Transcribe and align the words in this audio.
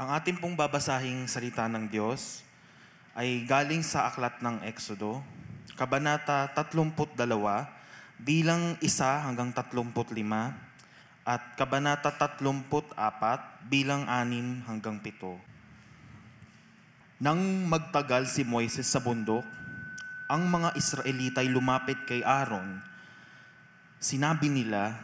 Ang 0.00 0.16
ating 0.16 0.40
pong 0.40 0.56
babasahing 0.56 1.28
salita 1.28 1.68
ng 1.68 1.84
Diyos 1.84 2.40
ay 3.12 3.44
galing 3.44 3.84
sa 3.84 4.08
aklat 4.08 4.40
ng 4.40 4.64
Exodo, 4.64 5.20
Kabanata 5.76 6.48
32, 6.56 7.04
bilang 8.16 8.80
1 8.80 9.28
hanggang 9.28 9.52
35, 9.52 9.84
at 11.20 11.52
Kabanata 11.52 12.16
34, 12.16 12.96
bilang 13.68 14.08
6 14.08 14.72
hanggang 14.72 14.96
7. 15.04 15.36
Nang 17.20 17.68
magtagal 17.68 18.24
si 18.24 18.40
Moises 18.40 18.88
sa 18.88 19.04
bundok, 19.04 19.44
ang 20.32 20.48
mga 20.48 20.80
Israelita 20.80 21.44
ay 21.44 21.52
lumapit 21.52 22.08
kay 22.08 22.24
Aaron. 22.24 22.80
Sinabi 24.00 24.48
nila, 24.48 24.96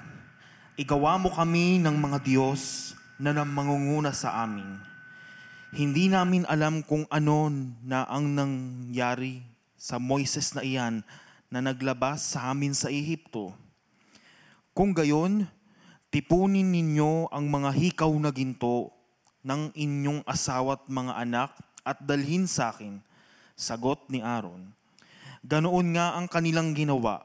Igawa 0.81 1.21
mo 1.21 1.29
kami 1.29 1.85
ng 1.85 2.01
mga 2.01 2.25
Diyos 2.25 2.97
na 3.17 3.33
namangunguna 3.33 4.13
sa 4.13 4.45
amin. 4.45 4.81
Hindi 5.77 6.09
namin 6.09 6.49
alam 6.49 6.81
kung 6.85 7.05
ano 7.13 7.53
na 7.85 8.09
ang 8.09 8.33
nangyari 8.33 9.45
sa 9.77 10.01
Moises 10.01 10.57
na 10.57 10.65
iyan 10.65 11.05
na 11.53 11.61
naglabas 11.61 12.23
sa 12.37 12.53
amin 12.53 12.73
sa 12.73 12.89
Ehipto. 12.89 13.53
Kung 14.77 14.93
gayon, 14.93 15.49
tipunin 16.13 16.69
ninyo 16.73 17.33
ang 17.33 17.49
mga 17.49 17.71
hikaw 17.73 18.13
na 18.21 18.33
ginto 18.33 18.93
ng 19.47 19.73
inyong 19.73 20.21
asawa't 20.27 20.91
mga 20.91 21.13
anak 21.17 21.51
at 21.87 22.03
dalhin 22.03 22.51
sa 22.51 22.75
akin. 22.75 22.99
Sagot 23.57 24.05
ni 24.13 24.21
Aaron. 24.21 24.75
Ganoon 25.47 25.95
nga 25.95 26.19
ang 26.19 26.27
kanilang 26.27 26.75
ginawa. 26.75 27.25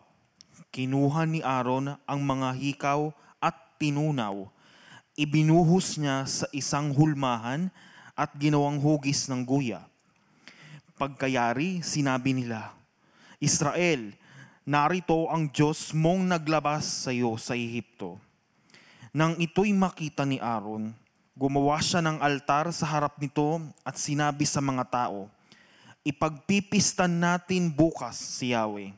Kinuha 0.70 1.27
ni 1.27 1.41
Aaron 1.41 1.98
ang 2.05 2.20
mga 2.21 2.55
hikaw 2.55 3.10
at 3.41 3.58
tinunaw. 3.82 4.48
Ibinuhos 5.11 5.99
niya 5.99 6.23
sa 6.23 6.47
isang 6.55 6.95
hulmahan 6.95 7.67
at 8.15 8.31
ginawang 8.39 8.79
hugis 8.79 9.27
ng 9.27 9.43
guya. 9.43 9.84
Pagkayari, 10.95 11.84
sinabi 11.84 12.31
nila, 12.31 12.71
Israel, 13.35 14.15
narito 14.63 15.27
ang 15.27 15.51
Diyos 15.51 15.91
mong 15.91 16.31
naglabas 16.31 16.87
sa 17.03 17.12
iyo 17.12 17.35
sa 17.35 17.59
Ehipto. 17.59 18.23
Nang 19.12 19.35
ito'y 19.35 19.76
makita 19.76 20.23
ni 20.23 20.40
Aaron, 20.40 20.95
gumawa 21.35 21.84
siya 21.84 21.99
ng 21.99 22.23
altar 22.23 22.71
sa 22.71 22.87
harap 22.87 23.20
nito 23.20 23.59
at 23.84 23.99
sinabi 23.99 24.48
sa 24.48 24.63
mga 24.63 24.87
tao, 24.87 25.27
Ipagpipistan 26.07 27.12
natin 27.12 27.68
bukas 27.68 28.15
si 28.15 28.55
Yahweh. 28.55 28.96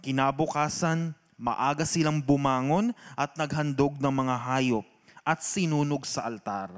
Kinabukasan, 0.00 1.12
maaga 1.36 1.84
silang 1.84 2.18
bumangon 2.18 2.96
at 3.14 3.36
naghandog 3.36 4.00
ng 4.00 4.10
mga 4.10 4.34
hayop 4.34 4.88
at 5.28 5.44
sinunog 5.44 6.08
sa 6.08 6.24
altar. 6.24 6.72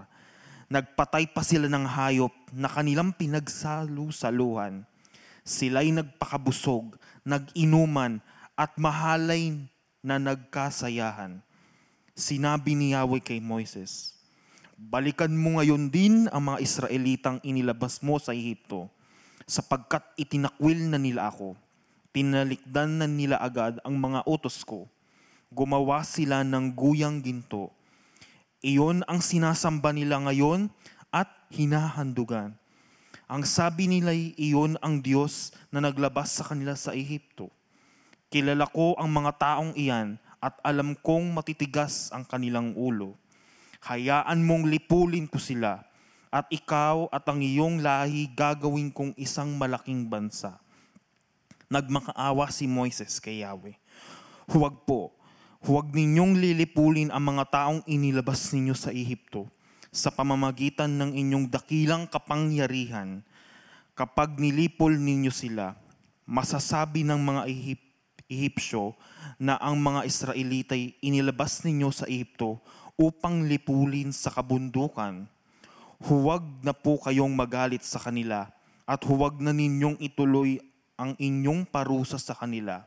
Nagpatay 0.66 1.30
pa 1.30 1.46
sila 1.46 1.70
ng 1.70 1.86
hayop 1.86 2.34
na 2.50 2.66
kanilang 2.66 3.14
pinagsalu-saluhan. 3.14 4.82
Sila'y 5.46 5.94
nagpakabusog, 5.94 6.98
nag-inuman 7.22 8.18
at 8.58 8.74
mahalay 8.74 9.54
na 10.02 10.18
nagkasayahan. 10.18 11.38
Sinabi 12.18 12.74
ni 12.74 12.90
Yahweh 12.90 13.22
kay 13.22 13.38
Moises, 13.38 14.18
Balikan 14.74 15.30
mo 15.30 15.62
ngayon 15.62 15.86
din 15.86 16.26
ang 16.34 16.50
mga 16.50 16.58
Israelitang 16.58 17.38
inilabas 17.46 18.02
mo 18.02 18.18
sa 18.18 18.34
Ehipto, 18.34 18.90
sapagkat 19.46 20.02
itinakwil 20.18 20.90
na 20.90 20.98
nila 20.98 21.30
ako 21.30 21.54
Tinalikdan 22.10 22.98
na 22.98 23.06
nila 23.06 23.38
agad 23.38 23.78
ang 23.86 23.94
mga 23.94 24.26
utos 24.26 24.66
ko. 24.66 24.90
Gumawa 25.46 26.02
sila 26.02 26.42
ng 26.42 26.74
guyang 26.74 27.22
ginto. 27.22 27.70
Iyon 28.60 29.04
ang 29.08 29.24
sinasamba 29.24 29.92
nila 29.92 30.20
ngayon 30.20 30.68
at 31.08 31.28
hinahandugan. 31.48 32.56
Ang 33.30 33.42
sabi 33.46 33.88
nila 33.88 34.12
iyon 34.14 34.76
ang 34.84 35.00
Diyos 35.00 35.54
na 35.72 35.80
naglabas 35.80 36.34
sa 36.34 36.44
kanila 36.44 36.76
sa 36.76 36.92
Ehipto. 36.92 37.48
Kilala 38.28 38.68
ko 38.68 38.94
ang 39.00 39.10
mga 39.10 39.32
taong 39.38 39.72
iyan 39.74 40.20
at 40.38 40.56
alam 40.62 40.92
kong 40.98 41.32
matitigas 41.32 42.10
ang 42.12 42.26
kanilang 42.26 42.74
ulo. 42.76 43.16
Hayaan 43.86 44.44
mong 44.44 44.68
lipulin 44.68 45.30
ko 45.30 45.40
sila 45.40 45.82
at 46.28 46.46
ikaw 46.52 47.08
at 47.10 47.24
ang 47.26 47.42
iyong 47.42 47.80
lahi 47.80 48.28
gagawin 48.30 48.92
kong 48.92 49.16
isang 49.16 49.56
malaking 49.56 50.06
bansa 50.06 50.60
nagmakaawa 51.70 52.50
si 52.50 52.66
Moises 52.66 53.22
kay 53.22 53.46
Yahweh. 53.46 53.78
Huwag 54.50 54.82
po, 54.82 55.14
huwag 55.60 55.92
ninyong 55.92 56.40
lilipulin 56.40 57.12
ang 57.12 57.36
mga 57.36 57.44
taong 57.52 57.80
inilabas 57.84 58.48
ninyo 58.56 58.72
sa 58.72 58.88
Ehipto 58.88 59.48
sa 59.90 60.14
pamamagitan 60.14 60.88
ng 60.88 61.18
inyong 61.18 61.46
dakilang 61.50 62.06
kapangyarihan. 62.06 63.26
Kapag 63.98 64.38
nilipol 64.38 64.94
ninyo 64.94 65.34
sila, 65.34 65.74
masasabi 66.24 67.02
ng 67.04 67.20
mga 67.20 67.42
Ehip 67.50 67.82
Ehipsyo 68.30 68.94
na 69.42 69.58
ang 69.58 69.74
mga 69.82 70.06
Israelita 70.06 70.78
ay 70.78 70.94
inilabas 71.02 71.66
ninyo 71.66 71.90
sa 71.90 72.06
Ehipto 72.06 72.62
upang 72.94 73.42
lipulin 73.50 74.14
sa 74.14 74.30
kabundukan. 74.30 75.26
Huwag 76.06 76.62
na 76.62 76.70
po 76.70 77.02
kayong 77.02 77.34
magalit 77.34 77.82
sa 77.82 77.98
kanila 77.98 78.46
at 78.86 79.02
huwag 79.02 79.42
na 79.42 79.50
ninyong 79.50 79.98
ituloy 79.98 80.62
ang 80.94 81.18
inyong 81.18 81.66
parusa 81.66 82.22
sa 82.22 82.38
kanila. 82.38 82.86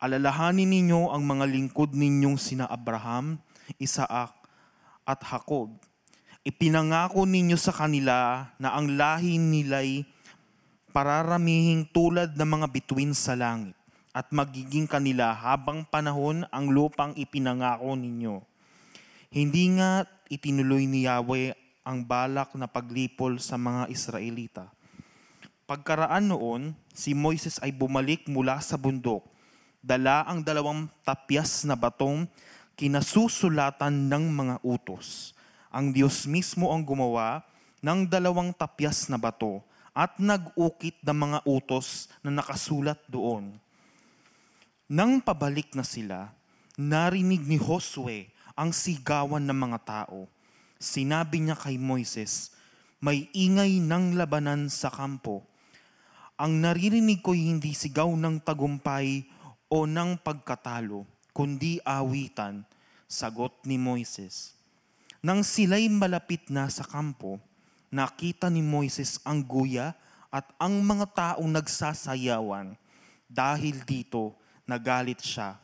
Alalahanin 0.00 0.64
ninyo 0.64 1.12
ang 1.12 1.28
mga 1.28 1.44
lingkod 1.44 1.92
ninyong 1.92 2.40
sina 2.40 2.64
Abraham, 2.64 3.36
Isaac, 3.76 4.32
at 5.04 5.20
Jacob. 5.20 5.76
Ipinangako 6.40 7.28
ninyo 7.28 7.60
sa 7.60 7.68
kanila 7.68 8.48
na 8.56 8.72
ang 8.72 8.96
lahi 8.96 9.36
nila'y 9.36 10.08
pararamihing 10.96 11.92
tulad 11.92 12.32
ng 12.32 12.48
mga 12.48 12.66
bituin 12.72 13.12
sa 13.12 13.36
langit 13.36 13.76
at 14.16 14.32
magiging 14.32 14.88
kanila 14.88 15.36
habang 15.36 15.84
panahon 15.84 16.48
ang 16.48 16.72
lupang 16.72 17.12
ipinangako 17.12 17.92
ninyo. 17.92 18.40
Hindi 19.28 19.76
nga 19.76 20.08
itinuloy 20.32 20.88
ni 20.88 21.04
Yahweh 21.04 21.52
ang 21.84 22.08
balak 22.08 22.56
na 22.56 22.64
paglipol 22.64 23.36
sa 23.36 23.60
mga 23.60 23.92
Israelita 23.92 24.72
Pagkaraan 25.70 26.26
noon, 26.26 26.74
si 26.90 27.14
Moises 27.14 27.62
ay 27.62 27.70
bumalik 27.70 28.26
mula 28.26 28.58
sa 28.58 28.74
bundok. 28.74 29.22
Dala 29.80 30.28
ang 30.28 30.44
dalawang 30.44 30.92
tapyas 31.00 31.64
na 31.64 31.72
batong 31.72 32.28
kinasusulatan 32.76 34.12
ng 34.12 34.24
mga 34.28 34.56
utos. 34.60 35.32
Ang 35.72 35.96
Diyos 35.96 36.28
mismo 36.28 36.68
ang 36.68 36.84
gumawa 36.84 37.40
ng 37.80 38.04
dalawang 38.04 38.52
tapyas 38.52 39.08
na 39.08 39.16
bato 39.16 39.64
at 39.96 40.20
nag-ukit 40.20 41.00
ng 41.00 41.16
mga 41.16 41.38
utos 41.48 42.12
na 42.20 42.28
nakasulat 42.28 43.00
doon. 43.08 43.56
Nang 44.84 45.24
pabalik 45.24 45.72
na 45.72 45.86
sila, 45.86 46.28
narinig 46.76 47.40
ni 47.48 47.56
Josue 47.56 48.28
ang 48.52 48.76
sigawan 48.76 49.48
ng 49.48 49.56
mga 49.56 49.78
tao. 49.80 50.28
Sinabi 50.76 51.40
niya 51.40 51.56
kay 51.56 51.80
Moises, 51.80 52.52
may 53.00 53.32
ingay 53.32 53.80
ng 53.80 54.16
labanan 54.20 54.68
sa 54.68 54.92
kampo 54.92 55.48
ang 56.40 56.56
naririnig 56.56 57.20
ko'y 57.20 57.52
hindi 57.52 57.76
sigaw 57.76 58.08
ng 58.16 58.40
tagumpay 58.40 59.28
o 59.70 59.86
ng 59.86 60.18
pagkatalo, 60.18 61.06
kundi 61.30 61.78
awitan, 61.86 62.66
sagot 63.06 63.54
ni 63.62 63.78
Moises. 63.78 64.58
Nang 65.22 65.46
sila'y 65.46 65.86
malapit 65.86 66.50
na 66.50 66.66
sa 66.66 66.82
kampo, 66.82 67.38
nakita 67.86 68.50
ni 68.50 68.66
Moises 68.66 69.22
ang 69.22 69.38
guya 69.46 69.94
at 70.34 70.50
ang 70.58 70.82
mga 70.82 71.06
taong 71.14 71.50
nagsasayawan. 71.54 72.74
Dahil 73.30 73.86
dito, 73.86 74.34
nagalit 74.66 75.22
siya. 75.22 75.54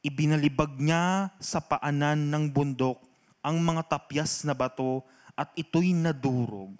Ibinalibag 0.00 0.80
niya 0.80 1.28
sa 1.36 1.60
paanan 1.60 2.32
ng 2.32 2.48
bundok 2.48 2.96
ang 3.44 3.60
mga 3.60 3.92
tapyas 3.92 4.40
na 4.48 4.56
bato 4.56 5.04
at 5.36 5.52
ito'y 5.52 5.92
nadurog. 5.92 6.72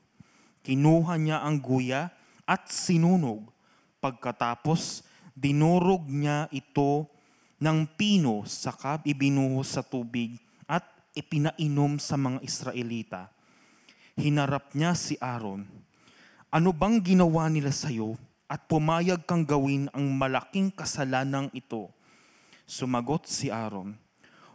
Kinuha 0.64 1.20
niya 1.20 1.44
ang 1.44 1.60
guya 1.60 2.08
at 2.48 2.72
sinunog. 2.72 3.44
Pagkatapos, 4.00 5.04
dinurog 5.38 6.10
niya 6.10 6.50
ito 6.50 7.06
ng 7.62 7.86
pino 7.94 8.42
sa 8.42 8.74
ibinuhos 9.06 9.78
sa 9.78 9.86
tubig 9.86 10.34
at 10.66 10.82
ipinainom 11.14 12.02
sa 12.02 12.18
mga 12.18 12.42
Israelita. 12.42 13.30
Hinarap 14.18 14.74
niya 14.74 14.98
si 14.98 15.14
Aaron. 15.22 15.62
Ano 16.50 16.74
bang 16.74 16.98
ginawa 16.98 17.46
nila 17.46 17.70
sa 17.70 17.86
iyo 17.86 18.18
at 18.50 18.66
pumayag 18.66 19.22
kang 19.22 19.46
gawin 19.46 19.86
ang 19.94 20.10
malaking 20.10 20.74
kasalanang 20.74 21.46
ito? 21.54 21.86
Sumagot 22.66 23.30
si 23.30 23.48
Aaron, 23.48 23.94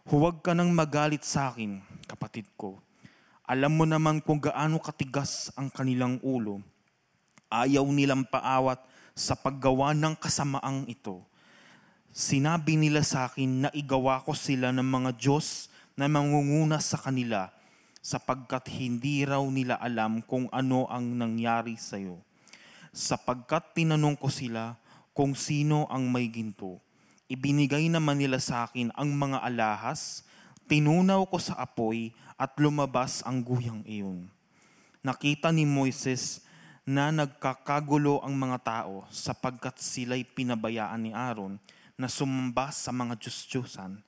Huwag 0.03 0.43
ka 0.43 0.51
nang 0.51 0.67
magalit 0.75 1.23
sa 1.23 1.55
akin, 1.55 1.79
kapatid 2.11 2.43
ko. 2.59 2.75
Alam 3.47 3.71
mo 3.79 3.85
naman 3.87 4.19
kung 4.19 4.35
gaano 4.35 4.75
katigas 4.83 5.47
ang 5.55 5.71
kanilang 5.71 6.19
ulo 6.19 6.59
Ayaw 7.53 7.85
nilang 7.93 8.25
paawat 8.25 8.81
sa 9.13 9.37
paggawa 9.37 9.93
ng 9.93 10.17
kasamaang 10.17 10.89
ito. 10.89 11.21
Sinabi 12.13 12.77
nila 12.77 13.01
sa 13.01 13.29
akin 13.29 13.65
na 13.65 13.69
igawa 13.73 14.21
ko 14.21 14.37
sila 14.37 14.69
ng 14.69 14.85
mga 14.85 15.11
Diyos 15.17 15.69
na 15.97 16.05
mangunguna 16.09 16.81
sa 16.81 16.97
kanila. 16.97 17.53
sapagkat 18.03 18.67
hindi 18.67 19.23
raw 19.23 19.39
nila 19.47 19.79
alam 19.79 20.19
kung 20.27 20.51
ano 20.51 20.83
ang 20.91 21.15
nangyari 21.15 21.79
sa 21.79 21.95
iyo. 21.95 22.19
Sapagkat 22.91 23.71
tinanong 23.71 24.19
ko 24.19 24.27
sila 24.27 24.75
kung 25.15 25.31
sino 25.39 25.87
ang 25.87 26.11
may 26.11 26.27
ginto. 26.27 26.83
Ibinigay 27.31 27.87
naman 27.87 28.19
nila 28.19 28.43
sa 28.43 28.67
akin 28.67 28.91
ang 28.93 29.07
mga 29.15 29.39
alahas, 29.39 30.27
tinunaw 30.67 31.23
ko 31.31 31.39
sa 31.39 31.55
apoy 31.55 32.11
at 32.35 32.51
lumabas 32.59 33.23
ang 33.23 33.39
guyang 33.39 33.81
iyon. 33.87 34.27
Nakita 34.99 35.55
ni 35.55 35.63
Moises 35.63 36.43
na 36.83 37.15
nagkakagulo 37.15 38.19
ang 38.19 38.35
mga 38.35 38.59
tao 38.59 39.07
sapagkat 39.07 39.79
sila'y 39.79 40.27
pinabayaan 40.27 40.99
ni 40.99 41.11
Aaron 41.15 41.55
na 41.95 42.11
sumamba 42.11 42.75
sa 42.75 42.91
mga 42.91 43.15
Diyos-Diyosan 43.15 44.03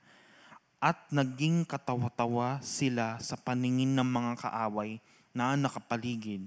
at 0.84 1.00
naging 1.08 1.64
katawa-tawa 1.64 2.60
sila 2.60 3.16
sa 3.24 3.40
paningin 3.40 3.96
ng 3.96 4.06
mga 4.06 4.34
kaaway 4.44 5.00
na 5.32 5.56
nakapaligid. 5.56 6.46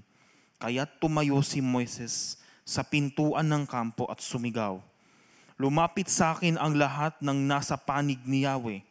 Kaya 0.61 0.85
tumayo 0.85 1.41
si 1.41 1.65
Moises 1.65 2.37
sa 2.61 2.85
pintuan 2.85 3.49
ng 3.49 3.65
kampo 3.65 4.05
at 4.05 4.21
sumigaw. 4.21 4.77
Lumapit 5.57 6.07
sa 6.07 6.37
akin 6.37 6.55
ang 6.61 6.77
lahat 6.77 7.17
ng 7.19 7.35
nasa 7.35 7.75
panig 7.75 8.21
ni 8.23 8.45
Yahweh 8.45 8.85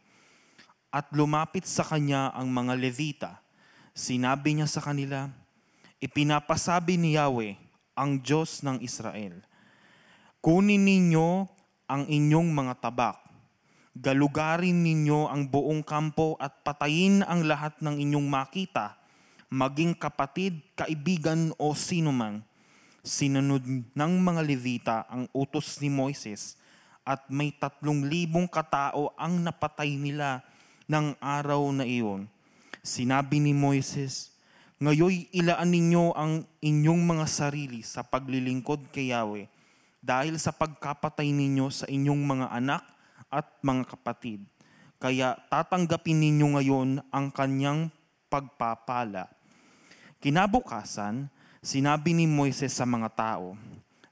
at 0.91 1.07
lumapit 1.15 1.65
sa 1.65 1.87
kanya 1.87 2.35
ang 2.35 2.51
mga 2.51 2.75
Levita. 2.77 3.33
Sinabi 3.95 4.59
niya 4.59 4.69
sa 4.69 4.83
kanila, 4.83 5.33
Ipinapasabi 5.99 6.95
ni 6.95 7.19
Yahweh, 7.19 7.59
ang 7.99 8.23
Diyos 8.23 8.63
ng 8.63 8.79
Israel, 8.79 9.43
Kunin 10.39 10.87
ninyo 10.87 11.51
ang 11.91 12.07
inyong 12.07 12.55
mga 12.55 12.79
tabak, 12.79 13.19
galugarin 13.99 14.87
ninyo 14.87 15.27
ang 15.27 15.51
buong 15.51 15.83
kampo 15.83 16.39
at 16.39 16.63
patayin 16.63 17.27
ang 17.27 17.43
lahat 17.43 17.75
ng 17.83 17.99
inyong 17.99 18.31
makita, 18.31 18.95
maging 19.51 19.99
kapatid, 19.99 20.63
kaibigan 20.79 21.51
o 21.59 21.75
sino 21.75 22.15
man. 22.15 22.47
Sinunod 23.03 23.67
ng 23.91 24.13
mga 24.23 24.43
Levita 24.47 24.97
ang 25.11 25.27
utos 25.35 25.83
ni 25.83 25.91
Moises 25.91 26.55
at 27.03 27.27
may 27.27 27.51
tatlong 27.51 28.07
libong 28.07 28.47
katao 28.47 29.11
ang 29.19 29.43
napatay 29.43 29.99
nila 29.99 30.47
ng 30.87 31.19
araw 31.19 31.75
na 31.75 31.83
iyon. 31.83 32.31
Sinabi 32.87 33.43
ni 33.43 33.51
Moises, 33.51 34.38
Ngayoy 34.79 35.27
ilaan 35.35 35.75
ninyo 35.75 36.15
ang 36.15 36.47
inyong 36.63 37.03
mga 37.03 37.27
sarili 37.27 37.83
sa 37.83 38.07
paglilingkod 38.07 38.95
kay 38.95 39.11
Yahweh 39.11 39.51
dahil 39.99 40.39
sa 40.39 40.55
pagkapatay 40.55 41.35
ninyo 41.35 41.67
sa 41.67 41.91
inyong 41.91 42.23
mga 42.23 42.47
anak 42.55 42.83
at 43.27 43.47
mga 43.59 43.91
kapatid. 43.91 44.41
Kaya 45.03 45.35
tatanggapin 45.51 46.23
ninyo 46.23 46.47
ngayon 46.55 46.89
ang 47.11 47.27
kanyang 47.35 47.91
pagpapala. 48.31 49.27
Kinabukasan, 50.23 51.27
sinabi 51.59 52.15
ni 52.15 52.31
Moises 52.31 52.75
sa 52.75 52.87
mga 52.87 53.11
tao, 53.15 53.59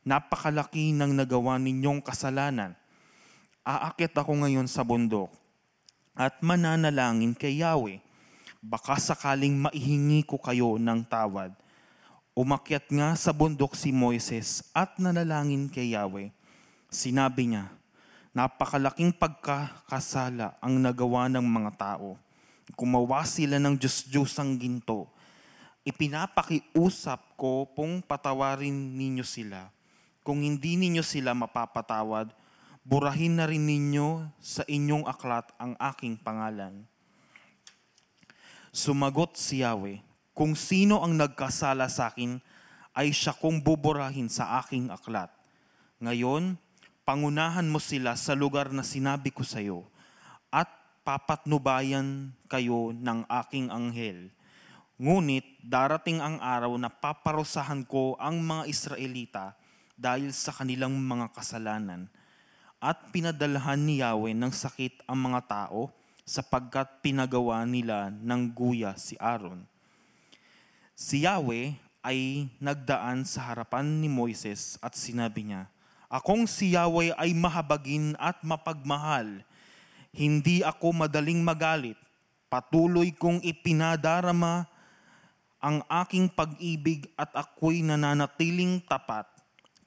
Napakalaki 0.07 0.95
ng 0.95 1.19
nagawa 1.19 1.59
ninyong 1.59 1.99
kasalanan. 1.99 2.79
Aakit 3.67 4.15
ako 4.15 4.39
ngayon 4.39 4.71
sa 4.71 4.87
bundok 4.87 5.35
at 6.15 6.39
mananalangin 6.47 7.35
kay 7.35 7.59
Yahweh. 7.59 8.06
Baka 8.67 8.99
sakaling 8.99 9.55
maihingi 9.55 10.27
ko 10.27 10.43
kayo 10.43 10.75
ng 10.75 11.07
tawad. 11.07 11.55
Umakyat 12.35 12.91
nga 12.91 13.15
sa 13.15 13.31
bundok 13.31 13.79
si 13.79 13.95
Moises 13.95 14.67
at 14.75 14.99
nanalangin 14.99 15.71
kay 15.71 15.95
Yahweh. 15.95 16.35
Sinabi 16.91 17.55
niya, 17.55 17.71
napakalaking 18.35 19.15
pagkakasala 19.15 20.59
ang 20.59 20.83
nagawa 20.83 21.31
ng 21.31 21.47
mga 21.47 21.73
tao. 21.79 22.19
Kumawa 22.75 23.23
sila 23.23 23.63
ng 23.63 23.79
Diyos-Diyosang 23.79 24.59
ginto. 24.59 25.07
Ipinapakiusap 25.87 27.39
ko 27.39 27.71
pong 27.71 28.03
patawarin 28.03 28.75
ninyo 28.75 29.23
sila. 29.23 29.71
Kung 30.27 30.43
hindi 30.43 30.75
ninyo 30.75 31.07
sila 31.07 31.39
mapapatawad, 31.39 32.35
burahin 32.83 33.39
na 33.39 33.47
rin 33.47 33.63
ninyo 33.63 34.27
sa 34.43 34.67
inyong 34.67 35.07
aklat 35.07 35.55
ang 35.55 35.79
aking 35.79 36.19
pangalan. 36.19 36.83
Sumagot 38.77 39.41
si 39.41 39.65
Yahweh, 39.65 40.05
kung 40.37 40.53
sino 40.53 41.01
ang 41.01 41.17
nagkasala 41.17 41.89
sa 41.89 42.13
akin, 42.13 42.37
ay 42.93 43.09
siya 43.09 43.33
kong 43.33 43.65
buburahin 43.65 44.29
sa 44.29 44.61
aking 44.61 44.93
aklat. 44.93 45.33
Ngayon, 45.97 46.61
pangunahan 47.01 47.65
mo 47.65 47.81
sila 47.81 48.13
sa 48.21 48.37
lugar 48.37 48.69
na 48.77 48.85
sinabi 48.85 49.33
ko 49.33 49.41
sa 49.49 49.65
iyo, 49.65 49.89
at 50.53 50.69
papatnubayan 51.09 52.37
kayo 52.53 52.93
ng 52.93 53.25
aking 53.49 53.73
anghel. 53.73 54.29
Ngunit 55.01 55.49
darating 55.65 56.21
ang 56.21 56.37
araw 56.37 56.77
na 56.77 56.93
paparusahan 56.93 57.81
ko 57.89 58.13
ang 58.21 58.45
mga 58.45 58.69
Israelita 58.69 59.57
dahil 59.97 60.37
sa 60.37 60.53
kanilang 60.53 60.93
mga 60.93 61.33
kasalanan. 61.33 62.13
At 62.77 63.09
pinadalhan 63.09 63.81
ni 63.81 64.05
Yahweh 64.05 64.37
ng 64.37 64.53
sakit 64.53 65.09
ang 65.09 65.33
mga 65.33 65.41
tao 65.49 65.89
sapagkat 66.27 67.07
pinagawa 67.07 67.63
nila 67.63 68.11
ng 68.11 68.51
guya 68.51 68.99
si 68.99 69.15
Aaron. 69.23 69.63
Si 70.99 71.23
Yahweh 71.23 71.79
ay 72.03 72.51
nagdaan 72.59 73.23
sa 73.23 73.47
harapan 73.47 73.87
ni 74.03 74.11
Moises 74.11 74.75
at 74.83 74.99
sinabi 74.99 75.47
niya, 75.47 75.71
Akong 76.11 76.51
si 76.51 76.75
Yahweh 76.75 77.15
ay 77.15 77.31
mahabagin 77.35 78.19
at 78.19 78.43
mapagmahal. 78.43 79.43
Hindi 80.11 80.67
ako 80.67 81.07
madaling 81.07 81.43
magalit. 81.43 81.99
Patuloy 82.47 83.11
kong 83.15 83.43
ipinadarama 83.43 84.67
ang 85.59 85.83
aking 86.07 86.31
pag-ibig 86.31 87.11
at 87.19 87.31
ako'y 87.35 87.83
nananatiling 87.83 88.83
tapat. 88.87 89.27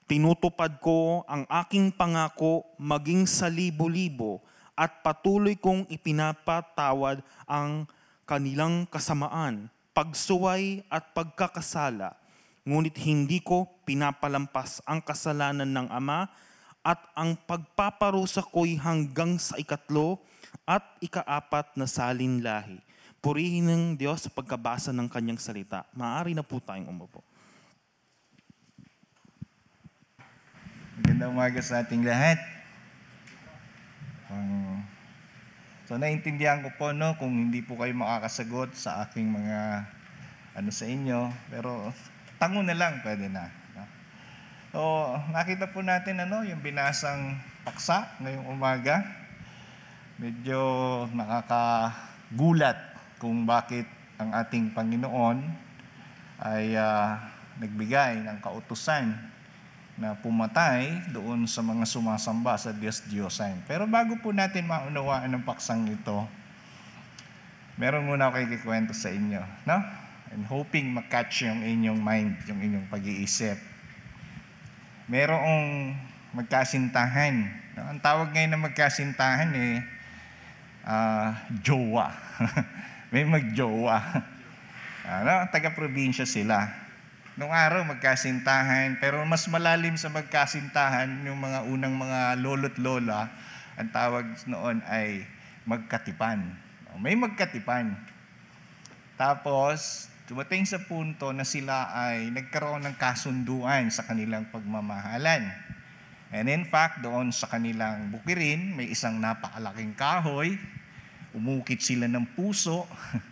Tinutupad 0.04 0.76
ko 0.76 1.24
ang 1.24 1.48
aking 1.48 1.88
pangako 1.94 2.68
maging 2.76 3.24
sa 3.24 3.48
libo-libo 3.48 4.44
at 4.80 5.04
patuloy 5.04 5.60
kong 5.60 5.84
ipinapatawad 5.92 7.20
ang 7.44 7.84
kanilang 8.24 8.88
kasamaan, 8.88 9.68
pagsuway 9.92 10.80
at 10.88 11.12
pagkakasala. 11.12 12.16
Ngunit 12.64 12.96
hindi 13.04 13.44
ko 13.44 13.68
pinapalampas 13.84 14.80
ang 14.88 15.04
kasalanan 15.04 15.68
ng 15.68 15.88
Ama 15.92 16.32
at 16.80 16.96
ang 17.12 17.36
pagpaparusa 17.36 18.40
ko'y 18.40 18.80
hanggang 18.80 19.36
sa 19.36 19.60
ikatlo 19.60 20.16
at 20.64 20.80
ikaapat 21.04 21.76
na 21.76 21.84
salin 21.84 22.40
lahi. 22.40 22.80
Purihin 23.20 23.68
ng 23.68 23.84
Diyos 24.00 24.24
sa 24.24 24.32
pagkabasa 24.32 24.96
ng 24.96 25.12
kanyang 25.12 25.36
salita. 25.36 25.84
Maaari 25.92 26.32
na 26.32 26.40
po 26.40 26.56
tayong 26.56 26.88
umupo. 26.88 27.20
Magandang 30.96 31.36
umaga 31.36 31.60
sa 31.60 31.84
ating 31.84 32.00
lahat. 32.00 32.59
Um, 34.30 34.86
so 35.90 35.98
naintindihan 35.98 36.62
ko 36.62 36.70
po 36.78 36.94
no 36.94 37.18
kung 37.18 37.50
hindi 37.50 37.60
po 37.66 37.74
kayo 37.74 37.90
makakasagot 37.98 38.78
sa 38.78 39.04
aking 39.04 39.26
mga 39.26 39.84
ano 40.54 40.70
sa 40.70 40.86
inyo, 40.86 41.34
pero 41.50 41.90
tango 42.38 42.62
na 42.62 42.78
lang 42.78 43.02
pwede 43.02 43.26
na. 43.26 43.50
So 44.70 44.78
nakita 45.34 45.74
po 45.74 45.82
natin 45.82 46.22
ano 46.22 46.46
yung 46.46 46.62
binasang 46.62 47.42
paksa 47.66 48.06
ngayong 48.22 48.46
umaga. 48.46 49.02
Medyo 50.22 50.62
nakakagulat 51.10 52.78
kung 53.18 53.42
bakit 53.42 53.90
ang 54.14 54.30
ating 54.30 54.70
Panginoon 54.70 55.42
ay 56.38 56.78
ah, 56.78 57.18
nagbigay 57.58 58.22
ng 58.22 58.38
kautusan 58.38 59.10
na 60.00 60.16
pumatay 60.16 61.12
doon 61.12 61.44
sa 61.44 61.60
mga 61.60 61.84
sumasamba 61.84 62.56
sa 62.56 62.72
Diyos-Diyosan. 62.72 63.68
Pero 63.68 63.84
bago 63.84 64.16
po 64.16 64.32
natin 64.32 64.64
maunawaan 64.64 65.28
ang 65.28 65.44
paksang 65.44 65.84
ito, 65.92 66.24
meron 67.76 68.08
muna 68.08 68.32
ako 68.32 68.48
ikikwento 68.48 68.96
sa 68.96 69.12
inyo. 69.12 69.44
No? 69.68 69.76
I'm 70.32 70.48
hoping 70.48 70.88
makatch 70.96 71.44
yung 71.44 71.60
inyong 71.60 72.00
mind, 72.00 72.32
yung 72.48 72.64
inyong 72.64 72.88
pag-iisip. 72.88 73.60
Merong 75.04 75.92
magkasintahan. 76.32 77.44
No? 77.76 77.92
Ang 77.92 78.00
tawag 78.00 78.32
ngayon 78.32 78.56
na 78.56 78.60
magkasintahan 78.72 79.52
eh, 79.52 79.84
ah, 80.88 81.44
jowa. 81.60 82.08
May 83.12 83.28
magjowa. 83.28 84.00
Ano? 85.04 85.44
Taga-probinsya 85.52 86.24
sila. 86.24 86.88
Nung 87.40 87.56
araw 87.56 87.88
magkasintahan, 87.88 89.00
pero 89.00 89.24
mas 89.24 89.48
malalim 89.48 89.96
sa 89.96 90.12
magkasintahan, 90.12 91.24
yung 91.24 91.40
mga 91.40 91.64
unang 91.72 91.96
mga 91.96 92.36
lolo't 92.36 92.76
lola, 92.76 93.32
ang 93.80 93.88
tawag 93.88 94.28
noon 94.44 94.84
ay 94.84 95.24
magkatipan. 95.64 96.52
May 97.00 97.16
magkatipan. 97.16 97.96
Tapos, 99.16 100.12
dumating 100.28 100.68
sa 100.68 100.84
punto 100.84 101.32
na 101.32 101.48
sila 101.48 101.88
ay 101.96 102.28
nagkaroon 102.28 102.84
ng 102.84 103.00
kasunduan 103.00 103.88
sa 103.88 104.04
kanilang 104.04 104.44
pagmamahalan. 104.52 105.48
And 106.36 106.44
in 106.44 106.68
fact, 106.68 107.00
doon 107.00 107.32
sa 107.32 107.48
kanilang 107.48 108.12
bukirin, 108.12 108.76
may 108.76 108.92
isang 108.92 109.16
napakalaking 109.16 109.96
kahoy, 109.96 110.60
umukit 111.32 111.80
sila 111.80 112.04
ng 112.04 112.36
puso, 112.36 112.84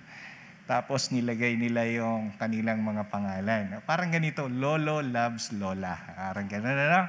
Tapos 0.68 1.08
nilagay 1.08 1.56
nila 1.56 1.88
yung 1.88 2.36
kanilang 2.36 2.84
mga 2.84 3.08
pangalan. 3.08 3.80
Parang 3.88 4.12
ganito, 4.12 4.52
Lolo 4.52 5.00
loves 5.00 5.48
Lola. 5.56 5.96
Parang 6.12 6.44
gano'n, 6.44 6.76
ano? 6.76 7.02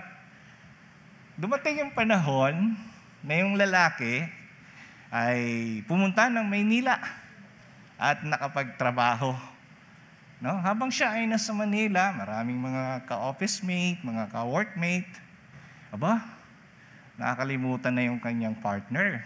Dumating 1.35 1.83
yung 1.83 1.91
panahon 1.91 2.79
na 3.19 3.33
yung 3.35 3.59
lalaki 3.59 4.23
ay 5.11 5.41
pumunta 5.83 6.31
ng 6.31 6.47
Maynila 6.47 7.03
at 7.99 8.23
nakapagtrabaho. 8.23 9.35
No? 10.39 10.55
Habang 10.55 10.87
siya 10.87 11.19
ay 11.19 11.27
nasa 11.27 11.51
Manila, 11.51 12.15
maraming 12.15 12.55
mga 12.55 13.03
ka-office 13.11 13.59
mate, 13.59 13.99
mga 14.07 14.31
ka-workmate. 14.31 15.11
Aba, 15.91 16.23
nakakalimutan 17.19 17.91
na 17.91 18.07
yung 18.07 18.23
kanyang 18.23 18.55
partner. 18.55 19.19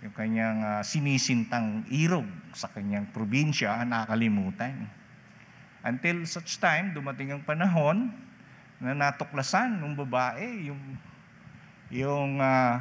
Yung 0.00 0.14
kanyang 0.16 0.58
ah, 0.64 0.82
sinisintang 0.84 1.84
irog 1.92 2.24
sa 2.56 2.72
kanyang 2.72 3.08
probinsya, 3.12 3.84
nakakalimutan. 3.84 4.88
Until 5.84 6.24
such 6.28 6.60
time, 6.60 6.92
dumating 6.92 7.32
ang 7.32 7.42
panahon 7.44 8.12
na 8.80 8.96
natuklasan 8.96 9.76
ng 9.80 9.92
babae 9.92 10.72
yung 10.72 10.82
yung 11.92 12.40
ah, 12.40 12.80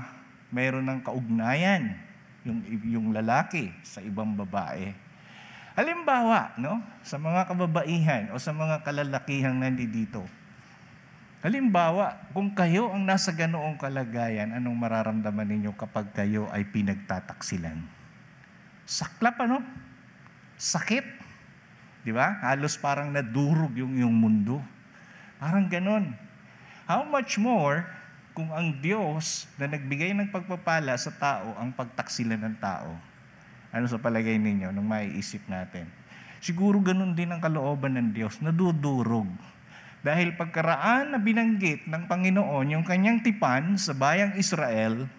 mayroon 0.50 0.88
ng 0.88 1.00
kaugnayan 1.04 2.10
yung 2.48 2.60
yung 2.88 3.08
lalaki 3.12 3.72
sa 3.84 4.00
ibang 4.00 4.32
babae. 4.34 4.96
Halimbawa, 5.76 6.56
no, 6.60 6.84
sa 7.04 7.16
mga 7.16 7.48
kababaihan 7.48 8.24
o 8.36 8.40
sa 8.40 8.52
mga 8.52 8.84
kalalakihang 8.84 9.60
nandito. 9.60 10.24
Halimbawa, 11.40 12.20
kung 12.36 12.52
kayo 12.52 12.92
ang 12.92 13.08
nasa 13.08 13.32
ganoong 13.32 13.80
kalagayan, 13.80 14.52
anong 14.52 14.76
mararamdaman 14.76 15.48
ninyo 15.48 15.72
kapag 15.72 16.12
kayo 16.12 16.52
ay 16.52 16.68
pinagtataksilan? 16.68 17.80
Saklap, 18.84 19.40
ano? 19.40 19.64
Sakit. 20.60 21.08
Di 22.04 22.12
ba? 22.12 22.44
Halos 22.44 22.76
parang 22.76 23.08
nadurog 23.16 23.72
yung 23.72 23.96
iyong 23.96 24.12
mundo. 24.12 24.60
Parang 25.40 25.64
ganon. 25.72 26.12
How 26.84 27.08
much 27.08 27.40
more 27.40 27.88
kung 28.36 28.52
ang 28.52 28.76
Diyos 28.84 29.48
na 29.56 29.72
nagbigay 29.72 30.12
ng 30.12 30.36
pagpapala 30.36 30.92
sa 31.00 31.16
tao 31.16 31.56
ang 31.56 31.72
pagtaksilan 31.72 32.44
ng 32.52 32.56
tao? 32.60 33.00
Ano 33.72 33.88
sa 33.88 33.96
palagay 33.96 34.36
ninyo 34.36 34.76
nung 34.76 34.92
maiisip 34.92 35.48
natin? 35.48 35.88
Siguro 36.44 36.84
ganun 36.84 37.16
din 37.16 37.32
ang 37.32 37.40
kalooban 37.40 37.96
ng 37.96 38.12
Diyos, 38.12 38.44
nadudurog. 38.44 39.28
Dahil 40.00 40.32
pagkaraan 40.40 41.12
na 41.12 41.20
binanggit 41.20 41.84
ng 41.84 42.08
Panginoon 42.08 42.72
yung 42.72 42.86
kanyang 42.88 43.20
tipan 43.20 43.76
sa 43.76 43.92
bayang 43.92 44.32
Israel, 44.40 45.12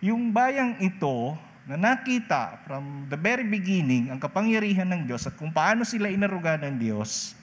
yung 0.00 0.32
bayang 0.32 0.80
ito 0.80 1.36
na 1.68 1.76
nakita 1.76 2.62
from 2.64 3.10
the 3.10 3.18
very 3.18 3.44
beginning 3.44 4.08
ang 4.08 4.16
kapangyarihan 4.22 4.88
ng 4.88 5.10
Diyos 5.10 5.26
at 5.28 5.34
kung 5.36 5.52
paano 5.52 5.84
sila 5.84 6.08
inaruga 6.08 6.56
ng 6.56 6.80
Diyos, 6.80 7.36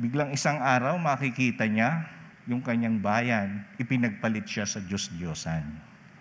biglang 0.00 0.34
isang 0.34 0.58
araw 0.58 0.98
makikita 0.98 1.68
niya 1.68 2.08
yung 2.46 2.62
kanyang 2.62 3.02
bayan, 3.02 3.66
ipinagpalit 3.76 4.46
siya 4.46 4.64
sa 4.66 4.78
Diyos-Diyosan. 4.78 5.66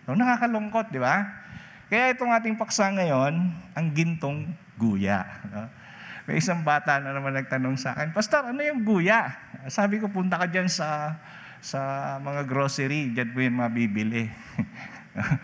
So, 0.06 0.18
nakakalungkot, 0.18 0.90
di 0.90 0.98
ba? 0.98 1.22
Kaya 1.86 2.14
itong 2.18 2.34
ating 2.34 2.58
paksa 2.58 2.90
ngayon, 2.90 3.54
ang 3.78 3.88
gintong 3.94 4.50
guya. 4.74 5.22
No? 5.54 5.70
May 6.26 6.42
isang 6.42 6.66
bata 6.66 6.98
na 6.98 7.14
naman 7.14 7.38
nagtanong 7.38 7.78
sa 7.78 7.94
akin, 7.94 8.10
Pastor, 8.10 8.50
ano 8.50 8.58
yung 8.66 8.82
guya? 8.82 9.30
Sabi 9.70 10.02
ko, 10.02 10.10
punta 10.10 10.42
ka 10.42 10.50
dyan 10.50 10.66
sa, 10.66 11.22
sa 11.62 11.82
mga 12.18 12.50
grocery, 12.50 13.14
dyan 13.14 13.30
mo 13.30 13.40
yan 13.46 13.54
mabibili. 13.54 14.26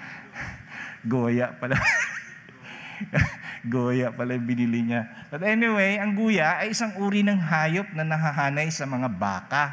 Goya 1.12 1.54
pala. 1.54 1.78
Goya 3.74 4.10
pala 4.10 4.34
yung 4.34 4.50
binili 4.50 4.82
niya. 4.90 5.06
But 5.30 5.46
anyway, 5.46 6.02
ang 6.02 6.18
guya 6.18 6.66
ay 6.66 6.74
isang 6.74 6.98
uri 6.98 7.22
ng 7.22 7.38
hayop 7.38 7.94
na 7.94 8.02
nahahanay 8.02 8.74
sa 8.74 8.90
mga 8.90 9.06
baka. 9.06 9.64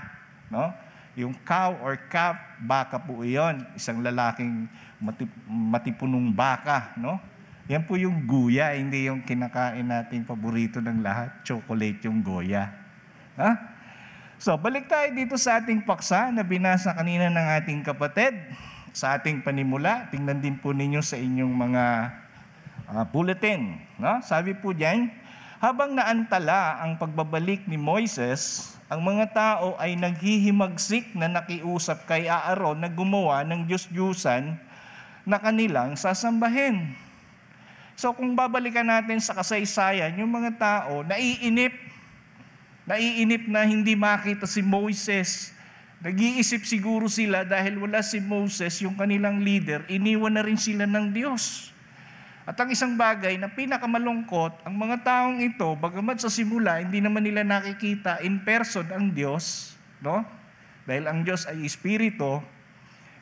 No? 0.53 0.73
Yung 1.17 1.33
cow 1.41 1.73
or 1.81 1.97
calf, 2.12 2.37
baka 2.61 3.00
po 3.00 3.25
iyon. 3.25 3.65
Isang 3.73 4.05
lalaking 4.05 4.69
matip, 5.00 5.33
matipunong 5.49 6.37
baka. 6.37 6.93
No? 7.00 7.17
Yan 7.69 7.85
po 7.85 8.01
yung 8.01 8.25
guya, 8.25 8.73
hindi 8.73 9.13
yung 9.13 9.21
kinakain 9.21 9.85
nating 9.85 10.25
paborito 10.25 10.81
ng 10.81 11.05
lahat. 11.05 11.45
Chocolate 11.45 12.01
yung 12.09 12.25
goya. 12.25 12.73
Ha? 13.37 13.51
So, 14.41 14.57
balik 14.57 14.89
tayo 14.89 15.13
dito 15.13 15.37
sa 15.37 15.61
ating 15.61 15.85
paksa 15.85 16.33
na 16.33 16.41
binasa 16.41 16.97
kanina 16.97 17.29
ng 17.29 17.47
ating 17.61 17.85
kapatid. 17.85 18.41
Sa 18.97 19.21
ating 19.21 19.45
panimula, 19.45 20.09
tingnan 20.09 20.41
din 20.41 20.57
po 20.57 20.73
ninyo 20.73 21.05
sa 21.05 21.21
inyong 21.21 21.53
mga 21.53 21.85
ah, 22.89 23.05
bulletin. 23.05 23.77
No? 24.01 24.17
Sabi 24.25 24.57
po 24.57 24.73
diyan, 24.73 25.13
habang 25.61 25.93
naantala 25.93 26.81
ang 26.81 26.97
pagbabalik 26.97 27.69
ni 27.69 27.77
Moises, 27.77 28.73
ang 28.89 29.05
mga 29.05 29.29
tao 29.37 29.77
ay 29.77 29.93
naghihimagsik 29.93 31.13
na 31.13 31.29
nakiusap 31.29 32.09
kay 32.09 32.33
Aaron 32.33 32.81
na 32.81 32.89
gumawa 32.89 33.45
ng 33.45 33.69
Diyos-Diyusan 33.69 34.57
na 35.29 35.37
kanilang 35.37 36.01
sasambahin. 36.01 37.08
So 37.99 38.14
kung 38.14 38.38
babalikan 38.38 38.87
natin 38.87 39.19
sa 39.19 39.35
kasaysayan, 39.35 40.14
yung 40.23 40.31
mga 40.31 40.55
tao 40.55 41.02
naiinip, 41.02 41.75
naiinip 42.87 43.50
na 43.50 43.67
hindi 43.67 43.99
makita 43.99 44.47
si 44.47 44.62
Moises. 44.62 45.50
Nag-iisip 45.99 46.62
siguro 46.62 47.11
sila 47.11 47.43
dahil 47.43 47.75
wala 47.75 47.99
si 48.07 48.23
Moses, 48.23 48.78
yung 48.87 48.95
kanilang 48.95 49.43
leader, 49.43 49.83
iniwan 49.90 50.31
na 50.31 50.47
rin 50.47 50.55
sila 50.55 50.87
ng 50.87 51.11
Diyos. 51.11 51.75
At 52.47 52.55
ang 52.62 52.71
isang 52.71 52.95
bagay 52.95 53.35
na 53.35 53.50
pinakamalungkot, 53.50 54.62
ang 54.62 54.78
mga 54.78 55.02
taong 55.02 55.43
ito, 55.43 55.67
bagamat 55.75 56.23
sa 56.23 56.31
simula, 56.31 56.78
hindi 56.78 57.02
naman 57.02 57.26
nila 57.26 57.43
nakikita 57.43 58.23
in 58.23 58.38
person 58.47 58.87
ang 58.95 59.11
Diyos, 59.11 59.75
no? 59.99 60.23
Dahil 60.87 61.11
ang 61.11 61.26
Diyos 61.26 61.50
ay 61.50 61.67
Espiritu, 61.67 62.38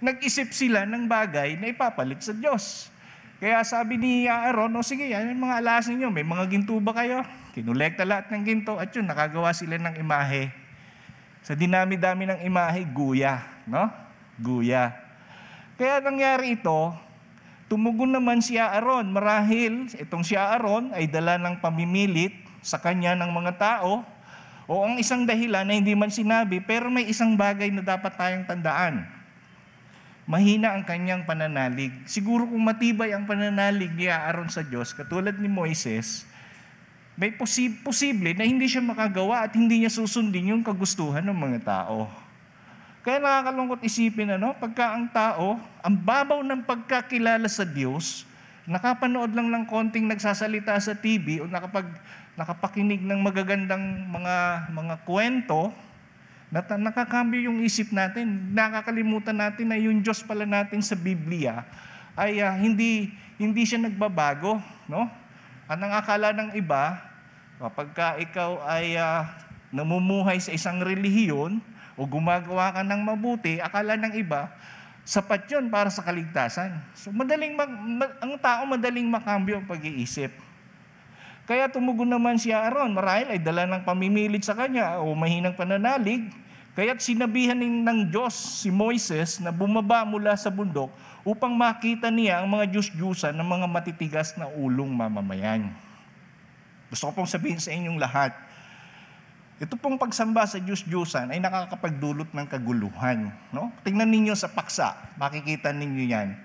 nag-isip 0.04 0.52
sila 0.52 0.84
ng 0.84 1.08
bagay 1.08 1.56
na 1.56 1.72
ipapalit 1.72 2.20
sa 2.20 2.36
Diyos. 2.36 2.92
Kaya 3.36 3.60
sabi 3.68 4.00
ni 4.00 4.24
Aaron, 4.24 4.72
o 4.72 4.80
sige, 4.80 5.12
yan 5.12 5.28
yung 5.28 5.44
mga 5.44 5.60
alas 5.60 5.84
ninyo, 5.92 6.08
may 6.08 6.24
mga 6.24 6.48
ginto 6.48 6.72
ba 6.80 6.96
kayo? 6.96 7.20
Kinulekta 7.52 8.08
lahat 8.08 8.32
ng 8.32 8.42
ginto 8.48 8.80
at 8.80 8.88
yun, 8.96 9.04
nakagawa 9.04 9.52
sila 9.52 9.76
ng 9.76 10.00
imahe. 10.00 10.48
Sa 11.44 11.52
dinami-dami 11.52 12.24
ng 12.32 12.40
imahe, 12.48 12.88
guya, 12.88 13.44
no? 13.68 13.92
Guya. 14.40 14.96
Kaya 15.76 16.00
nangyari 16.00 16.56
ito, 16.56 16.96
tumugon 17.68 18.16
naman 18.16 18.40
si 18.40 18.56
Aaron. 18.56 19.12
Marahil, 19.12 19.92
itong 20.00 20.24
si 20.24 20.32
Aaron 20.32 20.96
ay 20.96 21.04
dala 21.04 21.36
ng 21.36 21.60
pamimilit 21.60 22.32
sa 22.64 22.80
kanya 22.80 23.12
ng 23.20 23.28
mga 23.36 23.52
tao 23.60 24.00
o 24.64 24.80
ang 24.80 24.96
isang 24.96 25.28
dahilan 25.28 25.68
na 25.68 25.76
hindi 25.76 25.92
man 25.92 26.08
sinabi, 26.08 26.64
pero 26.64 26.88
may 26.88 27.04
isang 27.04 27.36
bagay 27.36 27.68
na 27.68 27.84
dapat 27.84 28.16
tayong 28.16 28.48
tandaan 28.48 29.15
mahina 30.26 30.74
ang 30.74 30.82
kanyang 30.82 31.22
pananalig. 31.22 31.94
Siguro 32.04 32.50
kung 32.50 32.60
matibay 32.66 33.14
ang 33.14 33.24
pananalig 33.30 33.94
ni 33.94 34.10
Aaron 34.10 34.50
sa 34.50 34.66
Diyos, 34.66 34.90
katulad 34.90 35.38
ni 35.38 35.46
Moises, 35.46 36.26
may 37.16 37.32
posib- 37.32 37.80
posible 37.80 38.36
na 38.36 38.44
hindi 38.44 38.68
siya 38.68 38.84
makagawa 38.84 39.46
at 39.46 39.56
hindi 39.56 39.80
niya 39.80 39.90
susundin 39.94 40.52
yung 40.52 40.66
kagustuhan 40.66 41.24
ng 41.24 41.38
mga 41.38 41.60
tao. 41.64 42.10
Kaya 43.06 43.22
nakakalungkot 43.22 43.86
isipin, 43.86 44.34
ano, 44.34 44.52
pagka 44.58 44.98
ang 44.98 45.06
tao, 45.14 45.56
ang 45.80 45.94
babaw 45.94 46.42
ng 46.42 46.66
pagkakilala 46.66 47.46
sa 47.46 47.62
Diyos, 47.62 48.26
nakapanood 48.66 49.30
lang 49.30 49.46
ng 49.46 49.64
konting 49.70 50.10
nagsasalita 50.10 50.74
sa 50.82 50.98
TV 50.98 51.38
o 51.38 51.46
nakapag, 51.46 51.86
nakapakinig 52.34 52.98
ng 53.00 53.22
magagandang 53.22 54.10
mga, 54.10 54.36
mga 54.74 54.94
kwento, 55.06 55.70
Nat- 56.46 56.78
nakakambyo 56.78 57.50
yung 57.50 57.58
isip 57.66 57.90
natin. 57.90 58.54
Nakakalimutan 58.54 59.34
natin 59.34 59.66
na 59.66 59.78
yung 59.78 59.98
Diyos 59.98 60.22
pala 60.22 60.46
natin 60.46 60.78
sa 60.78 60.94
Biblia 60.94 61.66
ay 62.16 62.40
ah, 62.40 62.54
hindi 62.56 63.12
hindi 63.36 63.62
siya 63.68 63.82
nagbabago, 63.82 64.56
no? 64.88 65.04
At 65.66 65.76
ang 65.76 65.92
akala 65.92 66.30
ng 66.32 66.56
iba, 66.56 66.96
kapag 67.58 67.88
ka 67.92 68.08
ikaw 68.22 68.62
ay 68.64 68.96
ah, 68.96 69.28
namumuhay 69.74 70.38
sa 70.38 70.54
isang 70.54 70.80
relihiyon 70.80 71.58
o 71.98 72.06
gumagawa 72.06 72.72
ka 72.72 72.82
ng 72.86 73.02
mabuti, 73.02 73.58
akala 73.58 73.98
ng 73.98 74.14
iba, 74.16 74.48
sapat 75.02 75.50
yun 75.50 75.68
para 75.68 75.90
sa 75.90 76.06
kaligtasan. 76.06 76.78
So 76.94 77.10
madaling 77.10 77.58
mag, 77.58 77.70
ma- 77.70 78.16
ang 78.22 78.38
tao 78.38 78.62
madaling 78.64 79.06
makambyo 79.10 79.58
ang 79.58 79.66
pag-iisip. 79.66 80.45
Kaya 81.46 81.70
tumugon 81.70 82.10
naman 82.10 82.42
si 82.42 82.50
Aaron, 82.50 82.90
marahil 82.90 83.30
ay 83.30 83.38
dala 83.38 83.70
ng 83.70 83.86
pamimilit 83.86 84.42
sa 84.42 84.58
kanya 84.58 84.98
o 84.98 85.14
mahinang 85.14 85.54
pananalig. 85.54 86.26
Kaya't 86.74 87.00
sinabihan 87.00 87.56
ng 87.56 88.10
Diyos 88.10 88.34
si 88.34 88.68
Moises 88.68 89.40
na 89.40 89.54
bumaba 89.54 90.04
mula 90.04 90.34
sa 90.36 90.50
bundok 90.52 90.92
upang 91.24 91.54
makita 91.54 92.12
niya 92.12 92.42
ang 92.42 92.50
mga 92.50 92.68
Diyos-Diyusan 92.68 93.32
ng 93.32 93.48
mga 93.48 93.66
matitigas 93.70 94.36
na 94.36 94.50
ulong 94.52 94.90
mamamayan. 94.92 95.72
Gusto 96.92 97.08
ko 97.08 97.22
pong 97.22 97.30
sabihin 97.30 97.62
sa 97.62 97.72
inyong 97.72 97.96
lahat, 97.96 98.34
ito 99.56 99.72
pong 99.80 99.96
pagsamba 99.96 100.44
sa 100.44 100.60
Diyos-Diyusan 100.60 101.32
ay 101.32 101.40
nakakapagdulot 101.40 102.28
ng 102.28 102.46
kaguluhan. 102.46 103.32
No? 103.50 103.72
Tingnan 103.80 104.12
ninyo 104.12 104.36
sa 104.36 104.52
paksa, 104.52 105.16
makikita 105.16 105.72
ninyo 105.72 106.04
yan. 106.06 106.36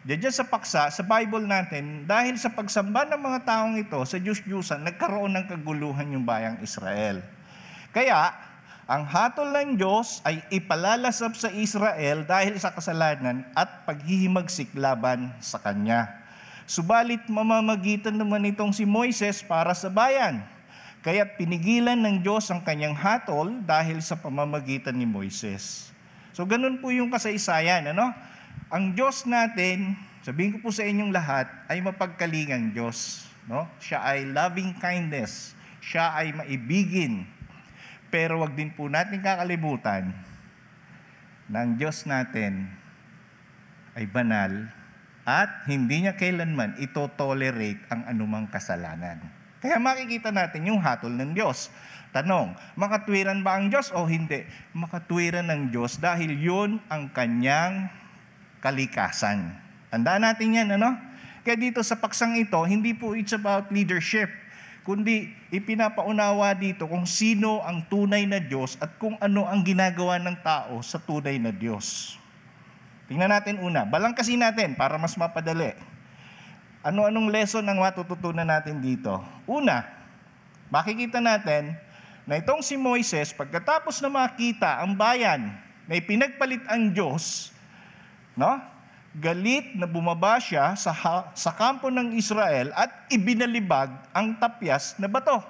Diyan 0.00 0.32
sa 0.32 0.48
paksa, 0.48 0.88
sa 0.88 1.04
Bible 1.04 1.44
natin, 1.44 2.08
dahil 2.08 2.32
sa 2.40 2.48
pagsamba 2.48 3.04
ng 3.04 3.20
mga 3.20 3.38
taong 3.44 3.76
ito 3.76 4.00
sa 4.08 4.16
Diyos-Diyusan, 4.16 4.80
nagkaroon 4.80 5.36
ng 5.36 5.44
kaguluhan 5.44 6.16
yung 6.16 6.24
bayang 6.24 6.56
Israel. 6.64 7.20
Kaya, 7.92 8.32
ang 8.88 9.04
hatol 9.04 9.52
ng 9.52 9.76
Diyos 9.76 10.24
ay 10.24 10.40
ipalalasap 10.50 11.36
sa 11.36 11.52
Israel 11.52 12.24
dahil 12.24 12.56
sa 12.56 12.72
kasalanan 12.72 13.44
at 13.52 13.84
paghihimagsik 13.84 14.72
laban 14.72 15.36
sa 15.38 15.60
Kanya. 15.60 16.08
Subalit 16.64 17.28
mamamagitan 17.28 18.16
naman 18.16 18.48
itong 18.50 18.72
si 18.72 18.88
Moises 18.88 19.44
para 19.44 19.76
sa 19.76 19.92
bayan. 19.92 20.40
Kaya 21.04 21.28
pinigilan 21.28 21.98
ng 21.98 22.24
Diyos 22.24 22.48
ang 22.48 22.64
kanyang 22.64 22.96
hatol 22.96 23.62
dahil 23.68 24.00
sa 24.00 24.16
pamamagitan 24.16 24.96
ni 24.96 25.04
Moises. 25.04 25.92
So 26.32 26.48
ganun 26.48 26.80
po 26.80 26.88
yung 26.88 27.12
kasaysayan, 27.12 27.92
ano? 27.92 28.10
Ang 28.70 28.94
Diyos 28.94 29.26
natin, 29.26 29.98
sabihin 30.22 30.54
ko 30.54 30.58
po 30.62 30.70
sa 30.70 30.86
inyong 30.86 31.10
lahat, 31.10 31.50
ay 31.66 31.82
mapagkalingang 31.82 32.70
Diyos. 32.70 33.26
No? 33.50 33.66
Siya 33.82 33.98
ay 33.98 34.30
loving 34.30 34.78
kindness. 34.78 35.58
Siya 35.82 36.14
ay 36.14 36.30
maibigin. 36.30 37.26
Pero 38.14 38.38
wag 38.38 38.54
din 38.54 38.70
po 38.70 38.86
natin 38.86 39.18
kakalimutan 39.18 40.14
na 41.50 41.66
ang 41.66 41.74
Diyos 41.74 42.06
natin 42.06 42.70
ay 43.98 44.06
banal 44.06 44.70
at 45.26 45.66
hindi 45.66 46.06
niya 46.06 46.14
kailanman 46.14 46.78
ito 46.78 47.10
tolerate 47.18 47.82
ang 47.90 48.06
anumang 48.06 48.46
kasalanan. 48.46 49.18
Kaya 49.58 49.82
makikita 49.82 50.30
natin 50.30 50.70
yung 50.70 50.78
hatol 50.78 51.10
ng 51.10 51.34
Diyos. 51.34 51.74
Tanong, 52.14 52.54
makatwiran 52.78 53.42
ba 53.42 53.58
ang 53.58 53.66
Diyos 53.66 53.90
o 53.90 54.06
hindi? 54.06 54.46
Makatwiran 54.78 55.50
ng 55.50 55.74
Diyos 55.74 55.98
dahil 55.98 56.38
yun 56.38 56.78
ang 56.86 57.10
kanyang 57.10 57.90
kalikasan. 58.60 59.56
Tandaan 59.90 60.22
natin 60.22 60.56
yan, 60.56 60.68
ano? 60.76 60.94
Kaya 61.40 61.56
dito 61.56 61.80
sa 61.80 61.96
paksang 61.96 62.36
ito, 62.36 62.60
hindi 62.68 62.92
po 62.92 63.16
it's 63.16 63.32
about 63.32 63.72
leadership, 63.72 64.28
kundi 64.84 65.32
ipinapaunawa 65.48 66.52
dito 66.52 66.84
kung 66.84 67.08
sino 67.08 67.64
ang 67.64 67.88
tunay 67.88 68.28
na 68.28 68.38
Diyos 68.38 68.76
at 68.78 69.00
kung 69.00 69.16
ano 69.18 69.48
ang 69.48 69.64
ginagawa 69.64 70.20
ng 70.20 70.36
tao 70.44 70.84
sa 70.84 71.00
tunay 71.00 71.40
na 71.40 71.48
Diyos. 71.48 72.16
Tingnan 73.10 73.32
natin 73.32 73.58
una, 73.58 73.82
balangkasin 73.82 74.38
natin 74.38 74.78
para 74.78 74.94
mas 75.00 75.18
mapadali. 75.18 75.74
Ano-anong 76.80 77.28
lesson 77.28 77.66
ang 77.66 77.82
matututunan 77.82 78.46
natin 78.46 78.78
dito? 78.78 79.18
Una, 79.44 79.82
makikita 80.70 81.18
natin 81.18 81.74
na 82.28 82.38
itong 82.38 82.62
si 82.62 82.78
Moises, 82.78 83.34
pagkatapos 83.34 83.98
na 83.98 84.08
makita 84.12 84.78
ang 84.78 84.94
bayan 84.94 85.50
na 85.90 85.98
ipinagpalit 85.98 86.62
ang 86.70 86.94
Diyos, 86.94 87.50
no? 88.36 88.60
galit 89.16 89.74
na 89.74 89.90
bumaba 89.90 90.38
siya 90.38 90.78
sa, 90.78 90.94
ha- 90.94 91.26
sa 91.34 91.50
kampo 91.50 91.90
ng 91.90 92.14
Israel 92.14 92.70
at 92.78 93.10
ibinalibag 93.10 93.90
ang 94.14 94.38
tapyas 94.38 94.94
na 95.02 95.10
bato. 95.10 95.42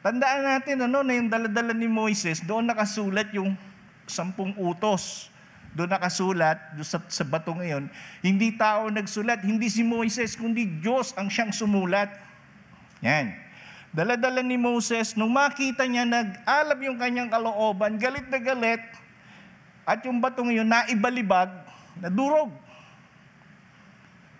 Tandaan 0.00 0.42
natin 0.42 0.82
ano, 0.88 1.04
na 1.04 1.12
yung 1.14 1.28
daladala 1.28 1.76
ni 1.76 1.86
Moises, 1.86 2.40
doon 2.42 2.66
nakasulat 2.66 3.28
yung 3.36 3.52
sampung 4.08 4.56
utos. 4.58 5.28
Doon 5.72 5.88
nakasulat, 5.88 6.76
doon 6.76 6.88
sa, 6.88 7.00
sa 7.08 7.24
bato 7.24 7.52
ngayon, 7.56 7.88
hindi 8.20 8.52
tao 8.52 8.92
nagsulat, 8.92 9.40
hindi 9.40 9.72
si 9.72 9.80
Moises, 9.80 10.36
kundi 10.36 10.68
Diyos 10.68 11.16
ang 11.16 11.32
siyang 11.32 11.52
sumulat. 11.52 12.12
Yan. 13.00 13.32
Daladala 13.92 14.44
ni 14.44 14.56
Moses, 14.60 15.16
nung 15.16 15.32
makita 15.32 15.84
niya, 15.84 16.04
nag-alab 16.04 16.80
yung 16.80 16.96
kanyang 16.96 17.28
kalooban, 17.28 17.96
galit 17.96 18.24
na 18.28 18.40
galit, 18.40 18.80
at 19.84 20.00
yung 20.04 20.20
batong 20.20 20.52
yun, 20.52 20.68
naibalibag, 20.68 21.61
nadurog. 22.00 22.52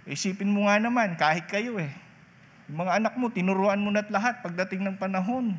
Isipin 0.09 0.51
mo 0.51 0.67
nga 0.67 0.79
naman, 0.83 1.15
kahit 1.15 1.47
kayo 1.47 1.79
eh. 1.79 1.93
Yung 2.71 2.83
mga 2.87 2.99
anak 2.99 3.15
mo, 3.19 3.29
tinuruan 3.29 3.83
mo 3.83 3.93
na't 3.93 4.09
lahat 4.09 4.41
pagdating 4.41 4.83
ng 4.83 4.97
panahon. 4.99 5.55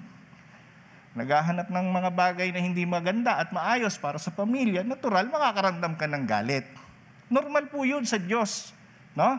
Naghahanap 1.14 1.70
ng 1.70 1.88
mga 1.94 2.10
bagay 2.10 2.50
na 2.50 2.58
hindi 2.58 2.84
maganda 2.90 3.38
at 3.38 3.54
maayos 3.54 4.02
para 4.02 4.18
sa 4.18 4.34
pamilya, 4.34 4.82
natural, 4.82 5.30
makakaramdam 5.30 5.94
ka 5.94 6.10
ng 6.10 6.26
galit. 6.26 6.66
Normal 7.30 7.70
po 7.70 7.86
yun 7.86 8.02
sa 8.02 8.18
Diyos. 8.18 8.74
No? 9.14 9.38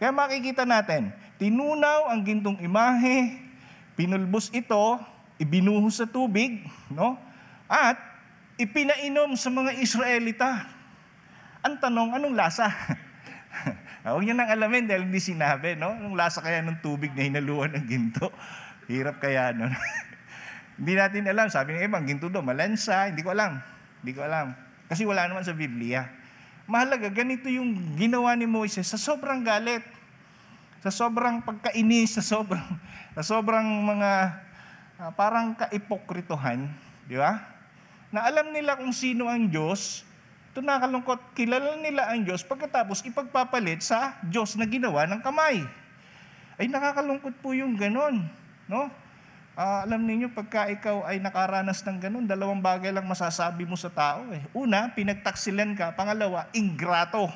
Kaya 0.00 0.10
makikita 0.10 0.64
natin, 0.64 1.12
tinunaw 1.36 2.08
ang 2.08 2.24
gintong 2.24 2.58
imahe, 2.64 3.38
pinulbos 3.92 4.48
ito, 4.56 4.98
ibinuhos 5.36 6.00
sa 6.00 6.08
tubig, 6.08 6.64
no? 6.88 7.20
at 7.68 8.00
ipinainom 8.56 9.36
sa 9.36 9.52
mga 9.52 9.76
Israelita. 9.78 10.64
Ang 11.62 11.78
tanong, 11.78 12.18
anong 12.18 12.34
lasa? 12.34 12.66
Huwag 14.02 14.26
niyo 14.26 14.34
nang 14.34 14.50
alamin 14.50 14.90
dahil 14.90 15.06
hindi 15.06 15.22
sinabi, 15.22 15.78
no? 15.78 15.94
Anong 15.94 16.18
lasa 16.18 16.42
kaya 16.42 16.58
ng 16.58 16.82
tubig 16.82 17.14
na 17.14 17.22
hinaluan 17.22 17.70
ng 17.78 17.86
ginto? 17.86 18.34
Hirap 18.90 19.22
kaya, 19.22 19.54
no? 19.54 19.70
hindi 20.82 20.92
natin 20.98 21.22
alam. 21.30 21.46
Sabi 21.46 21.78
ng 21.78 21.86
iba, 21.86 22.02
ang 22.02 22.06
ginto 22.10 22.26
daw, 22.26 22.42
malansa. 22.42 23.06
Hindi 23.06 23.22
ko 23.22 23.30
alam. 23.30 23.62
Hindi 24.02 24.12
ko 24.18 24.26
alam. 24.26 24.58
Kasi 24.90 25.06
wala 25.06 25.30
naman 25.30 25.46
sa 25.46 25.54
Biblia. 25.54 26.02
Mahalaga, 26.66 27.06
ganito 27.14 27.46
yung 27.46 27.94
ginawa 27.94 28.34
ni 28.34 28.50
Moises 28.50 28.90
sa 28.90 28.98
sobrang 28.98 29.46
galit. 29.46 29.86
Sa 30.82 30.90
sobrang 30.90 31.46
pagkainis, 31.46 32.18
sa 32.18 32.26
sobrang, 32.26 32.66
sa 33.14 33.22
sobrang 33.22 33.62
mga 33.86 34.10
ah, 34.98 35.14
parang 35.14 35.54
kaipokritohan. 35.54 36.66
Di 37.06 37.14
ba? 37.14 37.38
Na 38.10 38.26
alam 38.26 38.50
nila 38.50 38.74
kung 38.74 38.90
sino 38.90 39.30
ang 39.30 39.46
Diyos, 39.46 40.02
ito 40.52 40.60
nakalungkot, 40.60 41.32
kilala 41.32 41.80
nila 41.80 42.12
ang 42.12 42.28
Diyos 42.28 42.44
pagkatapos 42.44 43.00
ipagpapalit 43.08 43.80
sa 43.80 44.20
Diyos 44.20 44.52
na 44.60 44.68
ginawa 44.68 45.08
ng 45.08 45.24
kamay. 45.24 45.64
Ay 46.60 46.68
nakakalungkot 46.68 47.40
po 47.40 47.56
yung 47.56 47.72
ganon. 47.72 48.28
No? 48.68 48.92
Ah, 49.56 49.88
alam 49.88 50.04
niyo 50.04 50.28
pagka 50.28 50.68
ikaw 50.68 51.08
ay 51.08 51.24
nakaranas 51.24 51.80
ng 51.80 51.96
ganon, 51.96 52.28
dalawang 52.28 52.60
bagay 52.60 52.92
lang 52.92 53.08
masasabi 53.08 53.64
mo 53.64 53.80
sa 53.80 53.88
tao. 53.88 54.28
Eh. 54.28 54.44
Una, 54.52 54.92
pinagtaksilan 54.92 55.72
ka. 55.72 55.96
Pangalawa, 55.96 56.44
ingrato. 56.52 57.32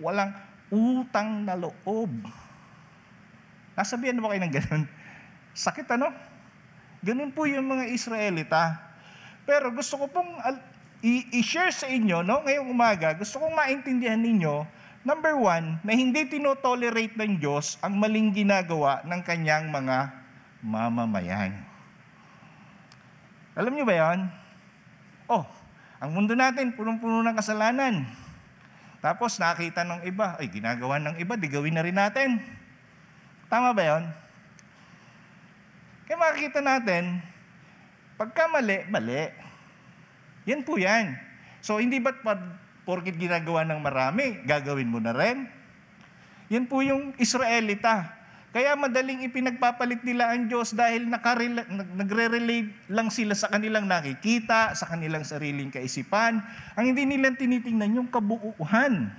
Walang 0.00 0.32
utang 0.72 1.44
na 1.44 1.52
loob. 1.52 2.24
Nasabihan 3.76 4.16
mo 4.16 4.32
kayo 4.32 4.40
ng 4.48 4.54
ganon? 4.64 4.84
Sakit 5.52 5.84
ano? 5.92 6.08
Ganun 7.04 7.36
po 7.36 7.44
yung 7.44 7.68
mga 7.68 7.84
Israelita. 7.92 8.80
Pero 9.44 9.68
gusto 9.76 10.00
ko 10.00 10.08
pong 10.08 10.40
i-share 11.04 11.68
sa 11.68 11.84
inyo, 11.84 12.24
no, 12.24 12.40
ngayong 12.40 12.72
umaga, 12.72 13.12
gusto 13.12 13.36
kong 13.36 13.52
maintindihan 13.52 14.16
ninyo, 14.16 14.64
number 15.04 15.36
one, 15.36 15.76
na 15.84 15.92
hindi 15.92 16.24
tinotolerate 16.24 17.12
ng 17.20 17.36
Diyos 17.36 17.76
ang 17.84 18.00
maling 18.00 18.32
ginagawa 18.32 19.04
ng 19.04 19.20
kanyang 19.20 19.68
mga 19.68 20.08
mamamayan. 20.64 21.52
Alam 23.52 23.76
niyo 23.76 23.84
ba 23.84 23.94
yan? 24.00 24.32
Oh, 25.28 25.44
ang 26.00 26.10
mundo 26.16 26.32
natin, 26.32 26.72
punong-puno 26.72 27.20
ng 27.20 27.36
kasalanan. 27.36 28.08
Tapos 29.04 29.36
nakita 29.36 29.84
ng 29.84 30.08
iba, 30.08 30.40
ay 30.40 30.48
ginagawa 30.48 30.96
ng 30.96 31.20
iba, 31.20 31.36
di 31.36 31.52
gawin 31.52 31.76
na 31.76 31.84
rin 31.84 32.00
natin. 32.00 32.40
Tama 33.52 33.76
ba 33.76 33.84
yon? 33.84 34.04
Kaya 36.08 36.16
makikita 36.16 36.64
natin, 36.64 37.20
pagka 38.16 38.48
mali, 38.48 38.88
mali. 38.88 39.43
Yan 40.44 40.62
po 40.64 40.76
yan. 40.76 41.16
So, 41.64 41.80
hindi 41.80 42.00
ba't 42.00 42.20
pag 42.20 42.40
porkit 42.84 43.16
ginagawa 43.16 43.64
ng 43.64 43.80
marami, 43.80 44.44
gagawin 44.44 44.88
mo 44.88 45.00
na 45.00 45.16
rin? 45.16 45.48
Yan 46.52 46.68
po 46.68 46.84
yung 46.84 47.16
Israelita. 47.16 48.12
Kaya 48.54 48.78
madaling 48.78 49.26
ipinagpapalit 49.26 50.06
nila 50.06 50.30
ang 50.30 50.46
Diyos 50.46 50.76
dahil 50.76 51.10
nagre-relate 51.10 52.70
lang 52.86 53.10
sila 53.10 53.34
sa 53.34 53.50
kanilang 53.50 53.88
nakikita, 53.88 54.70
sa 54.78 54.86
kanilang 54.86 55.26
sariling 55.26 55.74
kaisipan. 55.74 56.38
Ang 56.78 56.94
hindi 56.94 57.02
nila 57.02 57.34
tinitingnan 57.34 57.98
yung 57.98 58.06
kabuuhan. 58.06 59.10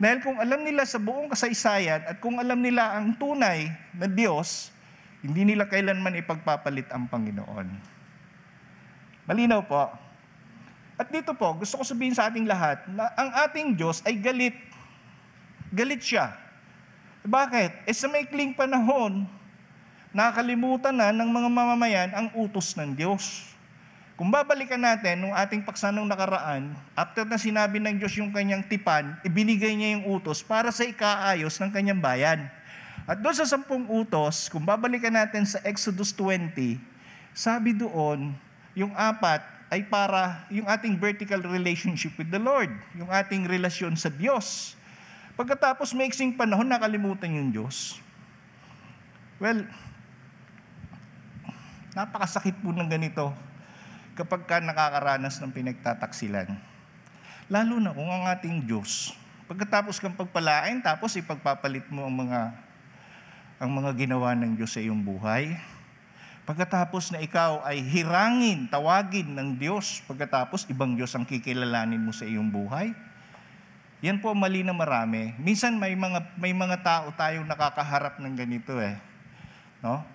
Dahil 0.00 0.18
kung 0.24 0.40
alam 0.40 0.64
nila 0.64 0.88
sa 0.88 0.96
buong 0.96 1.28
kasaysayan 1.28 2.08
at 2.08 2.16
kung 2.16 2.40
alam 2.40 2.56
nila 2.64 2.96
ang 2.96 3.12
tunay 3.20 3.68
na 3.92 4.08
Diyos, 4.08 4.72
hindi 5.20 5.52
nila 5.52 5.68
kailanman 5.68 6.16
ipagpapalit 6.16 6.88
ang 6.94 7.10
Panginoon. 7.12 7.68
Malinaw 9.28 9.68
po. 9.68 10.05
At 10.96 11.12
dito 11.12 11.36
po, 11.36 11.52
gusto 11.60 11.76
ko 11.76 11.84
sabihin 11.84 12.16
sa 12.16 12.32
ating 12.32 12.48
lahat 12.48 12.88
na 12.88 13.12
ang 13.20 13.28
ating 13.44 13.76
Diyos 13.76 14.00
ay 14.08 14.16
galit. 14.16 14.56
Galit 15.68 16.00
siya. 16.00 16.32
Bakit? 17.20 17.84
Eh 17.84 17.92
sa 17.92 18.08
maikling 18.08 18.56
panahon, 18.56 19.28
nakakalimutan 20.16 20.96
na 20.96 21.12
ng 21.12 21.28
mga 21.28 21.48
mamamayan 21.52 22.10
ang 22.16 22.32
utos 22.32 22.72
ng 22.72 22.96
Diyos. 22.96 23.44
Kung 24.16 24.32
babalikan 24.32 24.80
natin 24.80 25.20
nung 25.20 25.36
ating 25.36 25.60
paksa 25.60 25.92
nung 25.92 26.08
nakaraan, 26.08 26.72
after 26.96 27.28
na 27.28 27.36
sinabi 27.36 27.76
ng 27.76 28.00
Diyos 28.00 28.16
yung 28.16 28.32
kanyang 28.32 28.64
tipan, 28.64 29.20
ibinigay 29.20 29.76
niya 29.76 30.00
yung 30.00 30.16
utos 30.16 30.40
para 30.40 30.72
sa 30.72 30.88
ikaayos 30.88 31.60
ng 31.60 31.68
kanyang 31.68 32.00
bayan. 32.00 32.48
At 33.04 33.20
doon 33.20 33.36
sa 33.36 33.44
sampung 33.44 33.84
utos, 33.92 34.48
kung 34.48 34.64
babalikan 34.64 35.12
natin 35.12 35.44
sa 35.44 35.60
Exodus 35.60 36.16
20, 36.16 36.80
sabi 37.36 37.76
doon, 37.76 38.32
yung 38.72 38.96
apat 38.96 39.55
ay 39.66 39.82
para 39.82 40.46
yung 40.48 40.66
ating 40.70 40.94
vertical 40.94 41.42
relationship 41.42 42.14
with 42.14 42.30
the 42.30 42.38
Lord, 42.38 42.70
yung 42.94 43.10
ating 43.10 43.50
relasyon 43.50 43.98
sa 43.98 44.06
Diyos. 44.06 44.78
Pagkatapos 45.34 45.92
maiksing 45.92 46.38
panahon, 46.38 46.70
nakalimutan 46.70 47.34
yung 47.34 47.50
Diyos. 47.50 47.98
Well, 49.36 49.66
napakasakit 51.92 52.56
po 52.62 52.72
ng 52.72 52.88
ganito 52.88 53.34
kapag 54.16 54.48
ka 54.48 54.56
nakakaranas 54.64 55.36
ng 55.42 55.52
pinagtataksilan. 55.52 56.56
Lalo 57.52 57.74
na 57.76 57.92
kung 57.92 58.08
ang 58.08 58.26
ating 58.32 58.64
Diyos, 58.64 59.12
pagkatapos 59.44 60.00
kang 60.00 60.16
pagpalain, 60.16 60.80
tapos 60.80 61.14
ipagpapalit 61.20 61.84
mo 61.92 62.08
ang 62.08 62.16
mga 62.26 62.40
ang 63.56 63.70
mga 63.72 63.90
ginawa 63.96 64.36
ng 64.36 64.52
Diyos 64.56 64.72
sa 64.72 64.80
iyong 64.84 65.00
buhay. 65.00 65.56
Pagkatapos 66.46 67.10
na 67.10 67.18
ikaw 67.18 67.66
ay 67.66 67.82
hirangin, 67.82 68.70
tawagin 68.70 69.34
ng 69.34 69.58
Diyos, 69.58 69.98
pagkatapos 70.06 70.70
ibang 70.70 70.94
Diyos 70.94 71.10
ang 71.18 71.26
kikilalanin 71.26 71.98
mo 71.98 72.14
sa 72.14 72.22
iyong 72.22 72.46
buhay. 72.46 72.94
Yan 74.06 74.22
po 74.22 74.30
mali 74.30 74.62
na 74.62 74.70
marami. 74.70 75.34
Minsan 75.42 75.74
may 75.74 75.98
mga 75.98 76.38
may 76.38 76.54
mga 76.54 76.86
tao 76.86 77.10
tayong 77.18 77.50
nakakaharap 77.50 78.22
ng 78.22 78.34
ganito 78.38 78.78
eh. 78.78 78.94
No? 79.82 80.06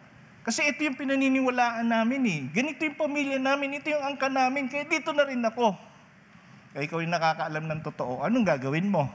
Kasi 0.48 0.72
ito 0.72 0.88
yung 0.88 0.96
pinaniniwalaan 0.96 1.86
namin 1.86 2.22
eh. 2.24 2.41
Ganito 2.50 2.80
yung 2.88 2.96
pamilya 2.96 3.36
namin, 3.36 3.78
ito 3.78 3.91
yung 3.91 4.02
angka 4.02 4.32
namin, 4.32 4.72
kaya 4.72 4.88
dito 4.88 5.12
na 5.12 5.28
rin 5.28 5.44
ako. 5.44 5.76
Kaya 6.72 6.82
ikaw 6.88 7.04
yung 7.04 7.12
nakakaalam 7.12 7.65
ng 7.67 7.82
totoo, 7.84 8.24
anong 8.24 8.48
gagawin 8.48 8.88
mo? 8.88 9.12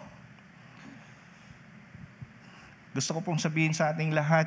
Gusto 2.92 3.16
ko 3.16 3.20
pong 3.24 3.40
sabihin 3.40 3.72
sa 3.72 3.90
ating 3.90 4.12
lahat, 4.12 4.46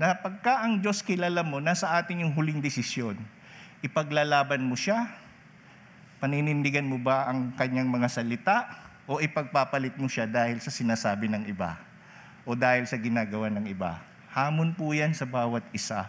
na 0.00 0.16
pagka 0.16 0.64
ang 0.64 0.80
Diyos 0.80 1.04
kilala 1.04 1.44
mo, 1.44 1.60
nasa 1.60 1.92
atin 1.92 2.24
yung 2.24 2.32
huling 2.32 2.64
desisyon. 2.64 3.20
Ipaglalaban 3.84 4.64
mo 4.64 4.72
siya, 4.72 5.12
paninindigan 6.24 6.88
mo 6.88 6.96
ba 6.96 7.28
ang 7.28 7.52
kanyang 7.52 7.92
mga 7.92 8.08
salita, 8.08 8.56
o 9.04 9.20
ipagpapalit 9.20 10.00
mo 10.00 10.08
siya 10.08 10.24
dahil 10.24 10.56
sa 10.64 10.72
sinasabi 10.72 11.28
ng 11.28 11.44
iba, 11.52 11.76
o 12.48 12.56
dahil 12.56 12.88
sa 12.88 12.96
ginagawa 12.96 13.52
ng 13.52 13.68
iba. 13.68 14.00
Hamon 14.32 14.72
po 14.72 14.96
yan 14.96 15.12
sa 15.12 15.28
bawat 15.28 15.68
isa. 15.76 16.08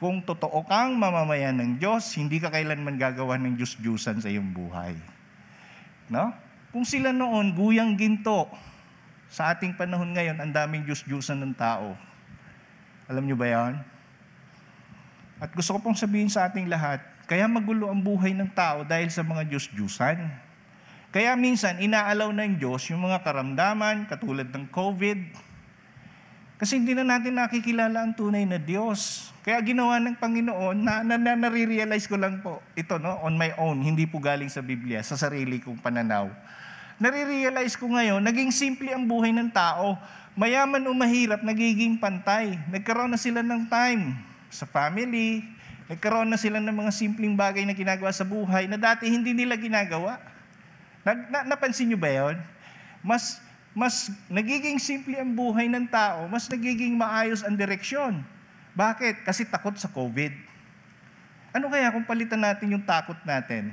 Kung 0.00 0.24
totoo 0.24 0.64
kang 0.64 0.96
mamamayan 0.96 1.60
ng 1.60 1.76
Diyos, 1.76 2.08
hindi 2.16 2.40
ka 2.40 2.48
kailanman 2.48 2.96
gagawa 2.96 3.36
ng 3.36 3.52
Diyos-Diyusan 3.60 4.16
sa 4.24 4.32
iyong 4.32 4.48
buhay. 4.48 4.96
No? 6.08 6.32
Kung 6.72 6.88
sila 6.88 7.12
noon, 7.12 7.52
guyang 7.52 8.00
ginto, 8.00 8.48
sa 9.28 9.52
ating 9.52 9.76
panahon 9.76 10.16
ngayon, 10.16 10.40
ang 10.40 10.48
daming 10.56 10.88
Diyos-Diyusan 10.88 11.36
ng 11.44 11.52
tao. 11.52 12.05
Alam 13.06 13.22
niyo 13.26 13.38
ba 13.38 13.46
yan? 13.46 13.74
At 15.38 15.54
gusto 15.54 15.76
ko 15.76 15.78
pong 15.78 15.98
sabihin 15.98 16.26
sa 16.26 16.50
ating 16.50 16.66
lahat, 16.66 17.02
kaya 17.26 17.46
magulo 17.46 17.90
ang 17.90 18.02
buhay 18.02 18.34
ng 18.34 18.50
tao 18.54 18.82
dahil 18.82 19.10
sa 19.10 19.22
mga 19.22 19.46
Diyos-Diyusan. 19.46 20.18
Kaya 21.14 21.32
minsan, 21.38 21.78
inaalaw 21.78 22.34
ng 22.34 22.58
Diyos 22.58 22.86
yung 22.90 23.06
mga 23.06 23.22
karamdaman, 23.22 24.10
katulad 24.10 24.48
ng 24.50 24.66
COVID, 24.68 25.18
kasi 26.56 26.80
hindi 26.80 26.96
na 26.96 27.04
natin 27.04 27.36
nakikilala 27.36 28.00
ang 28.00 28.16
tunay 28.16 28.48
na 28.48 28.56
Diyos. 28.56 29.28
Kaya 29.44 29.60
ginawa 29.60 30.00
ng 30.00 30.16
Panginoon, 30.16 30.76
na, 30.80 31.04
na, 31.04 31.20
na 31.20 31.36
nare-realize 31.36 32.08
ko 32.08 32.16
lang 32.16 32.40
po, 32.40 32.64
ito 32.72 32.96
no, 32.96 33.20
on 33.20 33.36
my 33.36 33.52
own, 33.60 33.84
hindi 33.84 34.08
po 34.08 34.16
galing 34.16 34.48
sa 34.48 34.64
Biblia, 34.64 35.04
sa 35.04 35.20
sarili 35.20 35.60
kong 35.60 35.84
pananaw. 35.84 36.32
Nare-realize 36.96 37.76
ko 37.76 37.92
ngayon, 37.92 38.24
naging 38.24 38.48
simple 38.48 38.88
ang 38.88 39.04
buhay 39.04 39.36
ng 39.36 39.52
tao. 39.52 40.00
Mayaman 40.36 40.84
o 40.84 40.92
mahirap, 40.92 41.40
nagiging 41.40 41.96
pantay. 41.96 42.60
Nagkaroon 42.68 43.08
na 43.08 43.16
sila 43.16 43.40
ng 43.40 43.72
time 43.72 44.12
sa 44.52 44.68
family, 44.68 45.40
nagkaroon 45.88 46.28
na 46.28 46.36
sila 46.36 46.60
ng 46.60 46.76
mga 46.76 46.92
simpleng 46.92 47.32
bagay 47.32 47.64
na 47.64 47.72
ginagawa 47.72 48.12
sa 48.12 48.20
buhay 48.20 48.68
na 48.68 48.76
dati 48.76 49.08
hindi 49.08 49.32
nila 49.32 49.56
ginagawa. 49.56 50.20
Na, 51.00 51.16
na, 51.32 51.38
napansin 51.56 51.88
nyo 51.88 51.96
ba 51.96 52.12
yun? 52.12 52.36
Mas 53.00 53.40
mas 53.76 54.08
nagiging 54.28 54.80
simple 54.80 55.16
ang 55.16 55.32
buhay 55.32 55.68
ng 55.72 55.84
tao, 55.88 56.24
mas 56.32 56.48
nagiging 56.48 56.96
maayos 56.96 57.44
ang 57.44 57.52
direksyon. 57.52 58.24
Bakit? 58.76 59.24
Kasi 59.24 59.44
takot 59.44 59.76
sa 59.76 59.88
COVID. 59.88 60.32
Ano 61.52 61.72
kaya 61.72 61.92
kung 61.92 62.04
palitan 62.04 62.40
natin 62.40 62.72
yung 62.72 62.84
takot 62.84 63.16
natin? 63.24 63.72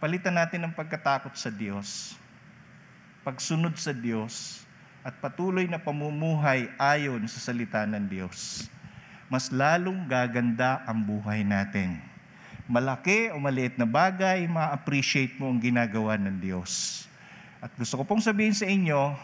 Palitan 0.00 0.36
natin 0.36 0.64
ang 0.64 0.72
pagkatakot 0.72 1.32
sa 1.36 1.52
Diyos, 1.52 2.16
pagsunod 3.20 3.76
sa 3.76 3.92
Diyos, 3.92 4.64
at 5.02 5.18
patuloy 5.18 5.66
na 5.66 5.82
pamumuhay 5.82 6.70
ayon 6.78 7.26
sa 7.26 7.42
salita 7.42 7.82
ng 7.86 8.06
Diyos. 8.06 8.70
Mas 9.26 9.50
lalong 9.50 10.06
gaganda 10.06 10.86
ang 10.86 11.02
buhay 11.02 11.42
natin. 11.42 11.98
Malaki 12.70 13.34
o 13.34 13.42
maliit 13.42 13.74
na 13.74 13.84
bagay, 13.84 14.46
ma-appreciate 14.46 15.34
mo 15.42 15.50
ang 15.50 15.58
ginagawa 15.58 16.14
ng 16.14 16.38
Diyos. 16.38 17.04
At 17.58 17.74
gusto 17.74 17.98
ko 17.98 18.06
pong 18.06 18.22
sabihin 18.22 18.54
sa 18.54 18.66
inyo, 18.70 19.18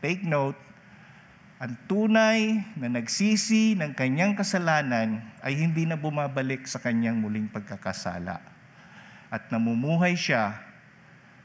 take 0.00 0.24
note, 0.24 0.56
ang 1.60 1.76
tunay 1.84 2.64
na 2.80 2.88
nagsisi 2.88 3.76
ng 3.76 3.92
kanyang 3.92 4.32
kasalanan 4.32 5.20
ay 5.44 5.60
hindi 5.60 5.84
na 5.84 6.00
bumabalik 6.00 6.64
sa 6.64 6.80
kanyang 6.80 7.20
muling 7.20 7.52
pagkakasala. 7.52 8.40
At 9.28 9.52
namumuhay 9.52 10.16
siya 10.16 10.56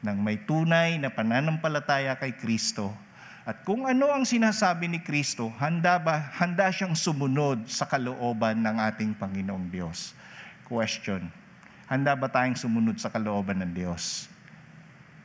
ng 0.00 0.16
may 0.16 0.40
tunay 0.40 0.96
na 0.96 1.12
pananampalataya 1.12 2.16
kay 2.16 2.32
Kristo. 2.32 3.05
At 3.46 3.62
kung 3.62 3.86
ano 3.86 4.10
ang 4.10 4.26
sinasabi 4.26 4.90
ni 4.90 4.98
Kristo, 4.98 5.54
handa 5.62 6.02
ba 6.02 6.34
handa 6.34 6.66
siyang 6.74 6.98
sumunod 6.98 7.70
sa 7.70 7.86
kalooban 7.86 8.58
ng 8.58 8.76
ating 8.90 9.14
Panginoong 9.14 9.70
Diyos? 9.70 10.18
Question. 10.66 11.30
Handa 11.86 12.18
ba 12.18 12.26
tayong 12.26 12.58
sumunod 12.58 12.98
sa 12.98 13.06
kalooban 13.06 13.62
ng 13.62 13.70
Diyos? 13.70 14.26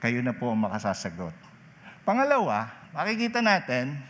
kayo 0.02 0.18
na 0.26 0.34
po 0.34 0.50
ang 0.50 0.66
makasasagot. 0.66 1.32
Pangalawa, 2.02 2.74
makikita 2.90 3.38
natin, 3.38 4.02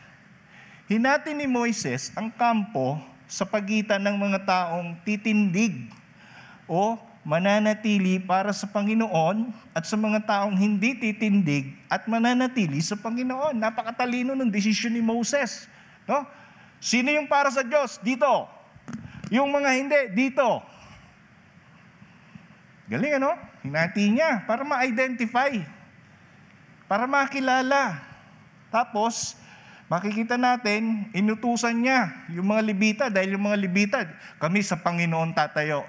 hinati 0.88 1.36
ni 1.36 1.52
Moises 1.52 2.16
ang 2.16 2.32
kampo 2.32 2.96
sa 3.28 3.44
pagitan 3.44 4.00
ng 4.00 4.16
mga 4.16 4.40
taong 4.48 4.96
titindig 5.04 5.92
o 6.64 6.96
mananatili 7.22 8.18
para 8.18 8.50
sa 8.50 8.66
Panginoon 8.66 9.54
at 9.78 9.86
sa 9.86 9.94
mga 9.94 10.26
taong 10.26 10.58
hindi 10.58 10.98
titindig 10.98 11.78
at 11.86 12.10
mananatili 12.10 12.82
sa 12.82 12.98
Panginoon. 12.98 13.58
Napakatalino 13.58 14.34
ng 14.34 14.50
desisyon 14.50 14.98
ni 14.98 15.04
Moses. 15.06 15.70
No? 16.10 16.26
Sino 16.82 17.14
yung 17.14 17.30
para 17.30 17.54
sa 17.54 17.62
Diyos? 17.62 18.02
Dito. 18.02 18.50
Yung 19.30 19.54
mga 19.54 19.70
hindi, 19.78 20.00
dito. 20.18 20.66
Galing 22.90 23.22
ano? 23.22 23.38
Hinati 23.62 24.10
niya 24.10 24.44
para 24.50 24.66
ma-identify 24.66 25.82
para 26.92 27.08
makilala. 27.08 28.04
Tapos, 28.68 29.40
makikita 29.88 30.36
natin, 30.36 31.08
inutusan 31.16 31.80
niya 31.80 32.28
yung 32.28 32.52
mga 32.52 32.62
Libita, 32.68 33.06
dahil 33.08 33.40
yung 33.40 33.48
mga 33.48 33.60
Libita, 33.64 34.04
kami 34.36 34.60
sa 34.60 34.76
Panginoon 34.76 35.32
tatayo. 35.32 35.88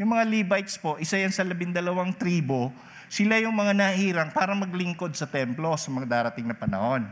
Yung 0.00 0.10
mga 0.10 0.24
Levites 0.26 0.74
po, 0.80 0.98
isa 0.98 1.18
yan 1.20 1.30
sa 1.30 1.46
labindalawang 1.46 2.14
tribo, 2.14 2.74
sila 3.06 3.38
yung 3.38 3.54
mga 3.54 3.72
nahirang 3.76 4.30
para 4.34 4.52
maglingkod 4.52 5.14
sa 5.14 5.28
templo 5.28 5.70
sa 5.78 5.88
mga 5.92 6.06
darating 6.06 6.50
na 6.50 6.56
panahon. 6.56 7.06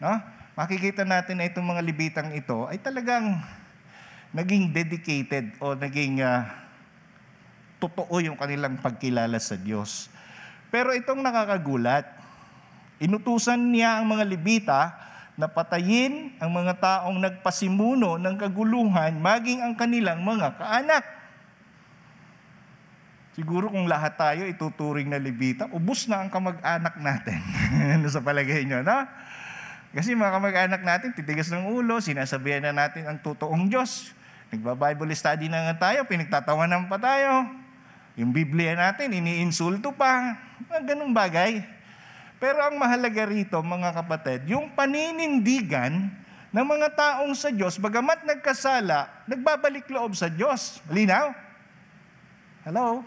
No? 0.00 0.16
Makikita 0.56 1.04
natin 1.04 1.40
na 1.40 1.48
itong 1.48 1.64
mga 1.64 1.82
Libitang 1.84 2.30
ito 2.32 2.68
ay 2.68 2.80
talagang 2.80 3.36
naging 4.32 4.72
dedicated 4.72 5.52
o 5.60 5.76
naging 5.76 6.24
uh, 6.24 6.48
totoo 7.76 8.20
yung 8.24 8.40
kanilang 8.40 8.80
pagkilala 8.80 9.36
sa 9.36 9.60
Diyos. 9.60 10.08
Pero 10.72 10.96
itong 10.96 11.20
nakakagulat, 11.20 12.22
Inutusan 13.02 13.74
niya 13.74 13.98
ang 13.98 14.06
mga 14.06 14.22
Libita 14.22 14.80
na 15.34 15.50
patayin 15.50 16.38
ang 16.38 16.54
mga 16.54 16.78
taong 16.78 17.18
nagpasimuno 17.18 18.14
ng 18.14 18.38
kaguluhan 18.38 19.18
maging 19.18 19.58
ang 19.58 19.74
kanilang 19.74 20.22
mga 20.22 20.54
kaanak. 20.54 21.02
Siguro 23.32 23.72
kung 23.72 23.88
lahat 23.88 24.20
tayo 24.20 24.44
ituturing 24.44 25.08
na 25.08 25.16
Libita, 25.16 25.64
ubus 25.72 26.04
na 26.04 26.20
ang 26.20 26.28
kamag-anak 26.28 27.00
natin. 27.00 27.40
ano 27.96 28.04
sa 28.12 28.20
palagay 28.20 28.68
nyo, 28.68 28.84
no? 28.84 29.08
Kasi 29.92 30.12
mga 30.12 30.36
kamag-anak 30.36 30.82
natin, 30.84 31.16
titigas 31.16 31.48
ng 31.48 31.68
ulo, 31.68 31.96
sinasabihan 32.00 32.60
na 32.60 32.76
natin 32.76 33.08
ang 33.08 33.16
totoong 33.24 33.72
Diyos. 33.72 34.12
Nagba-Bible 34.52 35.16
study 35.16 35.48
na 35.48 35.72
nga 35.72 35.88
tayo, 35.88 36.04
pinagtatawanan 36.04 36.92
pa 36.92 37.00
tayo. 37.00 37.48
Yung 38.20 38.36
Biblia 38.36 38.76
natin, 38.76 39.16
iniinsulto 39.16 39.96
pa. 39.96 40.36
Mga 40.68 40.92
ganung 40.92 41.16
bagay. 41.16 41.64
Pero 42.36 42.60
ang 42.60 42.76
mahalaga 42.76 43.24
rito, 43.24 43.56
mga 43.64 43.96
kapatid, 43.96 44.44
yung 44.44 44.76
paninindigan 44.76 46.12
ng 46.52 46.66
mga 46.68 46.88
taong 46.92 47.32
sa 47.32 47.48
Diyos, 47.48 47.80
bagamat 47.80 48.28
nagkasala, 48.28 49.24
nagbabalik 49.24 49.88
loob 49.88 50.12
sa 50.12 50.28
Diyos. 50.28 50.84
Malinaw? 50.84 51.32
Hello? 52.68 53.00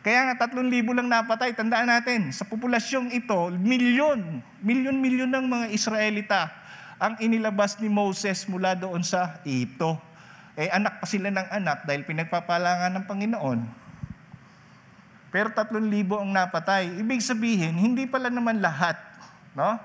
Kaya 0.00 0.32
nga, 0.32 0.46
tatlong 0.46 0.68
libo 0.68 0.96
lang 0.96 1.08
napatay. 1.08 1.52
Tandaan 1.52 1.88
natin, 1.92 2.32
sa 2.32 2.48
populasyong 2.48 3.12
ito, 3.12 3.52
milyon, 3.52 4.40
milyon-milyon 4.64 5.28
ng 5.28 5.46
mga 5.46 5.66
Israelita 5.76 6.48
ang 6.96 7.20
inilabas 7.20 7.76
ni 7.80 7.88
Moses 7.92 8.48
mula 8.48 8.72
doon 8.72 9.04
sa 9.04 9.40
Egypto. 9.44 10.00
Eh, 10.56 10.72
anak 10.72 11.00
pa 11.00 11.06
sila 11.08 11.28
ng 11.28 11.48
anak 11.52 11.84
dahil 11.84 12.04
pinagpapalangan 12.04 12.92
ng 12.96 13.04
Panginoon. 13.04 13.60
Pero 15.30 15.52
tatlong 15.52 15.86
libo 15.86 16.18
ang 16.18 16.32
napatay. 16.32 17.00
Ibig 17.00 17.22
sabihin, 17.22 17.76
hindi 17.76 18.08
pala 18.08 18.32
naman 18.32 18.58
lahat 18.58 19.10
No? 19.54 19.78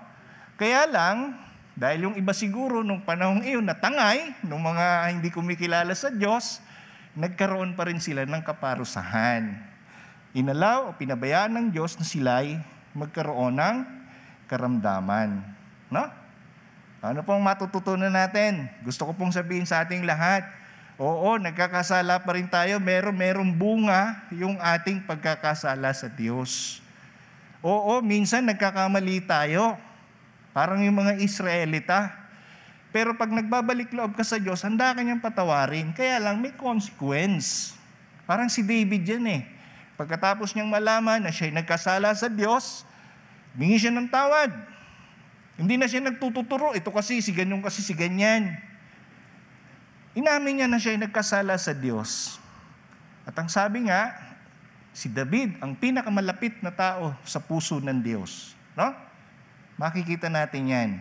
Kaya 0.55 0.85
lang, 0.85 1.35
dahil 1.75 2.07
yung 2.09 2.15
iba 2.15 2.31
siguro 2.31 2.85
nung 2.85 3.03
panahong 3.03 3.43
iyon 3.43 3.65
natangay, 3.65 4.31
nung 4.45 4.63
mga 4.63 5.11
hindi 5.11 5.27
kumikilala 5.33 5.91
sa 5.97 6.13
Diyos, 6.13 6.63
nagkaroon 7.17 7.75
pa 7.75 7.89
rin 7.89 7.99
sila 7.99 8.23
ng 8.23 8.43
kaparusahan. 8.45 9.74
Inalaw 10.35 10.91
o 10.91 10.95
pinabayaan 10.99 11.55
ng 11.55 11.67
Diyos 11.71 11.95
na 11.95 12.03
sila'y 12.03 12.59
magkaroon 12.91 13.55
ng 13.55 13.77
karamdaman. 14.51 15.39
No? 15.87 16.11
Ano 16.99 17.23
pong 17.23 17.39
matututunan 17.39 18.11
natin? 18.11 18.67
Gusto 18.83 19.07
ko 19.07 19.15
pong 19.15 19.31
sabihin 19.31 19.63
sa 19.63 19.87
ating 19.87 20.03
lahat, 20.03 20.43
oo, 20.99 21.39
nagkakasala 21.39 22.19
pa 22.27 22.35
rin 22.35 22.51
tayo, 22.51 22.83
meron 22.83 23.15
merong 23.15 23.47
bunga 23.55 24.27
yung 24.35 24.59
ating 24.59 25.07
pagkakasala 25.07 25.95
sa 25.95 26.11
Diyos. 26.11 26.83
Oo, 27.63 28.03
minsan 28.03 28.43
nagkakamali 28.43 29.23
tayo. 29.23 29.79
Parang 30.51 30.83
yung 30.83 30.99
mga 30.99 31.15
Israelita. 31.23 32.11
Pero 32.91 33.15
pag 33.15 33.31
nagbabalik 33.31 33.87
loob 33.95 34.19
ka 34.19 34.23
sa 34.27 34.35
Diyos, 34.35 34.67
handa 34.67 34.91
ka 34.91 34.99
niyang 34.99 35.23
patawarin. 35.23 35.95
Kaya 35.95 36.19
lang 36.19 36.43
may 36.43 36.51
consequence. 36.51 37.71
Parang 38.27 38.51
si 38.51 38.67
David 38.67 39.07
yan 39.07 39.25
eh. 39.31 39.54
Pagkatapos 39.95 40.51
niyang 40.51 40.67
malaman 40.67 41.23
na 41.23 41.31
siya'y 41.31 41.55
nagkasala 41.55 42.11
sa 42.11 42.27
Diyos, 42.27 42.83
bingi 43.55 43.79
siya 43.79 43.95
ng 43.95 44.11
tawad. 44.11 44.51
Hindi 45.55 45.79
na 45.79 45.87
siya 45.87 46.03
nagtututuro. 46.03 46.75
Ito 46.75 46.91
kasi, 46.91 47.23
si 47.23 47.31
ganyan 47.31 47.63
kasi, 47.63 47.79
si 47.79 47.95
ganyan. 47.95 48.59
Inamin 50.15 50.63
niya 50.63 50.67
na 50.67 50.79
siya'y 50.79 50.99
nagkasala 50.99 51.55
sa 51.55 51.71
Diyos. 51.71 52.39
At 53.23 53.35
ang 53.39 53.47
sabi 53.47 53.87
nga, 53.87 54.11
si 54.95 55.11
David 55.11 55.59
ang 55.59 55.75
pinakamalapit 55.75 56.59
na 56.59 56.71
tao 56.71 57.15
sa 57.23 57.39
puso 57.39 57.79
ng 57.79 57.99
Diyos. 57.99 58.55
No? 58.75 58.91
Makikita 59.75 60.27
natin 60.31 60.71
yan. 60.71 60.91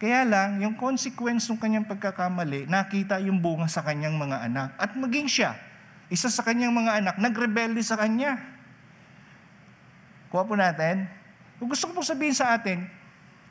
Kaya 0.00 0.24
lang, 0.28 0.60
yung 0.60 0.76
consequence 0.76 1.48
ng 1.48 1.56
kanyang 1.56 1.88
pagkakamali, 1.88 2.68
nakita 2.68 3.16
yung 3.24 3.40
bunga 3.40 3.68
sa 3.68 3.80
kanyang 3.80 4.16
mga 4.20 4.44
anak. 4.44 4.68
At 4.76 4.92
maging 4.92 5.28
siya, 5.28 5.56
isa 6.12 6.28
sa 6.28 6.44
kanyang 6.44 6.72
mga 6.72 6.92
anak, 7.00 7.16
nagrebelde 7.20 7.80
sa 7.80 7.96
kanya. 7.96 8.40
Kuha 10.28 10.44
po 10.44 10.58
natin. 10.58 11.06
Kung 11.62 11.70
gusto 11.70 11.86
ko 11.88 12.00
po 12.00 12.02
sabihin 12.02 12.34
sa 12.34 12.58
atin, 12.58 12.84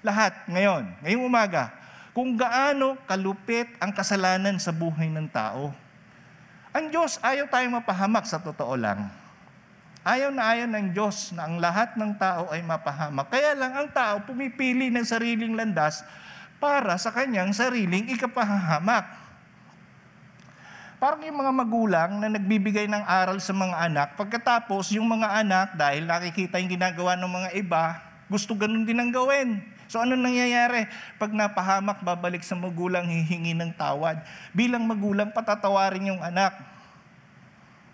lahat 0.04 0.36
ngayon, 0.52 0.84
ngayong 1.02 1.24
umaga, 1.24 1.72
kung 2.12 2.36
gaano 2.38 3.00
kalupit 3.10 3.72
ang 3.82 3.89
kasalanan 3.96 4.60
sa 4.62 4.70
buhay 4.70 5.10
ng 5.10 5.26
tao. 5.32 5.74
Ang 6.76 6.92
Diyos, 6.92 7.18
ayaw 7.24 7.50
tayong 7.50 7.80
mapahamak 7.80 8.28
sa 8.28 8.38
totoo 8.38 8.76
lang. 8.78 9.10
Ayaw 10.04 10.36
na 10.36 10.44
ayaw 10.52 10.68
ng 10.68 10.92
Diyos 10.92 11.32
na 11.32 11.48
ang 11.48 11.63
lahat 11.63 11.96
ng 11.96 12.20
tao 12.20 12.52
ay 12.52 12.60
mapahamak. 12.60 13.32
Kaya 13.32 13.56
lang 13.56 13.72
ang 13.72 13.88
tao 13.88 14.20
pumipili 14.28 14.92
ng 14.92 15.08
sariling 15.08 15.56
landas 15.56 16.04
para 16.60 17.00
sa 17.00 17.08
kanyang 17.16 17.56
sariling 17.56 18.12
ikapahamak. 18.12 19.23
Parang 21.04 21.20
yung 21.20 21.36
mga 21.36 21.52
magulang 21.52 22.12
na 22.16 22.32
nagbibigay 22.32 22.88
ng 22.88 23.04
aral 23.04 23.36
sa 23.44 23.52
mga 23.52 23.76
anak, 23.92 24.16
pagkatapos 24.16 24.96
yung 24.96 25.04
mga 25.04 25.44
anak, 25.44 25.76
dahil 25.76 26.08
nakikita 26.08 26.63
yung 26.63 26.72
ginagawa 26.80 27.20
ng 27.20 27.28
mga 27.28 27.50
iba, 27.60 28.00
gusto 28.32 28.56
ganun 28.56 28.88
din 28.88 28.96
ang 28.96 29.12
gawin. 29.12 29.60
So 29.92 30.00
ano 30.00 30.16
nangyayari? 30.16 30.88
Pag 31.20 31.36
napahamak, 31.36 32.00
babalik 32.08 32.39
sa 32.39 32.56
magulang, 32.56 33.04
hihingi 33.04 33.52
ng 33.52 33.76
tawad. 33.76 34.24
Bilang 34.56 34.88
magulang, 34.88 35.36
patatawarin 35.36 36.08
yung 36.08 36.24
anak. 36.24 36.56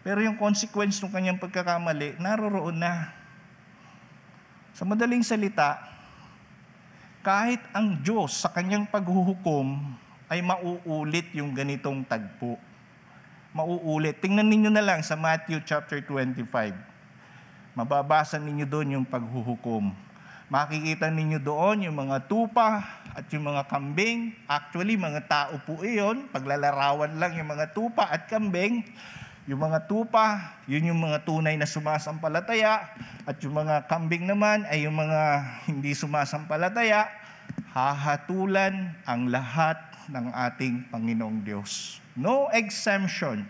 Pero 0.05 0.21
yung 0.21 0.37
consequence 0.37 1.01
ng 1.01 1.09
kanyang 1.09 1.41
pagkakamali, 1.41 2.21
naroroon 2.21 2.77
na. 2.77 3.09
Sa 4.77 4.85
madaling 4.85 5.25
salita, 5.25 5.81
kahit 7.25 7.65
ang 7.73 8.05
Diyos 8.05 8.37
sa 8.37 8.53
kanyang 8.53 8.85
paghuhukom 8.85 9.97
ay 10.29 10.45
mauulit 10.45 11.25
yung 11.33 11.57
ganitong 11.57 12.05
tagpo. 12.05 12.68
Mauulit. 13.59 14.23
Tingnan 14.23 14.47
ninyo 14.47 14.71
na 14.71 14.79
lang 14.79 15.03
sa 15.03 15.19
Matthew 15.19 15.59
chapter 15.67 15.99
25. 15.99 16.47
Mababasa 17.75 18.39
ninyo 18.39 18.63
doon 18.63 18.95
yung 18.95 19.05
paghuhukom. 19.05 19.91
Makikita 20.47 21.11
ninyo 21.11 21.43
doon 21.43 21.83
yung 21.83 22.07
mga 22.07 22.23
tupa 22.31 22.87
at 23.11 23.27
yung 23.35 23.51
mga 23.51 23.67
kambing. 23.67 24.31
Actually, 24.47 24.95
mga 24.95 25.27
tao 25.27 25.59
po 25.67 25.83
iyon. 25.83 26.31
Paglalarawan 26.31 27.19
lang 27.19 27.35
yung 27.35 27.51
mga 27.51 27.75
tupa 27.75 28.07
at 28.07 28.31
kambing. 28.31 28.87
Yung 29.43 29.59
mga 29.59 29.91
tupa, 29.91 30.55
yun 30.63 30.95
yung 30.95 31.01
mga 31.03 31.27
tunay 31.27 31.59
na 31.59 31.67
sumasampalataya. 31.67 32.95
At 33.27 33.43
yung 33.43 33.59
mga 33.59 33.91
kambing 33.91 34.23
naman 34.23 34.63
ay 34.71 34.87
yung 34.87 34.95
mga 34.95 35.21
hindi 35.67 35.91
sumasampalataya. 35.91 37.11
Hahatulan 37.75 38.95
ang 39.03 39.27
lahat 39.27 39.77
ng 40.07 40.31
ating 40.31 40.87
Panginoong 40.89 41.43
Diyos. 41.43 41.99
No 42.19 42.51
exemption. 42.51 43.47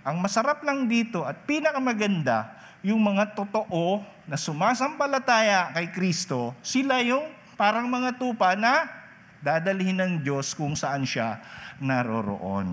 Ang 0.00 0.16
masarap 0.24 0.64
lang 0.64 0.88
dito 0.88 1.28
at 1.28 1.44
pinakamaganda, 1.44 2.56
yung 2.80 3.04
mga 3.04 3.36
totoo 3.36 4.00
na 4.24 4.40
sumasampalataya 4.40 5.76
kay 5.76 5.92
Kristo, 5.92 6.56
sila 6.64 7.04
yung 7.04 7.28
parang 7.60 7.84
mga 7.84 8.16
tupa 8.16 8.56
na 8.56 8.88
dadalhin 9.44 10.00
ng 10.00 10.12
Diyos 10.24 10.56
kung 10.56 10.72
saan 10.72 11.04
siya 11.04 11.44
naroroon. 11.76 12.72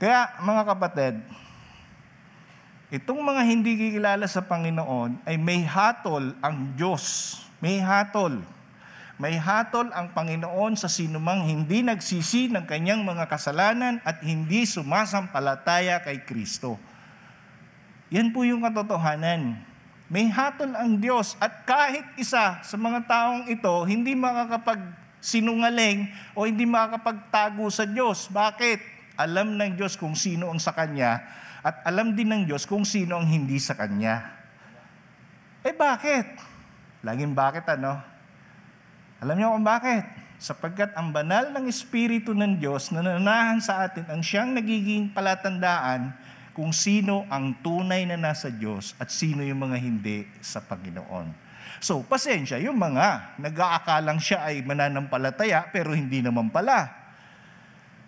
Kaya 0.00 0.40
mga 0.40 0.62
kapatid, 0.64 1.14
itong 2.88 3.20
mga 3.20 3.42
hindi 3.44 3.76
kikilala 3.76 4.24
sa 4.24 4.40
Panginoon 4.40 5.28
ay 5.28 5.36
may 5.36 5.60
hatol 5.68 6.32
ang 6.40 6.72
Diyos. 6.72 7.36
May 7.60 7.76
hatol. 7.76 8.40
May 9.20 9.36
hatol 9.36 9.92
ang 9.92 10.16
Panginoon 10.16 10.80
sa 10.80 10.88
sinumang 10.88 11.44
hindi 11.44 11.84
nagsisi 11.84 12.48
ng 12.48 12.64
kanyang 12.64 13.04
mga 13.04 13.28
kasalanan 13.28 14.00
at 14.00 14.24
hindi 14.24 14.64
sumasampalataya 14.64 16.00
kay 16.00 16.24
Kristo. 16.24 16.80
Yan 18.08 18.32
po 18.32 18.48
yung 18.48 18.64
katotohanan. 18.64 19.60
May 20.08 20.32
hatol 20.32 20.72
ang 20.72 20.96
Diyos 20.96 21.36
at 21.36 21.68
kahit 21.68 22.16
isa 22.16 22.64
sa 22.64 22.76
mga 22.80 23.04
taong 23.04 23.44
ito 23.52 23.70
hindi 23.84 24.16
makakapag 24.16 24.80
sinungaling 25.20 26.08
o 26.32 26.48
hindi 26.48 26.64
makakapagtago 26.64 27.68
sa 27.68 27.84
Diyos. 27.84 28.24
Bakit? 28.32 28.80
Alam 29.20 29.60
ng 29.60 29.76
Diyos 29.76 30.00
kung 30.00 30.16
sino 30.16 30.48
ang 30.48 30.56
sa 30.56 30.72
Kanya 30.72 31.20
at 31.60 31.84
alam 31.84 32.16
din 32.16 32.32
ng 32.32 32.48
Diyos 32.48 32.64
kung 32.64 32.88
sino 32.88 33.20
ang 33.20 33.28
hindi 33.28 33.60
sa 33.60 33.76
Kanya. 33.76 34.32
Eh 35.60 35.76
bakit? 35.76 36.40
Laging 37.04 37.36
bakit 37.36 37.68
ano? 37.68 38.09
Alam 39.20 39.36
niyo 39.36 39.52
kung 39.52 39.68
bakit? 39.68 40.04
Sapagkat 40.40 40.96
ang 40.96 41.12
banal 41.12 41.52
ng 41.52 41.68
Espiritu 41.68 42.32
ng 42.32 42.56
Diyos 42.56 42.88
na 42.88 43.04
nananahan 43.04 43.60
sa 43.60 43.84
atin 43.84 44.08
ang 44.08 44.24
siyang 44.24 44.56
nagiging 44.56 45.12
palatandaan 45.12 46.16
kung 46.56 46.72
sino 46.72 47.28
ang 47.28 47.52
tunay 47.60 48.08
na 48.08 48.16
nasa 48.16 48.48
Diyos 48.48 48.96
at 48.96 49.12
sino 49.12 49.44
yung 49.44 49.60
mga 49.60 49.76
hindi 49.76 50.24
sa 50.40 50.64
Panginoon. 50.64 51.36
So, 51.84 52.00
pasensya, 52.00 52.56
yung 52.64 52.80
mga 52.80 53.36
nag-aakalang 53.36 54.16
siya 54.24 54.48
ay 54.48 54.64
mananampalataya 54.64 55.68
pero 55.68 55.92
hindi 55.92 56.24
naman 56.24 56.48
pala. 56.48 56.88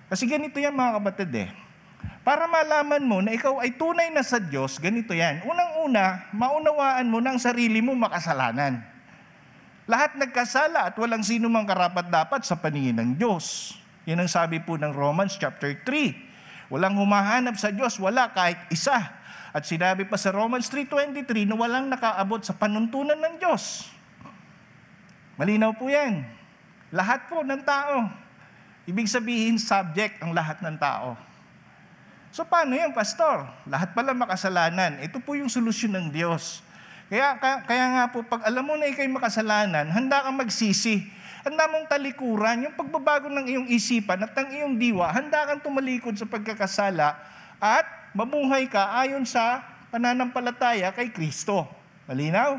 Kasi 0.09 0.25
ganito 0.25 0.57
yan 0.57 0.73
mga 0.73 0.97
kapatid 0.97 1.33
eh. 1.37 1.49
Para 2.25 2.49
malaman 2.49 3.05
mo 3.05 3.21
na 3.21 3.37
ikaw 3.37 3.61
ay 3.61 3.77
tunay 3.77 4.09
na 4.09 4.25
sa 4.25 4.41
Diyos, 4.41 4.81
ganito 4.81 5.13
yan. 5.13 5.45
Unang-una, 5.45 6.33
maunawaan 6.33 7.05
mo 7.05 7.21
na 7.21 7.37
ang 7.37 7.41
sarili 7.41 7.85
mo 7.85 7.93
makasalanan. 7.93 8.92
Lahat 9.91 10.15
nagkasala 10.15 10.91
at 10.91 10.95
walang 10.95 11.27
sino 11.27 11.51
mang 11.51 11.67
karapat 11.67 12.07
dapat 12.07 12.47
sa 12.47 12.55
paningin 12.55 12.95
ng 13.03 13.11
Diyos. 13.19 13.75
Yan 14.07 14.23
ang 14.23 14.31
sabi 14.31 14.63
po 14.63 14.79
ng 14.79 14.95
Romans 14.95 15.35
chapter 15.35 15.75
3. 15.75 16.71
Walang 16.71 16.97
humahanap 16.99 17.59
sa 17.59 17.75
Diyos, 17.75 17.99
wala 17.99 18.31
kahit 18.31 18.59
isa. 18.71 18.99
At 19.53 19.69
sinabi 19.69 20.09
pa 20.09 20.17
sa 20.17 20.33
Romans 20.33 20.71
3.23 20.71 21.45
na 21.45 21.59
walang 21.59 21.91
nakaabot 21.91 22.41
sa 22.41 22.57
panuntunan 22.57 23.19
ng 23.19 23.37
Diyos. 23.37 23.91
Malinaw 25.37 25.77
po 25.77 25.91
yan. 25.91 26.25
Lahat 26.95 27.29
po 27.29 27.45
ng 27.45 27.61
tao. 27.61 28.09
Ibig 28.89 29.11
sabihin, 29.11 29.61
subject 29.61 30.23
ang 30.23 30.33
lahat 30.33 30.63
ng 30.65 30.77
tao. 30.79 31.19
So 32.33 32.49
paano 32.49 32.73
yan, 32.73 32.97
pastor? 32.97 33.45
Lahat 33.69 33.93
pala 33.93 34.17
makasalanan. 34.17 35.05
Ito 35.05 35.21
po 35.21 35.37
yung 35.37 35.53
solusyon 35.53 35.93
ng 36.01 36.07
Diyos. 36.09 36.65
Kaya, 37.13 37.37
kaya, 37.37 37.57
kaya 37.69 37.87
nga 37.93 38.05
po, 38.09 38.25
pag 38.25 38.41
alam 38.49 38.65
mo 38.65 38.73
na 38.73 38.89
ikay 38.89 39.05
makasalanan, 39.05 39.85
handa 39.93 40.25
kang 40.25 40.33
magsisi. 40.33 41.05
Handa 41.45 41.69
mong 41.69 41.85
talikuran, 41.85 42.65
yung 42.65 42.73
pagbabago 42.73 43.29
ng 43.29 43.53
iyong 43.53 43.69
isipan 43.69 44.25
at 44.25 44.33
ng 44.33 44.49
iyong 44.49 44.75
diwa, 44.81 45.13
handa 45.13 45.45
kang 45.45 45.61
tumalikod 45.61 46.17
sa 46.17 46.25
pagkakasala 46.25 47.13
at 47.61 47.85
mabuhay 48.17 48.65
ka 48.65 48.97
ayon 48.97 49.29
sa 49.29 49.61
pananampalataya 49.93 50.89
kay 50.97 51.13
Kristo. 51.13 51.69
Malinaw? 52.09 52.57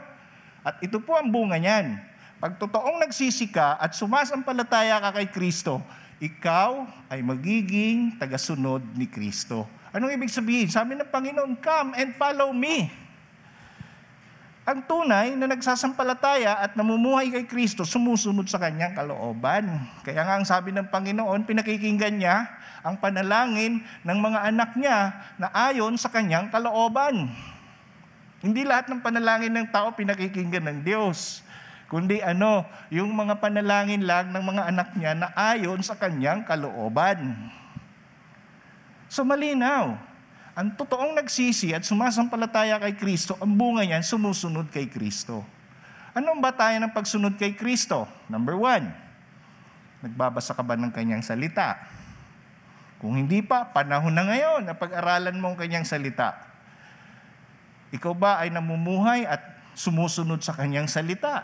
At 0.62 0.78
ito 0.86 1.02
po 1.02 1.18
ang 1.18 1.34
bunga 1.34 1.58
niyan. 1.58 1.98
Pag 2.38 2.62
totoong 2.62 3.02
nagsisi 3.02 3.50
ka 3.50 3.82
at 3.82 3.98
sumasampalataya 3.98 5.02
ka 5.02 5.18
kay 5.18 5.34
Kristo, 5.34 5.82
ikaw 6.22 6.86
ay 7.10 7.26
magiging 7.26 8.22
tagasunod 8.22 8.86
ni 8.94 9.10
Kristo. 9.10 9.66
Anong 9.90 10.14
ibig 10.14 10.30
sabihin? 10.30 10.70
Sabi 10.70 10.94
ng 10.94 11.10
Panginoon, 11.10 11.58
come 11.58 11.98
and 11.98 12.14
follow 12.22 12.54
me. 12.54 13.02
Ang 14.64 14.80
tunay 14.88 15.36
na 15.36 15.52
nagsasampalataya 15.52 16.56
at 16.64 16.80
namumuhay 16.80 17.28
kay 17.28 17.44
Kristo, 17.44 17.84
sumusunod 17.84 18.48
sa 18.48 18.56
kanyang 18.56 18.96
kalooban. 18.96 19.68
Kaya 20.08 20.24
nga 20.24 20.40
ang 20.40 20.48
sabi 20.48 20.72
ng 20.72 20.88
Panginoon, 20.88 21.44
pinakikinggan 21.44 22.16
niya 22.16 22.48
ang 22.80 22.96
panalangin 22.96 23.84
ng 24.08 24.18
mga 24.24 24.40
anak 24.48 24.72
niya 24.80 25.12
na 25.36 25.52
ayon 25.52 26.00
sa 26.00 26.08
kanyang 26.08 26.48
kalooban. 26.48 27.28
Hindi 28.40 28.64
lahat 28.64 28.88
ng 28.88 29.04
panalangin 29.04 29.52
ng 29.52 29.68
tao 29.68 29.92
pinakikinggan 29.96 30.64
ng 30.64 30.80
Diyos. 30.84 31.44
Kundi 31.92 32.24
ano, 32.24 32.64
yung 32.88 33.12
mga 33.12 33.44
panalangin 33.44 34.08
lang 34.08 34.32
ng 34.32 34.44
mga 34.48 34.64
anak 34.72 34.90
niya 34.96 35.12
na 35.12 35.28
ayon 35.36 35.84
sa 35.84 36.00
kanyang 36.00 36.48
kalooban. 36.48 37.36
So 39.12 39.28
malinaw, 39.28 40.00
ang 40.54 40.78
totoong 40.78 41.18
nagsisi 41.18 41.74
at 41.74 41.82
sumasampalataya 41.82 42.78
kay 42.78 42.94
Kristo, 42.94 43.34
ang 43.42 43.58
bunga 43.58 43.82
niyan, 43.82 44.06
sumusunod 44.06 44.70
kay 44.70 44.86
Kristo. 44.86 45.42
Anong 46.14 46.38
ba 46.38 46.54
tayo 46.54 46.78
ng 46.78 46.94
pagsunod 46.94 47.42
kay 47.42 47.58
Kristo? 47.58 48.06
Number 48.30 48.54
one, 48.54 48.86
nagbabasa 50.06 50.54
ka 50.54 50.62
ba 50.62 50.78
ng 50.78 50.94
kanyang 50.94 51.26
salita? 51.26 51.82
Kung 53.02 53.18
hindi 53.18 53.42
pa, 53.42 53.66
panahon 53.66 54.14
na 54.14 54.30
ngayon 54.30 54.70
na 54.70 54.78
pag-aralan 54.78 55.42
mo 55.42 55.52
ang 55.52 55.58
kanyang 55.58 55.90
salita. 55.90 56.38
Ikaw 57.90 58.14
ba 58.14 58.38
ay 58.46 58.54
namumuhay 58.54 59.26
at 59.26 59.42
sumusunod 59.74 60.46
sa 60.46 60.54
kanyang 60.54 60.86
salita? 60.86 61.42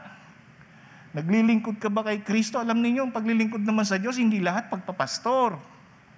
Naglilingkod 1.17 1.81
ka 1.81 1.89
ba 1.89 2.05
kay 2.05 2.21
Kristo? 2.21 2.61
Alam 2.61 2.85
ninyo, 2.85 3.09
ang 3.09 3.13
paglilingkod 3.13 3.65
naman 3.65 3.89
sa 3.89 3.97
Diyos, 3.97 4.21
hindi 4.21 4.37
lahat 4.37 4.69
pagpapastor. 4.69 5.57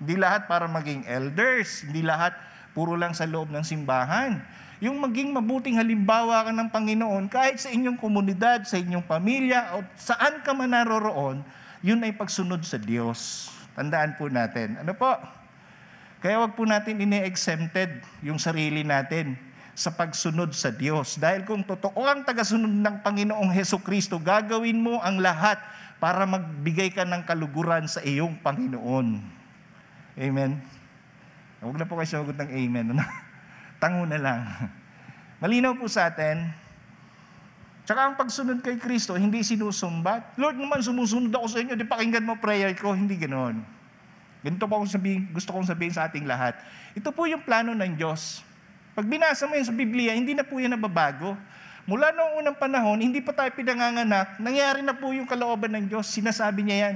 Hindi 0.04 0.20
lahat 0.20 0.52
para 0.52 0.68
maging 0.68 1.08
elders. 1.08 1.88
Hindi 1.88 2.04
lahat 2.04 2.36
puro 2.72 2.96
lang 2.96 3.12
sa 3.12 3.28
loob 3.28 3.52
ng 3.52 3.64
simbahan. 3.64 4.40
Yung 4.82 4.98
maging 4.98 5.30
mabuting 5.30 5.78
halimbawa 5.78 6.42
ka 6.42 6.52
ng 6.52 6.70
Panginoon, 6.74 7.30
kahit 7.30 7.62
sa 7.62 7.70
inyong 7.70 8.02
komunidad, 8.02 8.66
sa 8.66 8.82
inyong 8.82 9.06
pamilya, 9.06 9.78
o 9.78 9.86
saan 9.94 10.42
ka 10.42 10.58
man 10.58 10.74
naroroon, 10.74 11.46
yun 11.86 12.02
ay 12.02 12.18
pagsunod 12.18 12.66
sa 12.66 12.82
Diyos. 12.82 13.50
Tandaan 13.78 14.18
po 14.18 14.26
natin. 14.26 14.82
Ano 14.82 14.98
po? 14.98 15.14
Kaya 16.22 16.42
wag 16.42 16.54
po 16.54 16.66
natin 16.66 17.02
ine-exempted 17.02 18.02
yung 18.22 18.38
sarili 18.38 18.86
natin 18.86 19.38
sa 19.74 19.90
pagsunod 19.90 20.54
sa 20.54 20.70
Diyos. 20.70 21.18
Dahil 21.18 21.46
kung 21.46 21.66
totoo 21.66 22.06
ang 22.06 22.22
tagasunod 22.22 22.70
ng 22.70 22.96
Panginoong 23.02 23.50
Heso 23.50 23.82
Kristo, 23.82 24.22
gagawin 24.22 24.78
mo 24.78 25.02
ang 25.02 25.18
lahat 25.18 25.58
para 25.98 26.26
magbigay 26.26 26.94
ka 26.94 27.06
ng 27.06 27.26
kaluguran 27.26 27.90
sa 27.90 28.02
iyong 28.06 28.38
Panginoon. 28.42 29.22
Amen? 30.18 30.62
Huwag 31.62 31.78
na 31.78 31.86
po 31.86 31.94
kayo 32.02 32.10
sumagot 32.10 32.38
ng 32.42 32.52
amen. 32.52 32.86
Ano? 32.98 33.06
Tango 33.82 34.04
na 34.10 34.18
lang. 34.18 34.42
Malinaw 35.38 35.78
po 35.78 35.86
sa 35.86 36.10
atin. 36.10 36.50
Tsaka 37.86 38.10
ang 38.10 38.16
pagsunod 38.18 38.66
kay 38.66 38.82
Kristo, 38.82 39.14
hindi 39.14 39.46
sinusumbat. 39.46 40.38
Lord 40.42 40.58
naman, 40.58 40.82
sumusunod 40.82 41.30
ako 41.34 41.46
sa 41.50 41.58
inyo, 41.62 41.78
di 41.78 41.86
pakinggan 41.86 42.26
mo 42.26 42.38
prayer 42.42 42.74
ko. 42.74 42.98
Hindi 42.98 43.14
ganoon. 43.18 43.62
Ganito 44.42 44.66
po 44.66 44.82
akong 44.82 44.90
sabihin, 44.90 45.30
gusto 45.30 45.54
kong 45.54 45.70
sabihin 45.70 45.94
sa 45.94 46.10
ating 46.10 46.26
lahat. 46.26 46.58
Ito 46.98 47.14
po 47.14 47.30
yung 47.30 47.46
plano 47.46 47.78
ng 47.78 47.94
Diyos. 47.94 48.42
Pag 48.98 49.06
binasa 49.06 49.46
mo 49.46 49.54
yun 49.54 49.66
sa 49.66 49.74
Biblia, 49.74 50.18
hindi 50.18 50.34
na 50.34 50.42
po 50.42 50.58
yan 50.58 50.74
nababago. 50.74 51.38
Mula 51.86 52.14
noong 52.14 52.34
unang 52.42 52.58
panahon, 52.58 52.98
hindi 53.02 53.22
pa 53.22 53.34
tayo 53.34 53.50
pinanganganak, 53.54 54.38
nangyari 54.38 54.86
na 54.86 54.94
po 54.94 55.14
yung 55.14 55.26
kalooban 55.30 55.74
ng 55.78 55.86
Diyos. 55.90 56.10
Sinasabi 56.10 56.66
niya 56.66 56.90
yan. 56.90 56.96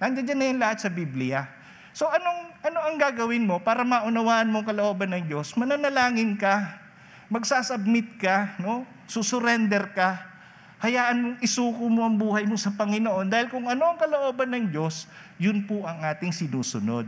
Nandiyan 0.00 0.36
na 0.36 0.46
yan 0.52 0.58
lahat 0.60 0.78
sa 0.84 0.90
Biblia. 0.92 1.48
So 1.96 2.08
anong 2.08 2.53
ano 2.64 2.80
ang 2.80 2.96
gagawin 2.96 3.44
mo 3.44 3.60
para 3.60 3.84
maunawaan 3.84 4.48
mo 4.48 4.64
kalooban 4.64 5.12
ng 5.12 5.28
Diyos? 5.28 5.52
Mananalangin 5.52 6.40
ka, 6.40 6.80
magsasubmit 7.28 8.16
ka, 8.16 8.56
no? 8.56 8.88
Susurrender 9.04 9.92
ka. 9.92 10.32
Hayaan 10.80 11.16
mong 11.20 11.36
isuko 11.44 11.84
mo 11.92 12.08
ang 12.08 12.16
buhay 12.16 12.48
mo 12.48 12.56
sa 12.56 12.72
Panginoon 12.72 13.28
dahil 13.28 13.52
kung 13.52 13.68
ano 13.68 13.92
ang 13.92 14.00
kalooban 14.00 14.48
ng 14.56 14.72
Diyos, 14.72 15.04
yun 15.36 15.68
po 15.68 15.84
ang 15.84 16.00
ating 16.08 16.32
sinusunod. 16.32 17.04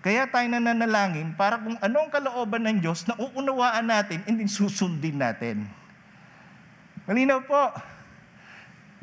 Kaya 0.00 0.28
tayo 0.28 0.48
nananalangin 0.48 1.36
para 1.36 1.60
kung 1.60 1.76
ano 1.80 1.96
ang 2.00 2.08
kalooban 2.08 2.64
ng 2.64 2.80
Diyos, 2.80 3.04
nauunawaan 3.04 3.84
natin 3.84 4.24
and 4.24 4.40
then 4.40 4.48
susundin 4.48 5.20
natin. 5.20 5.68
Malinaw 7.04 7.44
po. 7.44 7.68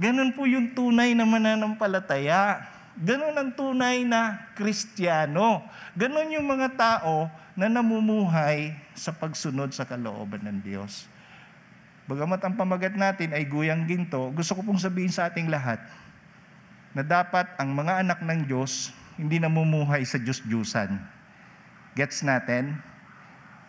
Ganun 0.02 0.34
po 0.34 0.50
yung 0.50 0.74
tunay 0.74 1.14
na 1.14 1.26
mananampalataya. 1.26 2.66
Ganun 3.02 3.34
ang 3.34 3.50
tunay 3.58 4.06
na 4.06 4.54
Kristiyano. 4.54 5.66
Ganun 5.98 6.38
yung 6.38 6.46
mga 6.46 6.78
tao 6.78 7.26
na 7.58 7.66
namumuhay 7.66 8.78
sa 8.94 9.10
pagsunod 9.10 9.74
sa 9.74 9.90
kalooban 9.90 10.46
ng 10.46 10.62
Diyos. 10.62 11.10
Bagamat 12.06 12.46
ang 12.46 12.54
pamagat 12.54 12.94
natin 12.94 13.34
ay 13.34 13.50
guyang 13.50 13.90
ginto, 13.90 14.30
gusto 14.30 14.54
ko 14.54 14.62
pong 14.62 14.78
sabihin 14.78 15.10
sa 15.10 15.34
ating 15.34 15.50
lahat 15.50 15.82
na 16.94 17.02
dapat 17.02 17.50
ang 17.58 17.74
mga 17.74 18.06
anak 18.06 18.20
ng 18.22 18.46
Diyos 18.46 18.94
hindi 19.18 19.42
namumuhay 19.42 20.06
sa 20.06 20.22
Diyos-Diyusan. 20.22 20.98
Gets 21.94 22.26
natin? 22.26 22.78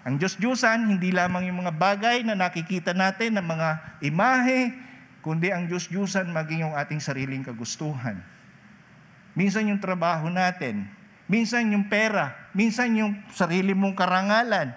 Ang 0.03 0.19
Diyos-Diyusan, 0.19 0.91
hindi 0.91 1.15
lamang 1.15 1.47
yung 1.47 1.63
mga 1.63 1.75
bagay 1.77 2.25
na 2.27 2.35
nakikita 2.35 2.91
natin 2.97 3.39
ng 3.39 3.47
mga 3.47 3.69
imahe, 4.03 4.75
kundi 5.23 5.55
ang 5.55 5.71
Diyos-Diyusan 5.71 6.31
maging 6.33 6.67
yung 6.67 6.75
ating 6.75 6.99
sariling 6.99 7.47
kagustuhan. 7.47 8.19
Minsan 9.33 9.73
yung 9.73 9.81
trabaho 9.81 10.29
natin. 10.29 10.85
Minsan 11.25 11.73
yung 11.73 11.89
pera. 11.89 12.37
Minsan 12.53 12.93
yung 12.93 13.13
sarili 13.33 13.73
mong 13.73 13.97
karangalan. 13.97 14.73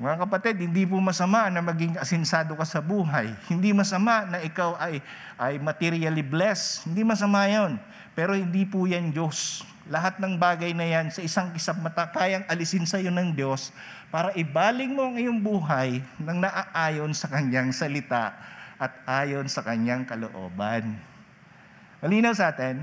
Mga 0.00 0.16
kapatid, 0.16 0.56
hindi 0.56 0.88
po 0.88 0.96
masama 0.96 1.52
na 1.52 1.60
maging 1.60 2.00
asinsado 2.00 2.56
ka 2.56 2.64
sa 2.64 2.80
buhay. 2.80 3.36
Hindi 3.52 3.76
masama 3.76 4.24
na 4.24 4.40
ikaw 4.40 4.72
ay, 4.80 5.04
ay 5.36 5.60
materially 5.60 6.24
blessed. 6.24 6.88
Hindi 6.88 7.04
masama 7.04 7.44
yon. 7.46 7.76
Pero 8.16 8.32
hindi 8.32 8.64
po 8.64 8.88
yan 8.88 9.12
Diyos. 9.12 9.62
Lahat 9.92 10.16
ng 10.16 10.40
bagay 10.40 10.72
na 10.72 10.88
yan 10.88 11.12
sa 11.12 11.20
isang 11.20 11.52
isang 11.52 11.78
mata, 11.84 12.08
kayang 12.10 12.48
alisin 12.48 12.88
sa 12.88 12.96
iyo 12.96 13.12
ng 13.12 13.36
Diyos 13.36 13.76
para 14.08 14.34
ibaling 14.34 14.90
mo 14.90 15.06
ang 15.06 15.20
iyong 15.20 15.38
buhay 15.38 16.02
ng 16.18 16.38
naaayon 16.42 17.12
sa 17.14 17.30
kanyang 17.30 17.70
salita 17.70 18.34
at 18.80 19.04
ayon 19.04 19.46
sa 19.46 19.60
kanyang 19.60 20.08
kalooban. 20.08 20.96
Malinaw 22.00 22.32
sa 22.32 22.50
atin? 22.56 22.80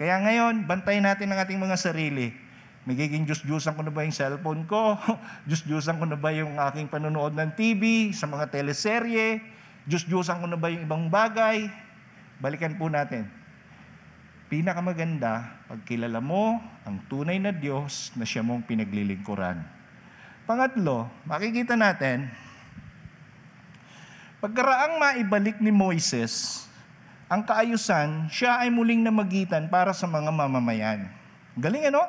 Kaya 0.00 0.16
ngayon, 0.24 0.64
bantayan 0.64 1.04
natin 1.04 1.28
ang 1.28 1.44
ating 1.44 1.60
mga 1.60 1.76
sarili. 1.76 2.32
Magiging 2.88 3.28
Diyos-Diyosan 3.28 3.76
ko 3.76 3.84
na 3.84 3.92
ba 3.92 4.00
yung 4.00 4.16
cellphone 4.16 4.64
ko? 4.64 4.96
Diyos-Diyosan 5.48 6.00
ko 6.00 6.08
na 6.08 6.16
ba 6.16 6.32
yung 6.32 6.56
aking 6.56 6.88
panonood 6.88 7.36
ng 7.36 7.52
TV, 7.52 8.08
sa 8.16 8.24
mga 8.24 8.48
teleserye? 8.48 9.44
Diyos-Diyosan 9.84 10.40
ko 10.40 10.48
na 10.48 10.56
ba 10.56 10.72
yung 10.72 10.88
ibang 10.88 11.12
bagay? 11.12 11.68
Balikan 12.40 12.80
po 12.80 12.88
natin. 12.88 13.28
Pinakamaganda, 14.48 15.60
pagkilala 15.68 16.24
mo 16.24 16.56
ang 16.88 17.04
tunay 17.12 17.36
na 17.36 17.52
Diyos 17.52 18.16
na 18.16 18.24
siya 18.24 18.40
mong 18.40 18.64
pinaglilingkuran. 18.64 19.60
Pangatlo, 20.48 21.12
makikita 21.28 21.76
natin, 21.76 22.32
pagkaraang 24.40 24.96
maibalik 24.96 25.60
ni 25.60 25.68
Moises, 25.68 26.64
ang 27.30 27.46
kaayusan, 27.46 28.26
siya 28.26 28.58
ay 28.58 28.74
muling 28.74 29.06
namagitan 29.06 29.70
para 29.70 29.94
sa 29.94 30.10
mga 30.10 30.34
mamamayan. 30.34 31.06
Galing 31.54 31.86
ano? 31.86 32.02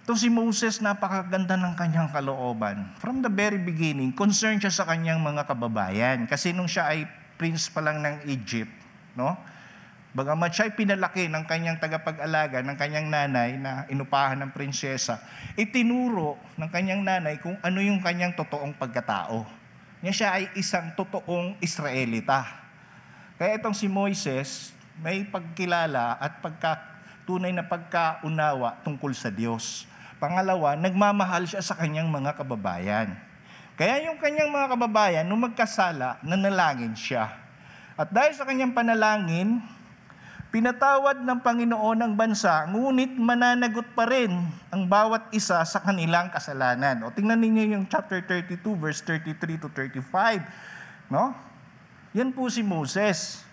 Ito 0.00 0.16
si 0.16 0.32
Moses, 0.32 0.80
napakaganda 0.80 1.60
ng 1.60 1.76
kanyang 1.76 2.08
kalooban. 2.08 2.88
From 2.96 3.20
the 3.20 3.28
very 3.28 3.60
beginning, 3.60 4.16
concerned 4.16 4.64
siya 4.64 4.72
sa 4.72 4.88
kanyang 4.88 5.20
mga 5.20 5.44
kababayan. 5.44 6.24
Kasi 6.24 6.56
nung 6.56 6.72
siya 6.72 6.88
ay 6.88 7.04
prince 7.36 7.68
pa 7.68 7.84
lang 7.84 8.00
ng 8.00 8.24
Egypt, 8.32 8.72
no? 9.12 9.36
Bagamat 10.16 10.50
siya 10.56 10.66
ay 10.66 10.74
pinalaki 10.74 11.28
ng 11.28 11.44
kanyang 11.46 11.78
tagapag-alaga, 11.78 12.64
ng 12.64 12.74
kanyang 12.80 13.06
nanay 13.12 13.54
na 13.60 13.86
inupahan 13.86 14.40
ng 14.40 14.50
prinsesa, 14.56 15.20
itinuro 15.54 16.40
ng 16.56 16.66
kanyang 16.72 17.04
nanay 17.04 17.38
kung 17.38 17.60
ano 17.60 17.78
yung 17.78 18.00
kanyang 18.00 18.34
totoong 18.34 18.74
pagkatao. 18.74 19.46
Niya 20.00 20.12
siya 20.16 20.28
ay 20.32 20.44
isang 20.56 20.96
totoong 20.96 21.60
Israelita. 21.62 22.59
Kaya 23.40 23.56
itong 23.56 23.72
si 23.72 23.88
Moises, 23.88 24.76
may 25.00 25.24
pagkilala 25.24 26.20
at 26.20 26.44
pagka, 26.44 26.76
tunay 27.24 27.48
na 27.56 27.64
pagkaunawa 27.64 28.84
tungkol 28.84 29.16
sa 29.16 29.32
Diyos. 29.32 29.88
Pangalawa, 30.20 30.76
nagmamahal 30.76 31.48
siya 31.48 31.64
sa 31.64 31.72
kanyang 31.72 32.12
mga 32.12 32.36
kababayan. 32.36 33.16
Kaya 33.80 34.04
yung 34.04 34.20
kanyang 34.20 34.52
mga 34.52 34.76
kababayan, 34.76 35.24
nung 35.24 35.40
magkasala, 35.40 36.20
nanalangin 36.20 36.92
siya. 36.92 37.32
At 37.96 38.12
dahil 38.12 38.36
sa 38.36 38.44
kanyang 38.44 38.76
panalangin, 38.76 39.64
pinatawad 40.52 41.24
ng 41.24 41.40
Panginoon 41.40 41.96
ang 41.96 42.12
bansa, 42.12 42.68
ngunit 42.68 43.16
mananagot 43.16 43.88
pa 43.96 44.04
rin 44.04 44.36
ang 44.68 44.84
bawat 44.84 45.32
isa 45.32 45.64
sa 45.64 45.80
kanilang 45.80 46.28
kasalanan. 46.28 47.08
O 47.08 47.08
tingnan 47.08 47.40
ninyo 47.40 47.72
yung 47.72 47.88
chapter 47.88 48.20
32, 48.20 48.60
verse 48.76 49.00
33 49.00 49.64
to 49.64 49.72
35. 49.72 51.08
No? 51.08 51.48
Yan 52.10 52.34
po 52.34 52.50
si 52.50 52.66
Moses. 52.66 53.46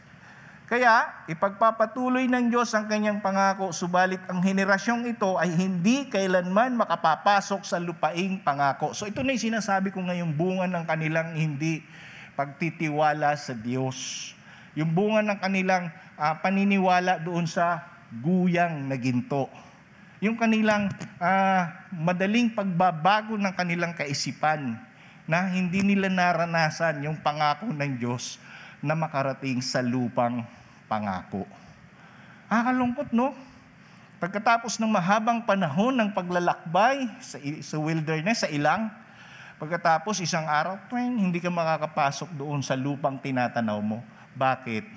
Kaya, 0.66 1.24
ipagpapatuloy 1.30 2.26
ng 2.26 2.49
Diyos 2.49 2.74
ang 2.74 2.89
kanyang 2.89 3.22
pangako, 3.22 3.70
subalit 3.70 4.20
ang 4.28 4.41
henerasyong 4.43 5.05
ito 5.08 5.38
ay 5.38 5.53
hindi 5.53 6.10
kailanman 6.10 6.76
makapapasok 6.76 7.62
sa 7.64 7.78
lupaing 7.78 8.41
pangako. 8.41 8.91
So 8.97 9.08
ito 9.08 9.24
na 9.24 9.38
yung 9.38 9.45
sinasabi 9.53 9.93
ko 9.95 10.03
ngayong 10.03 10.34
bunga 10.36 10.66
ng 10.68 10.84
kanilang 10.89 11.38
hindi 11.38 11.86
pagtitiwala 12.36 13.38
sa 13.39 13.55
Diyos. 13.55 14.34
Yung 14.76 14.91
bunga 14.91 15.24
ng 15.24 15.39
kanilang 15.39 15.93
ah, 16.20 16.36
paniniwala 16.41 17.24
doon 17.24 17.47
sa 17.47 17.88
guyang 18.10 18.89
na 18.89 18.97
ginto. 18.99 19.47
Yung 20.20 20.36
kanilang 20.36 20.91
ah, 21.22 21.88
madaling 21.93 22.51
pagbabago 22.51 23.38
ng 23.38 23.53
kanilang 23.55 23.93
kaisipan 23.95 24.76
na 25.30 25.47
hindi 25.47 25.80
nila 25.80 26.12
naranasan 26.12 27.08
yung 27.08 27.22
pangako 27.22 27.72
ng 27.72 28.01
Diyos 28.01 28.47
na 28.88 28.95
makarating 28.95 29.59
sa 29.59 29.83
lupang 29.83 30.47
pangako. 30.88 31.43
Nakakalungkot, 32.47 33.11
no? 33.11 33.35
Pagkatapos 34.17 34.79
ng 34.79 34.88
mahabang 34.88 35.43
panahon 35.43 35.91
ng 35.91 36.09
paglalakbay 36.15 37.05
sa, 37.19 37.38
sa 37.59 37.75
wilderness, 37.77 38.47
sa 38.47 38.49
ilang, 38.49 38.88
pagkatapos 39.59 40.23
isang 40.23 40.47
araw, 40.47 40.79
twing, 40.88 41.19
hindi 41.19 41.43
ka 41.43 41.51
makakapasok 41.51 42.31
doon 42.39 42.63
sa 42.63 42.79
lupang 42.79 43.19
tinatanaw 43.19 43.77
mo. 43.83 43.99
Bakit? 44.33 44.88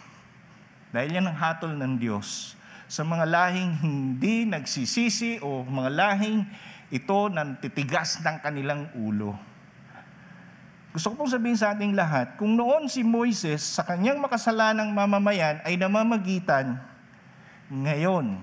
Dahil 0.94 1.18
yan 1.18 1.26
ang 1.26 1.36
hatol 1.36 1.74
ng 1.74 1.98
Diyos 1.98 2.54
sa 2.86 3.02
mga 3.02 3.26
lahing 3.26 3.70
hindi 3.82 4.46
nagsisisi 4.46 5.42
o 5.42 5.66
mga 5.66 5.90
lahing 5.90 6.46
ito 6.90 7.30
nang 7.30 7.58
titigas 7.58 8.18
ng 8.22 8.36
kanilang 8.42 8.90
ulo. 8.94 9.49
Gusto 10.90 11.14
ko 11.14 11.22
pong 11.22 11.30
sabihin 11.30 11.54
sa 11.54 11.70
ating 11.70 11.94
lahat, 11.94 12.34
kung 12.34 12.58
noon 12.58 12.90
si 12.90 13.06
Moises 13.06 13.62
sa 13.62 13.86
kanyang 13.86 14.18
makasalanang 14.18 14.90
mamamayan 14.90 15.62
ay 15.62 15.78
namamagitan, 15.78 16.82
ngayon, 17.70 18.42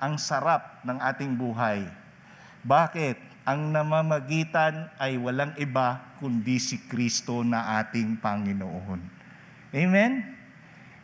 ang 0.00 0.14
sarap 0.16 0.80
ng 0.82 0.96
ating 0.96 1.36
buhay. 1.36 1.84
Bakit? 2.64 3.20
Ang 3.44 3.74
namamagitan 3.74 4.88
ay 4.96 5.20
walang 5.20 5.52
iba 5.60 6.16
kundi 6.16 6.56
si 6.56 6.80
Kristo 6.88 7.44
na 7.44 7.82
ating 7.82 8.16
Panginoon. 8.16 9.00
Amen? 9.74 10.12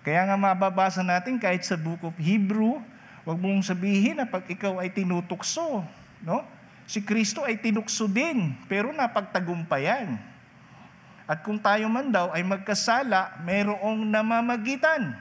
Kaya 0.00 0.24
nga 0.24 0.40
mababasa 0.40 1.04
natin 1.04 1.36
kahit 1.36 1.68
sa 1.68 1.76
Book 1.76 2.00
of 2.00 2.16
Hebrew, 2.16 2.80
wag 3.28 3.36
mong 3.36 3.60
sabihin 3.60 4.16
na 4.16 4.24
pag 4.24 4.48
ikaw 4.48 4.80
ay 4.80 4.88
tinutukso, 4.88 5.84
no? 6.24 6.57
Si 6.88 7.04
Kristo 7.04 7.44
ay 7.44 7.60
tinukso 7.60 8.08
din, 8.08 8.56
pero 8.64 8.88
napagtagumpayan. 8.96 10.16
At 11.28 11.44
kung 11.44 11.60
tayo 11.60 11.84
man 11.92 12.08
daw 12.08 12.32
ay 12.32 12.40
magkasala, 12.40 13.44
mayroong 13.44 14.08
namamagitan. 14.08 15.12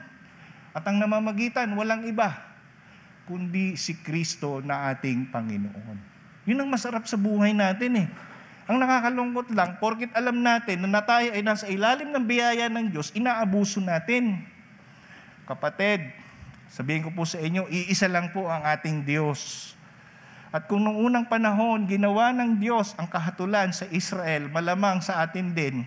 At 0.72 0.88
ang 0.88 0.96
namamagitan, 0.96 1.68
walang 1.76 2.08
iba, 2.08 2.40
kundi 3.28 3.76
si 3.76 4.00
Kristo 4.00 4.64
na 4.64 4.88
ating 4.88 5.28
Panginoon. 5.28 5.96
Yun 6.48 6.64
ang 6.64 6.72
masarap 6.72 7.04
sa 7.04 7.20
buhay 7.20 7.52
natin 7.52 8.00
eh. 8.00 8.08
Ang 8.64 8.80
nakakalungkot 8.80 9.52
lang, 9.52 9.76
porkit 9.76 10.08
alam 10.16 10.40
natin 10.40 10.88
na 10.88 11.04
tayo 11.04 11.28
ay 11.36 11.44
nasa 11.44 11.68
ilalim 11.68 12.08
ng 12.08 12.24
biyaya 12.24 12.72
ng 12.72 12.88
Diyos, 12.88 13.12
inaabuso 13.12 13.84
natin. 13.84 14.40
Kapatid, 15.44 16.08
sabihin 16.72 17.04
ko 17.04 17.12
po 17.12 17.28
sa 17.28 17.36
inyo, 17.36 17.68
iisa 17.68 18.08
lang 18.08 18.32
po 18.32 18.48
ang 18.48 18.64
ating 18.64 19.04
Diyos. 19.04 19.72
At 20.48 20.64
kung 20.64 20.80
nung 20.80 20.96
unang 20.96 21.28
panahon, 21.28 21.84
ginawa 21.84 22.32
ng 22.32 22.56
Diyos 22.56 22.96
ang 22.96 23.04
kahatulan 23.04 23.68
sa 23.76 23.84
Israel, 23.92 24.48
malamang 24.48 25.04
sa 25.04 25.20
atin 25.20 25.52
din, 25.52 25.84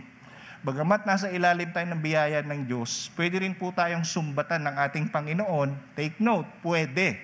bagamat 0.61 1.01
nasa 1.09 1.33
ilalim 1.33 1.73
tayo 1.73 1.89
ng 1.89 2.01
biyaya 2.01 2.45
ng 2.45 2.69
Diyos, 2.69 3.09
pwede 3.17 3.41
rin 3.41 3.57
po 3.57 3.73
tayong 3.73 4.05
sumbatan 4.05 4.69
ng 4.69 4.75
ating 4.85 5.09
Panginoon. 5.09 5.97
Take 5.97 6.21
note, 6.21 6.45
pwede. 6.61 7.17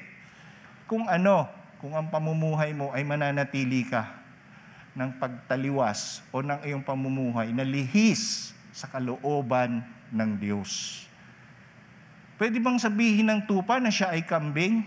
Kung 0.90 1.06
ano, 1.06 1.46
kung 1.78 1.94
ang 1.94 2.10
pamumuhay 2.10 2.74
mo 2.74 2.90
ay 2.90 3.06
mananatili 3.06 3.86
ka 3.86 4.18
ng 4.98 5.22
pagtaliwas 5.22 6.26
o 6.34 6.42
ng 6.42 6.66
iyong 6.66 6.82
pamumuhay 6.82 7.54
na 7.54 7.62
lihis 7.62 8.50
sa 8.74 8.90
kalooban 8.90 9.86
ng 10.10 10.32
Diyos. 10.42 11.06
Pwede 12.42 12.58
bang 12.58 12.82
sabihin 12.82 13.30
ng 13.30 13.46
tupa 13.46 13.78
na 13.78 13.94
siya 13.94 14.14
ay 14.14 14.26
kambing? 14.26 14.82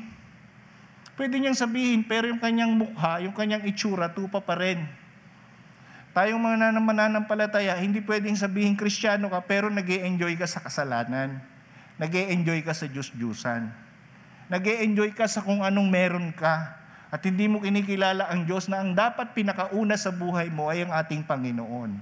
Pwede 1.18 1.36
niyang 1.36 1.58
sabihin, 1.58 2.06
pero 2.06 2.30
yung 2.30 2.40
kanyang 2.40 2.72
mukha, 2.74 3.22
yung 3.22 3.34
kanyang 3.34 3.66
itsura, 3.66 4.10
tupa 4.10 4.40
pa 4.40 4.56
rin. 4.56 4.82
Tayong 6.10 6.42
mga 6.42 6.56
nan- 6.58 6.82
mananampalataya, 6.82 7.78
hindi 7.78 8.02
pwedeng 8.02 8.34
sabihin 8.34 8.74
kristyano 8.74 9.30
ka, 9.30 9.46
pero 9.46 9.70
nag 9.70 9.86
enjoy 9.86 10.34
ka 10.34 10.46
sa 10.46 10.58
kasalanan. 10.58 11.38
nag 12.00 12.08
enjoy 12.16 12.64
ka 12.64 12.72
sa 12.72 12.88
Diyos-Diyusan. 12.88 13.68
nag 14.50 14.64
enjoy 14.64 15.12
ka 15.12 15.28
sa 15.28 15.44
kung 15.44 15.62
anong 15.62 15.86
meron 15.86 16.32
ka. 16.34 16.80
At 17.10 17.26
hindi 17.26 17.50
mo 17.50 17.58
kinikilala 17.58 18.30
ang 18.30 18.46
Diyos 18.46 18.70
na 18.70 18.80
ang 18.80 18.94
dapat 18.94 19.34
pinakauna 19.34 19.98
sa 19.98 20.14
buhay 20.14 20.46
mo 20.46 20.70
ay 20.70 20.86
ang 20.86 20.94
ating 20.94 21.26
Panginoon. 21.26 21.98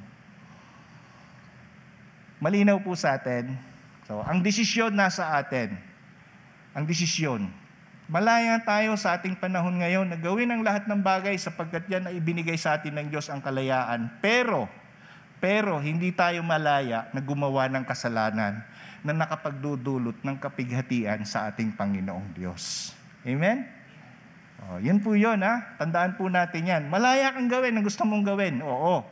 Malinaw 2.39 2.79
po 2.85 2.95
sa 2.95 3.17
atin. 3.19 3.57
So, 4.07 4.23
ang 4.23 4.45
desisyon 4.45 4.95
nasa 4.95 5.35
atin. 5.37 5.75
Ang 6.73 6.85
desisyon. 6.87 7.51
Malaya 8.09 8.57
tayo 8.65 8.97
sa 8.97 9.21
ating 9.21 9.37
panahon 9.37 9.85
ngayon 9.85 10.09
na 10.09 10.17
gawin 10.17 10.49
ang 10.49 10.65
lahat 10.65 10.89
ng 10.89 10.97
bagay 11.05 11.37
sapagkat 11.37 11.85
yan 11.93 12.09
ay 12.09 12.17
ibinigay 12.17 12.57
sa 12.57 12.81
atin 12.81 12.97
ng 12.97 13.13
Diyos 13.13 13.29
ang 13.29 13.45
kalayaan. 13.45 14.09
Pero, 14.25 14.65
pero 15.45 15.77
hindi 15.77 16.09
tayo 16.17 16.41
malaya 16.41 17.13
na 17.13 17.21
gumawa 17.21 17.69
ng 17.69 17.85
kasalanan 17.85 18.65
na 19.05 19.13
nakapagdudulot 19.13 20.25
ng 20.25 20.37
kapighatian 20.41 21.21
sa 21.29 21.53
ating 21.53 21.77
Panginoong 21.77 22.33
Diyos. 22.33 22.97
Amen? 23.29 23.69
Oh, 24.65 24.81
yun 24.81 25.05
po 25.05 25.13
yun, 25.13 25.45
ha? 25.45 25.77
Tandaan 25.77 26.17
po 26.17 26.33
natin 26.33 26.65
yan. 26.65 26.89
Malaya 26.89 27.37
kang 27.37 27.53
gawin 27.53 27.77
ang 27.77 27.85
gusto 27.85 28.09
mong 28.09 28.25
gawin. 28.25 28.65
Oo. 28.65 29.05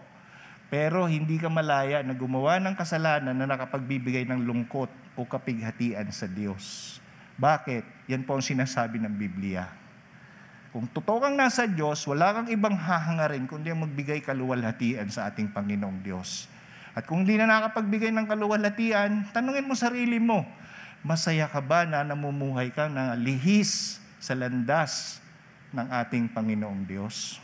Pero 0.72 1.04
hindi 1.04 1.36
ka 1.36 1.52
malaya 1.52 2.00
na 2.00 2.16
gumawa 2.16 2.56
ng 2.64 2.72
kasalanan 2.72 3.36
na 3.36 3.44
nakapagbibigay 3.44 4.24
ng 4.24 4.40
lungkot 4.40 4.88
o 5.20 5.28
kapighatian 5.28 6.08
sa 6.08 6.24
Diyos. 6.24 6.96
Bakit? 7.36 8.08
Yan 8.08 8.24
po 8.24 8.40
ang 8.40 8.44
sinasabi 8.44 8.96
ng 8.96 9.12
Biblia. 9.12 9.68
Kung 10.72 10.88
totoo 10.88 11.24
kang 11.24 11.36
nasa 11.36 11.64
Diyos, 11.68 12.04
wala 12.04 12.32
kang 12.36 12.48
ibang 12.52 12.76
hahangarin 12.76 13.48
kundi 13.48 13.72
ang 13.72 13.84
magbigay 13.84 14.20
kaluwalhatian 14.20 15.08
sa 15.08 15.28
ating 15.28 15.52
Panginoong 15.52 16.04
Diyos. 16.04 16.48
At 16.96 17.04
kung 17.04 17.24
hindi 17.24 17.36
na 17.36 17.48
nakapagbigay 17.48 18.08
ng 18.08 18.24
kaluwalhatian, 18.24 19.28
tanungin 19.36 19.68
mo 19.68 19.76
sarili 19.76 20.16
mo, 20.16 20.48
masaya 21.04 21.44
ka 21.44 21.60
ba 21.60 21.84
na 21.84 22.00
namumuhay 22.04 22.72
ka 22.72 22.88
na 22.88 23.12
lihis 23.12 24.00
sa 24.16 24.32
landas 24.32 25.20
ng 25.76 25.86
ating 25.92 26.32
Panginoong 26.32 26.88
Diyos? 26.88 27.36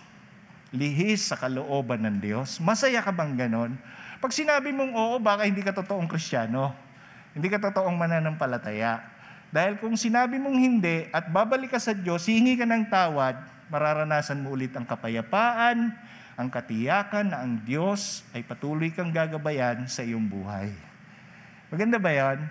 Lihis 0.73 1.29
sa 1.29 1.37
kalooban 1.37 2.01
ng 2.09 2.17
Diyos? 2.17 2.57
Masaya 2.65 3.05
ka 3.05 3.13
bang 3.13 3.37
ganon? 3.37 3.77
Pag 4.25 4.33
sinabi 4.33 4.73
mong 4.73 4.97
oo, 4.97 5.15
baka 5.21 5.45
hindi 5.45 5.61
ka 5.61 5.77
totoong 5.77 6.09
kristyano. 6.09 6.73
Hindi 7.37 7.53
ka 7.53 7.61
totoong 7.61 7.93
mananampalataya. 7.93 9.12
Dahil 9.53 9.77
kung 9.77 9.93
sinabi 10.01 10.41
mong 10.41 10.57
hindi 10.57 11.13
at 11.13 11.29
babalik 11.29 11.77
ka 11.77 11.79
sa 11.79 11.93
Diyos, 11.93 12.25
hihingi 12.25 12.57
ka 12.57 12.65
ng 12.65 12.89
tawad, 12.89 13.37
mararanasan 13.69 14.41
mo 14.41 14.57
ulit 14.57 14.73
ang 14.73 14.89
kapayapaan, 14.89 15.93
ang 16.41 16.49
katiyakan 16.49 17.29
na 17.29 17.45
ang 17.45 17.61
Diyos 17.61 18.25
ay 18.33 18.41
patuloy 18.49 18.89
kang 18.89 19.13
gagabayan 19.13 19.85
sa 19.85 20.01
iyong 20.01 20.25
buhay. 20.25 20.73
Maganda 21.69 22.01
ba 22.01 22.11
yan? 22.17 22.49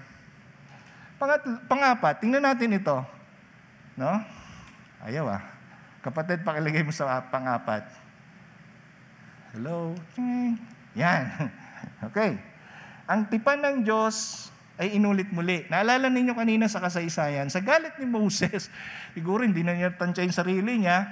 Pangat, 1.18 1.42
pangapat, 1.66 2.22
tingnan 2.22 2.46
natin 2.46 2.78
ito. 2.78 2.98
No? 3.98 4.22
Ayaw 5.02 5.26
ah. 5.26 5.42
Kapatid, 6.06 6.46
pakilagay 6.46 6.86
mo 6.86 6.94
sa 6.94 7.18
pangapat. 7.34 7.86
Hello? 9.58 9.98
Yan. 10.94 11.26
Okay. 12.02 12.38
Ang 13.10 13.26
tipan 13.26 13.58
ng 13.58 13.82
Diyos 13.82 14.50
ay 14.82 14.98
inulit 14.98 15.30
muli. 15.30 15.70
Naalala 15.70 16.10
ninyo 16.10 16.34
kanina 16.34 16.66
sa 16.66 16.82
kasaysayan, 16.82 17.54
sa 17.54 17.62
galit 17.62 17.94
ni 18.02 18.10
Moses, 18.10 18.74
siguro 19.16 19.46
hindi 19.46 19.62
na 19.62 19.78
niya 19.78 19.94
tansya 19.94 20.26
yung 20.26 20.34
sarili 20.34 20.82
niya. 20.82 21.06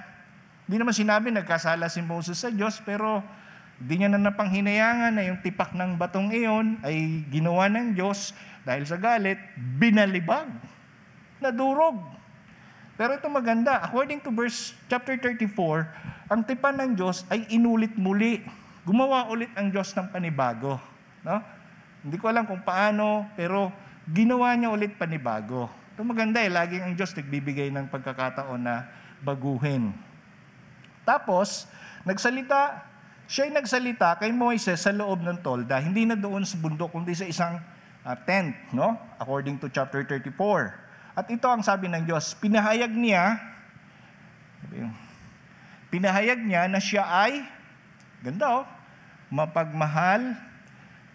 Hindi 0.66 0.82
naman 0.82 0.98
sinabi 0.98 1.30
nagkasala 1.30 1.86
si 1.86 2.02
Moses 2.02 2.42
sa 2.42 2.50
Diyos, 2.50 2.82
pero 2.82 3.22
hindi 3.78 4.02
niya 4.02 4.10
na 4.10 4.34
napanghinayangan 4.34 5.14
na 5.14 5.24
yung 5.30 5.40
tipak 5.46 5.78
ng 5.78 6.02
batong 6.02 6.34
iyon 6.34 6.82
ay 6.82 7.24
ginawa 7.30 7.70
ng 7.70 7.94
Diyos 7.94 8.34
dahil 8.66 8.90
sa 8.90 8.98
galit, 8.98 9.38
binalibag, 9.56 10.50
nadurog. 11.38 12.02
Pero 13.00 13.16
ito 13.16 13.30
maganda, 13.32 13.80
according 13.86 14.20
to 14.20 14.34
verse 14.34 14.76
chapter 14.92 15.16
34, 15.16 16.28
ang 16.28 16.42
tipan 16.44 16.76
ng 16.76 16.92
Diyos 16.98 17.24
ay 17.32 17.48
inulit 17.54 17.96
muli. 17.96 18.44
Gumawa 18.84 19.30
ulit 19.32 19.54
ang 19.56 19.72
Diyos 19.72 19.94
ng 19.96 20.12
panibago. 20.12 20.76
No? 21.24 21.59
Hindi 22.00 22.16
ko 22.16 22.32
alam 22.32 22.48
kung 22.48 22.64
paano, 22.64 23.28
pero 23.36 23.72
ginawa 24.08 24.56
niya 24.56 24.72
ulit 24.72 24.96
panibago. 24.96 25.68
Ito 25.96 26.08
maganda 26.08 26.40
eh, 26.40 26.48
laging 26.48 26.84
ang 26.84 26.94
Diyos 26.96 27.12
nagbibigay 27.12 27.68
ng 27.76 27.92
pagkakataon 27.92 28.62
na 28.64 28.88
baguhin. 29.20 29.92
Tapos, 31.04 31.68
nagsalita, 32.08 32.88
siya 33.28 33.52
ay 33.52 33.54
nagsalita 33.60 34.16
kay 34.16 34.32
Moises 34.32 34.80
sa 34.80 34.96
loob 34.96 35.20
ng 35.22 35.44
tolda, 35.44 35.76
hindi 35.84 36.08
na 36.08 36.16
doon 36.16 36.48
sa 36.48 36.56
bundok, 36.56 36.96
kundi 36.96 37.12
sa 37.12 37.28
isang 37.28 37.60
uh, 38.08 38.16
tent, 38.24 38.56
no? 38.72 38.96
According 39.20 39.60
to 39.60 39.68
chapter 39.68 40.08
34. 40.08 41.20
At 41.20 41.28
ito 41.28 41.52
ang 41.52 41.60
sabi 41.60 41.92
ng 41.92 42.08
Diyos, 42.08 42.32
pinahayag 42.40 42.96
niya, 42.96 43.36
pinahayag 45.92 46.40
niya 46.40 46.72
na 46.72 46.80
siya 46.80 47.04
ay, 47.04 47.44
ganda 48.24 48.64
oh, 48.64 48.66
mapagmahal, 49.28 50.32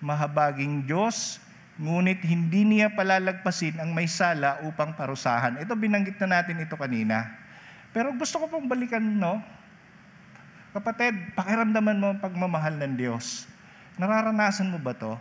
mahabaging 0.04 0.84
Diyos, 0.84 1.40
ngunit 1.80 2.20
hindi 2.22 2.62
niya 2.62 2.92
palalagpasin 2.92 3.80
ang 3.80 3.96
may 3.96 4.04
sala 4.04 4.60
upang 4.68 4.92
parusahan. 4.92 5.56
Ito 5.58 5.72
binanggit 5.72 6.20
na 6.20 6.38
natin 6.38 6.60
ito 6.60 6.76
kanina. 6.76 7.32
Pero 7.96 8.12
gusto 8.12 8.36
ko 8.36 8.46
pong 8.52 8.68
balikan, 8.68 9.00
no? 9.00 9.40
Kapatid, 10.76 11.32
pakiramdaman 11.32 11.96
mo 11.96 12.06
ang 12.12 12.20
pagmamahal 12.20 12.76
ng 12.76 12.94
Diyos. 12.98 13.48
Nararanasan 13.96 14.68
mo 14.68 14.78
ba 14.82 14.92
to? 14.92 15.14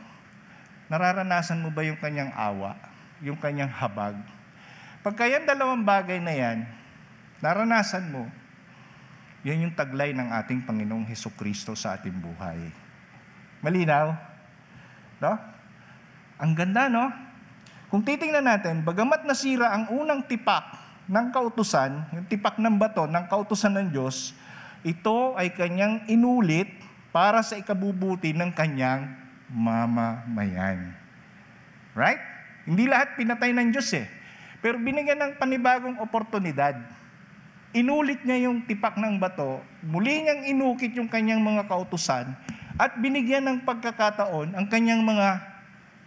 Nararanasan 0.89 1.61
mo 1.61 1.69
ba 1.71 1.85
yung 1.85 1.97
kanyang 2.01 2.33
awa? 2.33 2.75
Yung 3.23 3.37
kanyang 3.37 3.69
habag? 3.69 4.17
Pagka 5.05 5.29
yan 5.29 5.45
dalawang 5.45 5.85
bagay 5.85 6.17
na 6.19 6.33
yan, 6.33 6.65
naranasan 7.39 8.09
mo, 8.09 8.25
yan 9.45 9.69
yung 9.69 9.75
taglay 9.75 10.15
ng 10.15 10.33
ating 10.41 10.65
Panginoong 10.65 11.05
Heso 11.05 11.29
Kristo 11.37 11.77
sa 11.77 11.99
ating 11.99 12.15
buhay. 12.15 12.71
Malinaw? 13.61 14.32
No? 15.23 15.39
Ang 16.43 16.51
ganda, 16.51 16.91
no? 16.91 17.07
Kung 17.87 18.03
titingnan 18.03 18.43
natin, 18.43 18.83
bagamat 18.83 19.23
nasira 19.23 19.71
ang 19.71 19.87
unang 19.95 20.27
tipak 20.27 20.65
ng 21.07 21.31
kautusan, 21.31 22.11
yung 22.11 22.27
tipak 22.27 22.59
ng 22.59 22.75
bato 22.75 23.07
ng 23.07 23.25
kautusan 23.31 23.79
ng 23.79 23.87
Diyos, 23.95 24.35
ito 24.83 25.31
ay 25.39 25.55
kanyang 25.55 26.03
inulit 26.11 26.67
para 27.15 27.39
sa 27.39 27.55
ikabubuti 27.55 28.35
ng 28.35 28.51
kanyang 28.51 29.07
mamamayan. 29.47 30.91
Right? 31.95 32.19
Hindi 32.67 32.89
lahat 32.89 33.15
pinatay 33.15 33.55
ng 33.55 33.69
Diyos 33.71 33.87
eh. 33.95 34.09
Pero 34.59 34.81
binigyan 34.81 35.19
ng 35.19 35.33
panibagong 35.39 36.01
oportunidad. 36.01 36.75
Inulit 37.75 38.25
niya 38.25 38.49
yung 38.49 38.65
tipak 38.65 38.97
ng 38.97 39.17
bato, 39.17 39.61
muli 39.85 40.25
niyang 40.25 40.45
inukit 40.49 40.93
yung 40.93 41.09
kanyang 41.09 41.41
mga 41.41 41.65
kautusan, 41.65 42.33
at 42.77 42.97
binigyan 42.97 43.45
ng 43.45 43.57
pagkakataon 43.61 44.57
ang 44.57 44.65
kanyang 44.65 45.05
mga 45.05 45.53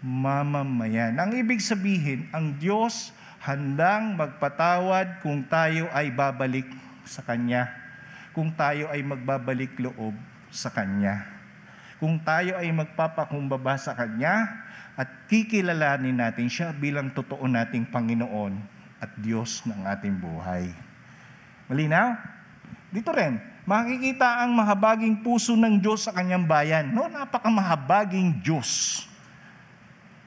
mamamayan. 0.02 1.14
Ang 1.18 1.38
ibig 1.38 1.62
sabihin, 1.62 2.26
ang 2.34 2.58
Diyos 2.58 3.14
handang 3.42 4.18
magpatawad 4.18 5.22
kung 5.22 5.46
tayo 5.46 5.86
ay 5.94 6.10
babalik 6.10 6.66
sa 7.06 7.22
Kanya. 7.22 7.70
Kung 8.34 8.52
tayo 8.52 8.90
ay 8.90 9.00
magbabalik 9.06 9.78
loob 9.78 10.12
sa 10.50 10.68
Kanya. 10.68 11.24
Kung 11.96 12.20
tayo 12.20 12.58
ay 12.60 12.68
magpapakumbaba 12.74 13.78
sa 13.80 13.96
Kanya 13.96 14.44
at 14.98 15.28
kikilalanin 15.30 16.18
natin 16.18 16.50
Siya 16.50 16.74
bilang 16.76 17.14
totoo 17.14 17.48
nating 17.48 17.88
Panginoon 17.88 18.58
at 19.00 19.14
Diyos 19.16 19.64
ng 19.64 19.86
ating 19.86 20.18
buhay. 20.20 20.68
Malinaw? 21.70 22.16
Dito 22.92 23.10
rin, 23.12 23.40
makikita 23.66 24.46
ang 24.46 24.54
mahabaging 24.54 25.20
puso 25.20 25.58
ng 25.58 25.82
Diyos 25.82 26.06
sa 26.06 26.14
kanyang 26.14 26.46
bayan. 26.46 26.94
No, 26.94 27.10
napakamahabaging 27.10 28.38
Diyos. 28.40 29.02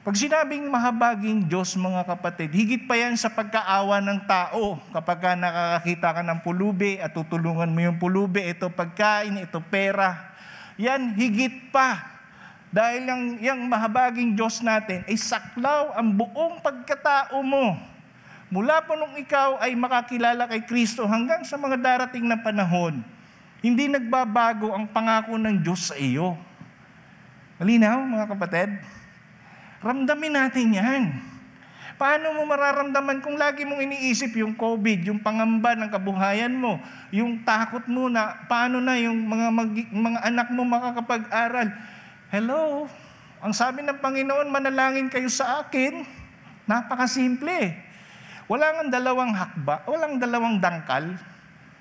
Pag 0.00 0.16
sinabing 0.16 0.64
mahabaging 0.68 1.44
Diyos, 1.44 1.76
mga 1.76 2.08
kapatid, 2.08 2.52
higit 2.56 2.88
pa 2.88 2.96
yan 2.96 3.20
sa 3.20 3.28
pagkaawa 3.28 4.00
ng 4.00 4.20
tao. 4.24 4.80
Kapag 4.96 5.18
ka 5.20 5.30
nakakakita 5.36 6.08
ka 6.16 6.22
ng 6.24 6.40
pulubi 6.40 6.96
at 6.96 7.12
tutulungan 7.12 7.68
mo 7.68 7.80
yung 7.84 8.00
pulubi, 8.00 8.44
ito 8.48 8.68
pagkain, 8.72 9.40
ito 9.44 9.60
pera. 9.68 10.32
Yan, 10.80 11.12
higit 11.16 11.68
pa. 11.68 12.00
Dahil 12.72 13.02
yung, 13.12 13.24
yung 13.44 13.60
mahabaging 13.68 14.32
Diyos 14.32 14.64
natin 14.64 15.04
ay 15.04 15.20
saklaw 15.20 15.92
ang 15.92 16.16
buong 16.16 16.64
pagkatao 16.64 17.40
mo. 17.44 17.76
Mula 18.48 18.80
po 18.88 18.96
nung 18.96 19.14
ikaw 19.20 19.60
ay 19.60 19.76
makakilala 19.76 20.48
kay 20.48 20.64
Kristo 20.64 21.04
hanggang 21.04 21.44
sa 21.44 21.60
mga 21.60 21.76
darating 21.76 22.24
na 22.24 22.40
panahon, 22.40 23.04
hindi 23.60 23.92
nagbabago 23.92 24.72
ang 24.72 24.88
pangako 24.88 25.36
ng 25.36 25.60
Diyos 25.60 25.92
sa 25.92 25.96
iyo. 25.96 26.36
Malinaw, 27.60 28.00
mga 28.08 28.26
kapatid? 28.32 28.70
Ramdamin 29.84 30.32
natin 30.32 30.66
yan. 30.76 31.04
Paano 32.00 32.32
mo 32.32 32.48
mararamdaman 32.48 33.20
kung 33.20 33.36
lagi 33.36 33.68
mong 33.68 33.84
iniisip 33.84 34.32
yung 34.40 34.56
COVID, 34.56 35.12
yung 35.12 35.20
pangamba 35.20 35.76
ng 35.76 35.92
kabuhayan 35.92 36.56
mo, 36.56 36.80
yung 37.12 37.44
takot 37.44 37.84
mo 37.84 38.08
na 38.08 38.48
paano 38.48 38.80
na 38.80 38.96
yung 38.96 39.20
mga, 39.28 39.46
mag- 39.52 39.92
mga 39.92 40.20
anak 40.24 40.48
mo 40.48 40.64
makakapag-aral? 40.64 41.68
Hello? 42.32 42.88
Ang 43.44 43.52
sabi 43.52 43.84
ng 43.84 44.00
Panginoon, 44.00 44.48
manalangin 44.48 45.12
kayo 45.12 45.28
sa 45.28 45.60
akin. 45.60 46.00
Napakasimple. 46.64 47.76
Walang 48.48 48.88
ang 48.88 48.90
dalawang 48.90 49.32
hakba, 49.36 49.84
walang 49.84 50.16
dalawang 50.16 50.56
dangkal. 50.56 51.04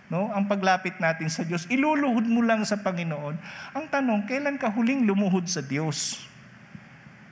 No? 0.10 0.34
Ang 0.34 0.50
paglapit 0.50 0.98
natin 0.98 1.30
sa 1.30 1.46
Diyos, 1.46 1.70
iluluhod 1.70 2.26
mo 2.26 2.42
lang 2.42 2.66
sa 2.66 2.82
Panginoon. 2.82 3.38
Ang 3.78 3.86
tanong, 3.94 4.26
kailan 4.26 4.58
ka 4.58 4.74
huling 4.74 5.06
lumuhod 5.06 5.46
sa 5.46 5.62
Diyos? 5.62 6.26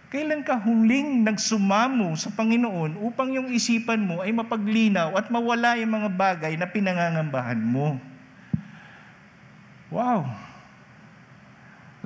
Kailan 0.07 0.45
ka 0.45 0.55
huling 0.55 1.25
nagsumamo 1.25 2.15
sa 2.15 2.32
Panginoon 2.32 3.01
upang 3.03 3.34
yung 3.34 3.51
isipan 3.51 3.99
mo 4.07 4.23
ay 4.23 4.32
mapaglinaw 4.32 5.17
at 5.19 5.28
mawala 5.28 5.75
yung 5.75 5.99
mga 5.99 6.09
bagay 6.15 6.53
na 6.55 6.69
pinangangambahan 6.69 7.59
mo? 7.59 7.99
Wow! 9.91 10.30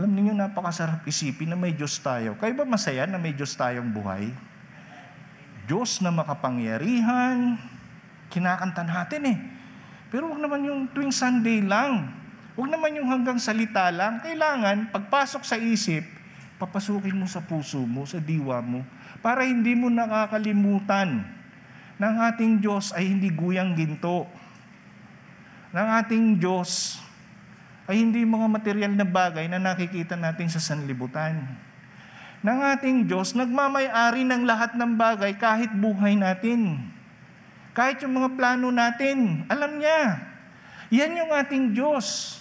Alam 0.01 0.17
niyo 0.17 0.33
napakasarap 0.33 1.05
isipin 1.05 1.53
na 1.53 1.59
may 1.59 1.75
Diyos 1.77 1.99
tayo. 2.01 2.33
Kayo 2.41 2.57
ba 2.57 2.65
masaya 2.65 3.05
na 3.05 3.21
may 3.21 3.37
Diyos 3.37 3.53
tayong 3.53 3.91
buhay? 3.93 4.33
Diyos 5.69 6.01
na 6.01 6.09
makapangyarihan, 6.09 7.59
kinakanta 8.33 8.81
natin 8.81 9.21
eh. 9.29 9.37
Pero 10.11 10.27
wag 10.27 10.43
naman 10.43 10.67
yung 10.67 10.91
tuwing 10.91 11.15
Sunday 11.15 11.63
lang. 11.63 12.11
Wag 12.59 12.67
naman 12.67 12.99
yung 12.99 13.07
hanggang 13.07 13.39
salita 13.39 13.87
lang. 13.95 14.19
Kailangan, 14.19 14.91
pagpasok 14.91 15.47
sa 15.47 15.55
isip, 15.55 16.03
papasukin 16.59 17.15
mo 17.15 17.23
sa 17.31 17.39
puso 17.39 17.79
mo, 17.87 18.03
sa 18.03 18.19
diwa 18.19 18.59
mo, 18.59 18.83
para 19.23 19.47
hindi 19.47 19.71
mo 19.71 19.87
nakakalimutan 19.87 21.23
na 21.95 22.05
ang 22.11 22.17
ating 22.27 22.59
Diyos 22.59 22.91
ay 22.91 23.07
hindi 23.07 23.31
guyang 23.31 23.71
ginto. 23.71 24.27
Ang 25.71 25.87
ating 26.03 26.43
Diyos 26.43 26.99
ay 27.87 28.03
hindi 28.03 28.27
mga 28.27 28.51
material 28.51 28.91
na 28.91 29.07
bagay 29.07 29.47
na 29.47 29.63
nakikita 29.63 30.19
natin 30.19 30.51
sa 30.51 30.59
sanlibutan. 30.59 31.39
Ang 32.43 32.59
ating 32.67 33.07
Diyos 33.07 33.31
nagmamay-ari 33.31 34.27
ng 34.27 34.43
lahat 34.43 34.75
ng 34.75 34.91
bagay 34.99 35.39
kahit 35.39 35.71
buhay 35.71 36.19
natin. 36.19 36.90
Kahit 37.71 38.03
yung 38.03 38.19
mga 38.19 38.35
plano 38.35 38.67
natin, 38.67 39.47
alam 39.47 39.79
niya. 39.79 40.19
Yan 40.91 41.15
yung 41.23 41.31
ating 41.31 41.71
Diyos. 41.71 42.39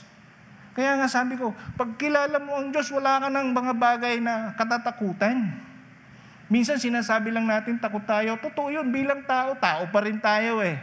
Kaya 0.75 0.99
nga 0.99 1.07
sabi 1.07 1.39
ko, 1.39 1.55
pag 1.79 1.95
kilala 1.95 2.43
mo 2.43 2.59
ang 2.59 2.75
Diyos, 2.75 2.91
wala 2.91 3.23
ka 3.23 3.29
ng 3.31 3.55
mga 3.55 3.73
bagay 3.79 4.19
na 4.19 4.55
katatakutan. 4.59 5.55
Minsan 6.51 6.83
sinasabi 6.83 7.31
lang 7.31 7.47
natin, 7.47 7.79
takot 7.79 8.03
tayo. 8.03 8.35
Totoo 8.43 8.75
yun, 8.75 8.91
bilang 8.91 9.23
tao, 9.23 9.55
tao 9.55 9.87
pa 9.87 10.03
rin 10.03 10.19
tayo 10.19 10.59
eh. 10.67 10.83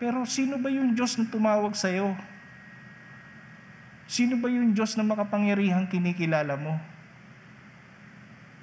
Pero 0.00 0.24
sino 0.24 0.56
ba 0.56 0.72
yung 0.72 0.96
Diyos 0.96 1.20
na 1.20 1.28
tumawag 1.28 1.76
sa'yo? 1.76 2.16
Sino 4.08 4.40
ba 4.40 4.48
yung 4.48 4.72
Diyos 4.72 4.96
na 4.96 5.04
makapangyarihang 5.04 5.88
kinikilala 5.88 6.56
mo? 6.56 6.76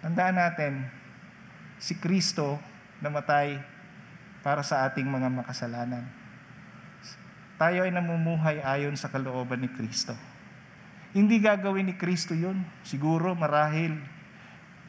Tandaan 0.01 0.37
natin, 0.41 0.89
si 1.77 1.97
Kristo 1.97 2.57
namatay 3.01 3.70
para 4.41 4.65
sa 4.65 4.85
ating 4.89 5.05
mga 5.05 5.29
makasalanan. 5.29 6.05
Tayo 7.61 7.85
ay 7.85 7.93
namumuhay 7.93 8.57
ayon 8.61 8.97
sa 8.97 9.09
kalooban 9.13 9.61
ni 9.61 9.69
Kristo. 9.69 10.17
Hindi 11.13 11.37
gagawin 11.37 11.93
ni 11.93 11.95
Kristo 11.97 12.33
yun. 12.33 12.65
Siguro 12.81 13.37
marahil 13.37 14.01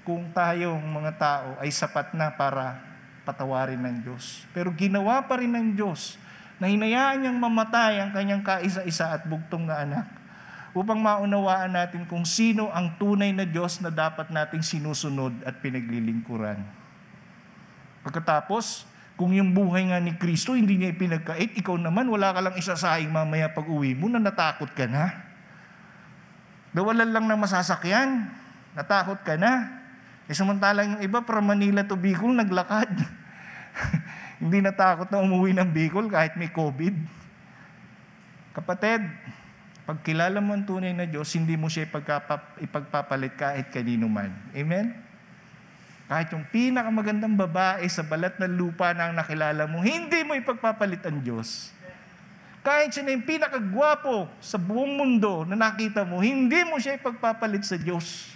kung 0.09 0.33
tayong 0.33 0.81
mga 0.81 1.13
tao 1.21 1.49
ay 1.61 1.69
sapat 1.69 2.17
na 2.17 2.33
para 2.33 2.81
patawarin 3.29 3.79
ng 3.79 4.09
Diyos. 4.09 4.49
Pero 4.57 4.73
ginawa 4.73 5.23
pa 5.29 5.39
rin 5.39 5.53
ng 5.53 5.77
Diyos 5.77 6.17
na 6.59 6.71
hinayaan 6.71 7.23
niyang 7.23 7.39
mamatay 7.39 8.03
ang 8.03 8.11
kanyang 8.15 8.43
kaisa-isa 8.43 9.15
at 9.15 9.27
bugtong 9.27 9.67
na 9.67 9.83
anak 9.83 10.07
upang 10.73 10.97
maunawaan 10.97 11.77
natin 11.77 12.09
kung 12.09 12.25
sino 12.25 12.73
ang 12.73 12.97
tunay 12.97 13.31
na 13.37 13.45
Diyos 13.45 13.79
na 13.85 13.93
dapat 13.93 14.33
nating 14.33 14.65
sinusunod 14.65 15.45
at 15.45 15.61
pinaglilingkuran. 15.61 16.65
Pagkatapos, 18.03 18.89
kung 19.23 19.39
yung 19.39 19.55
buhay 19.55 19.87
nga 19.87 20.03
ni 20.03 20.19
Kristo 20.19 20.59
hindi 20.59 20.75
niya 20.75 20.91
ipinagkait, 20.91 21.55
ikaw 21.55 21.79
naman 21.79 22.11
wala 22.11 22.35
ka 22.35 22.43
lang 22.43 22.59
isasahing 22.59 23.07
mamaya 23.07 23.55
pag 23.55 23.71
uwi 23.71 23.95
mo 23.95 24.11
na 24.11 24.19
natakot 24.19 24.67
ka 24.75 24.91
na. 24.91 25.15
Nawalan 26.75 27.15
lang 27.15 27.31
ng 27.31 27.39
masasakyan, 27.39 28.27
natakot 28.75 29.23
ka 29.23 29.39
na. 29.39 29.79
Eh 30.27 30.35
samantalang 30.35 30.99
yung 30.99 31.03
iba 31.07 31.23
from 31.23 31.47
Manila 31.47 31.87
to 31.87 31.95
Bicol 31.95 32.35
naglakad. 32.35 32.91
hindi 34.43 34.59
natakot 34.59 35.07
na 35.07 35.23
umuwi 35.23 35.55
ng 35.55 35.71
Bicol 35.71 36.11
kahit 36.11 36.35
may 36.35 36.51
COVID. 36.51 37.23
Kapatid, 38.59 39.07
pag 39.87 40.03
kilala 40.03 40.43
mo 40.43 40.59
ang 40.59 40.67
tunay 40.67 40.91
na 40.91 41.07
Diyos, 41.07 41.31
hindi 41.39 41.55
mo 41.55 41.71
siya 41.71 41.87
ipagpapalit 42.59 43.39
kahit 43.39 43.71
kanino 43.71 44.11
man. 44.11 44.35
Amen? 44.51 44.99
Kahit 46.13 46.29
yung 46.29 46.45
pinakamagandang 46.45 47.33
babae 47.33 47.89
sa 47.89 48.05
balat 48.05 48.37
ng 48.37 48.53
lupa 48.53 48.93
na 48.93 49.09
ang 49.09 49.17
nakilala 49.17 49.65
mo, 49.65 49.81
hindi 49.81 50.21
mo 50.29 50.37
ipagpapalit 50.37 51.01
ang 51.09 51.25
Diyos. 51.25 51.73
Kahit 52.61 52.93
siya 52.93 53.09
na 53.09 53.17
yung 53.17 53.25
pinakagwapo 53.25 54.29
sa 54.37 54.61
buong 54.61 54.93
mundo 54.93 55.49
na 55.49 55.57
nakita 55.57 56.05
mo, 56.05 56.21
hindi 56.21 56.69
mo 56.69 56.77
siya 56.77 57.01
ipagpapalit 57.01 57.65
sa 57.65 57.81
Diyos. 57.81 58.29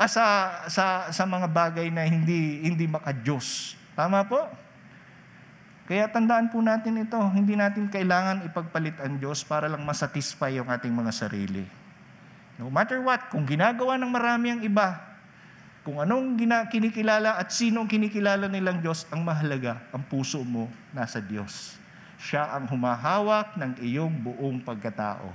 Ah, 0.00 0.08
sa, 0.08 0.24
sa, 0.72 1.12
sa 1.12 1.24
mga 1.28 1.52
bagay 1.52 1.92
na 1.92 2.08
hindi, 2.08 2.64
hindi 2.64 2.88
maka-Diyos. 2.88 3.76
Tama 3.92 4.24
po? 4.24 4.48
Kaya 5.84 6.08
tandaan 6.08 6.48
po 6.48 6.64
natin 6.64 6.96
ito, 6.96 7.20
hindi 7.36 7.60
natin 7.60 7.92
kailangan 7.92 8.48
ipagpalit 8.48 8.96
ang 9.04 9.20
Diyos 9.20 9.44
para 9.44 9.68
lang 9.68 9.84
masatisfy 9.84 10.56
yung 10.56 10.72
ating 10.72 10.96
mga 10.96 11.12
sarili. 11.12 11.68
No 12.56 12.72
matter 12.72 13.04
what, 13.04 13.28
kung 13.28 13.44
ginagawa 13.44 14.00
ng 14.00 14.08
marami 14.08 14.56
ang 14.56 14.64
iba, 14.64 15.09
kung 15.90 16.06
anong 16.06 16.38
kinikilala 16.70 17.34
at 17.34 17.50
sino 17.50 17.82
ang 17.82 17.90
kinikilala 17.90 18.46
nilang 18.46 18.78
Diyos, 18.78 19.10
ang 19.10 19.26
mahalaga, 19.26 19.82
ang 19.90 20.06
puso 20.06 20.38
mo 20.46 20.70
nasa 20.94 21.18
Diyos. 21.18 21.82
Siya 22.14 22.46
ang 22.46 22.70
humahawak 22.70 23.58
ng 23.58 23.82
iyong 23.82 24.14
buong 24.22 24.62
pagkatao. 24.62 25.34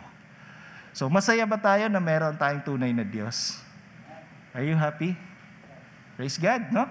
So 0.95 1.11
masaya 1.11 1.43
ba 1.43 1.59
tayo 1.59 1.91
na 1.91 1.99
meron 1.99 2.39
tayong 2.39 2.63
tunay 2.63 2.95
na 2.95 3.03
Diyos? 3.03 3.59
Are 4.55 4.63
you 4.63 4.79
happy? 4.79 5.11
Praise 6.15 6.39
God, 6.39 6.71
no? 6.71 6.87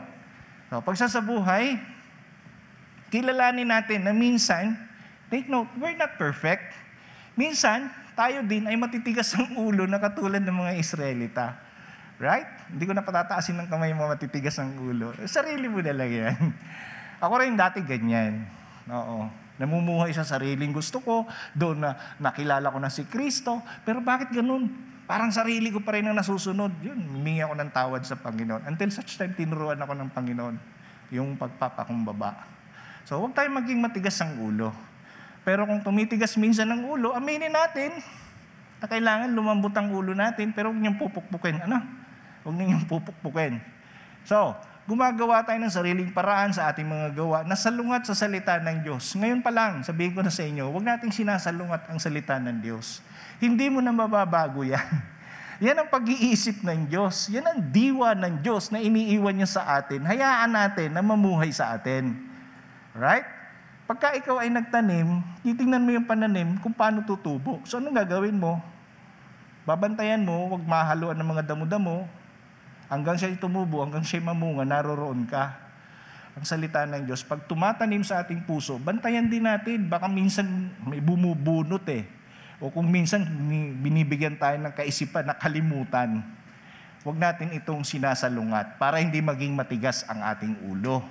So, 0.68 0.84
pag 0.84 1.00
sa 1.00 1.24
buhay, 1.24 1.80
kilalanin 3.08 3.72
natin 3.72 4.04
na 4.04 4.12
minsan, 4.12 4.76
take 5.32 5.48
note, 5.48 5.72
we're 5.80 5.96
not 5.96 6.20
perfect. 6.20 6.76
Minsan, 7.32 7.88
tayo 8.12 8.44
din 8.44 8.68
ay 8.68 8.76
matitigas 8.76 9.32
ang 9.32 9.56
ulo 9.56 9.88
na 9.88 9.96
katulad 9.96 10.44
ng 10.44 10.52
mga 10.52 10.72
Israelita. 10.76 11.63
Right? 12.22 12.46
Hindi 12.70 12.84
ko 12.86 12.94
na 12.94 13.02
patataasin 13.02 13.58
ng 13.58 13.68
kamay 13.68 13.90
mo 13.90 14.06
matitigas 14.06 14.54
ang 14.62 14.78
ulo. 14.78 15.10
Sarili 15.26 15.66
mo 15.66 15.82
na 15.82 15.90
lang 15.90 16.10
yan. 16.10 16.36
Ako 17.24 17.34
rin 17.42 17.58
dati 17.58 17.82
ganyan. 17.82 18.46
Oo. 18.86 19.26
Namumuhay 19.54 20.10
sa 20.10 20.26
sariling 20.26 20.74
gusto 20.74 20.98
ko, 20.98 21.30
doon 21.54 21.86
na 21.86 21.94
nakilala 22.18 22.74
ko 22.74 22.78
na 22.82 22.90
si 22.90 23.06
Kristo. 23.06 23.62
Pero 23.86 24.02
bakit 24.02 24.34
ganun? 24.34 24.66
Parang 25.06 25.30
sarili 25.30 25.70
ko 25.70 25.78
pa 25.84 25.94
rin 25.94 26.10
ang 26.10 26.16
nasusunod. 26.16 26.74
Yun, 26.82 26.98
humingi 27.14 27.44
ako 27.44 27.54
ng 27.60 27.70
tawad 27.70 28.02
sa 28.02 28.18
Panginoon. 28.18 28.66
Until 28.66 28.90
such 28.90 29.14
time, 29.20 29.36
tinuruan 29.36 29.78
ako 29.78 29.92
ng 29.94 30.10
Panginoon 30.10 30.56
yung 31.14 31.38
pagpapakumbaba. 31.38 32.34
So, 33.04 33.20
huwag 33.20 33.36
tayong 33.36 33.62
maging 33.62 33.78
matigas 33.84 34.16
ang 34.24 34.40
ulo. 34.40 34.72
Pero 35.44 35.68
kung 35.68 35.84
tumitigas 35.84 36.40
minsan 36.40 36.72
ang 36.72 36.88
ulo, 36.88 37.12
aminin 37.12 37.52
natin 37.52 38.00
na 38.80 38.86
kailangan 38.88 39.28
lumambot 39.30 39.72
ang 39.76 39.92
ulo 39.92 40.16
natin, 40.16 40.56
pero 40.56 40.72
huwag 40.72 40.80
niyong 40.80 40.96
pupukpukin. 40.96 41.62
Ano? 41.68 42.03
Huwag 42.44 42.54
niyong 42.60 42.84
pupukpukin. 42.84 43.58
So, 44.28 44.52
gumagawa 44.84 45.40
tayo 45.48 45.56
ng 45.64 45.72
sariling 45.72 46.12
paraan 46.12 46.52
sa 46.52 46.68
ating 46.68 46.84
mga 46.84 47.16
gawa 47.16 47.38
na 47.48 47.56
salungat 47.56 48.04
sa 48.04 48.12
salita 48.12 48.60
ng 48.60 48.84
Diyos. 48.84 49.16
Ngayon 49.16 49.40
pa 49.40 49.48
lang, 49.48 49.80
sabihin 49.80 50.12
ko 50.12 50.20
na 50.20 50.28
sa 50.28 50.44
inyo, 50.44 50.68
huwag 50.68 50.84
nating 50.84 51.12
sinasalungat 51.12 51.88
ang 51.88 51.96
salita 51.96 52.36
ng 52.36 52.60
Diyos. 52.60 53.00
Hindi 53.40 53.72
mo 53.72 53.80
na 53.80 53.96
mababago 53.96 54.60
yan. 54.60 54.84
Yan 55.64 55.78
ang 55.80 55.88
pag-iisip 55.88 56.66
ng 56.66 56.90
Diyos. 56.90 57.30
Yan 57.30 57.46
ang 57.46 57.60
diwa 57.70 58.12
ng 58.12 58.42
Diyos 58.42 58.74
na 58.74 58.82
iniiwan 58.82 59.38
niya 59.38 59.48
sa 59.48 59.62
atin. 59.78 60.02
Hayaan 60.02 60.50
natin 60.50 60.90
na 60.92 61.00
mamuhay 61.00 61.48
sa 61.54 61.78
atin. 61.78 62.10
Right? 62.92 63.24
Pagka 63.86 64.16
ikaw 64.18 64.42
ay 64.42 64.50
nagtanim, 64.50 65.22
titingnan 65.46 65.84
mo 65.84 65.90
yung 65.94 66.08
pananim 66.08 66.58
kung 66.58 66.74
paano 66.74 67.06
tutubo. 67.06 67.62
So 67.68 67.78
anong 67.78 67.94
gagawin 68.00 68.34
mo? 68.34 68.58
Babantayan 69.64 70.24
mo, 70.26 70.52
wag 70.52 70.64
mahaluan 70.66 71.16
ng 71.16 71.28
mga 71.28 71.42
damo-damo. 71.54 72.04
Hanggang 72.88 73.16
siya 73.16 73.32
tumubo, 73.40 73.80
hanggang 73.80 74.04
siya 74.04 74.20
mamunga, 74.20 74.68
naroroon 74.68 75.24
ka. 75.24 75.56
Ang 76.34 76.44
salita 76.44 76.82
ng 76.82 77.06
Diyos, 77.06 77.22
pag 77.22 77.46
tumatanim 77.46 78.02
sa 78.02 78.26
ating 78.26 78.42
puso, 78.42 78.76
bantayan 78.82 79.30
din 79.30 79.46
natin. 79.46 79.86
Baka 79.86 80.10
minsan 80.10 80.74
may 80.82 80.98
bumubunot 80.98 81.86
eh. 81.86 82.04
O 82.58 82.74
kung 82.74 82.90
minsan 82.90 83.22
binibigyan 83.78 84.34
tayo 84.34 84.58
ng 84.58 84.74
kaisipan 84.74 85.30
na 85.30 85.38
kalimutan. 85.38 86.26
Huwag 87.06 87.20
natin 87.20 87.52
itong 87.52 87.84
sinasalungat 87.84 88.80
para 88.80 88.98
hindi 88.98 89.20
maging 89.20 89.52
matigas 89.52 90.02
ang 90.08 90.24
ating 90.24 90.56
ulo. 90.64 91.04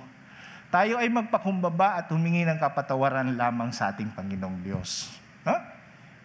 Tayo 0.74 0.98
ay 0.98 1.06
magpakumbaba 1.06 2.02
at 2.02 2.10
humingi 2.10 2.42
ng 2.42 2.58
kapatawaran 2.58 3.38
lamang 3.38 3.70
sa 3.70 3.94
ating 3.94 4.10
Panginoong 4.10 4.58
Diyos. 4.66 5.14
Ha? 5.46 5.56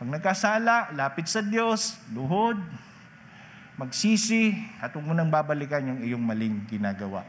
Pag 0.01 0.09
nagkasala, 0.09 0.89
lapit 0.97 1.29
sa 1.29 1.45
Diyos, 1.45 2.01
luhod, 2.09 2.57
magsisi, 3.79 4.51
at 4.83 4.91
huwag 4.91 5.07
mo 5.07 5.13
nang 5.15 5.31
babalikan 5.31 5.79
yung 5.79 5.99
iyong 6.03 6.19
maling 6.19 6.67
ginagawa. 6.67 7.23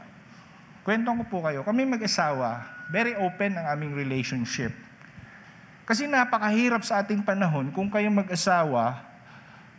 Kwentong 0.83 1.23
ko 1.23 1.25
po 1.31 1.37
kayo, 1.47 1.63
kami 1.63 1.87
mag-asawa, 1.87 2.67
very 2.91 3.15
open 3.15 3.55
ang 3.55 3.71
aming 3.71 3.95
relationship. 3.95 4.75
Kasi 5.87 6.11
napakahirap 6.11 6.83
sa 6.83 6.99
ating 6.99 7.23
panahon 7.23 7.71
kung 7.71 7.87
kayo 7.87 8.11
mag-asawa 8.11 8.99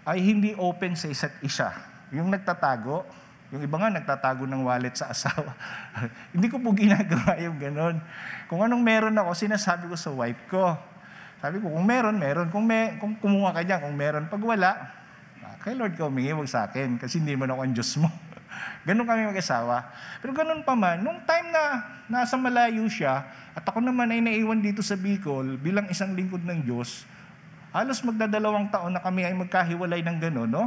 ay 0.09 0.19
hindi 0.25 0.57
open 0.57 0.97
sa 0.97 1.13
isa't 1.13 1.37
isa. 1.45 1.77
Yung 2.09 2.33
nagtatago, 2.33 3.05
yung 3.53 3.61
iba 3.61 3.77
nga 3.77 3.93
nagtatago 3.93 4.49
ng 4.49 4.65
wallet 4.65 4.97
sa 4.97 5.13
asawa. 5.13 5.53
hindi 6.35 6.49
ko 6.49 6.57
po 6.57 6.73
ginagawa 6.73 7.37
yung 7.37 7.61
ganon. 7.61 8.01
Kung 8.49 8.65
anong 8.65 8.81
meron 8.81 9.17
ako, 9.21 9.37
sinasabi 9.37 9.93
ko 9.93 9.97
sa 9.97 10.09
wife 10.09 10.41
ko. 10.49 10.73
Sabi 11.45 11.61
ko, 11.61 11.69
kung 11.69 11.85
meron, 11.85 12.17
meron. 12.17 12.49
Kung, 12.49 12.65
may, 12.65 12.97
kung 12.97 13.13
kumuha 13.21 13.53
ka 13.53 13.61
dyan, 13.61 13.85
kung 13.85 13.97
meron, 13.99 14.25
pag 14.31 14.41
wala, 14.41 15.02
ah, 15.63 15.71
kay 15.71 15.79
Lord 15.79 15.95
ka 15.95 16.11
humingi, 16.11 16.35
wag 16.35 16.51
sa 16.51 16.67
akin, 16.67 16.99
kasi 16.99 17.23
hindi 17.23 17.39
man 17.39 17.55
ako 17.55 17.61
ang 17.63 17.75
Diyos 17.79 17.95
mo. 18.03 18.11
Ganon 18.87 19.07
kami 19.07 19.31
mag-asawa. 19.31 19.95
Pero 20.19 20.35
ganon 20.35 20.67
pa 20.67 20.75
man, 20.75 21.07
nung 21.07 21.23
time 21.23 21.55
na 21.55 21.87
nasa 22.11 22.35
malayo 22.35 22.83
siya, 22.91 23.23
at 23.55 23.63
ako 23.63 23.79
naman 23.79 24.11
ay 24.11 24.19
naiwan 24.19 24.59
dito 24.59 24.83
sa 24.83 24.99
Bicol 24.99 25.55
bilang 25.55 25.87
isang 25.87 26.19
lingkod 26.19 26.43
ng 26.43 26.67
Diyos, 26.67 27.07
halos 27.71 28.03
magdadalawang 28.03 28.75
taon 28.75 28.91
na 28.91 29.01
kami 29.01 29.23
ay 29.23 29.39
magkahiwalay 29.39 30.03
ng 30.03 30.19
ganon, 30.19 30.51
no? 30.51 30.67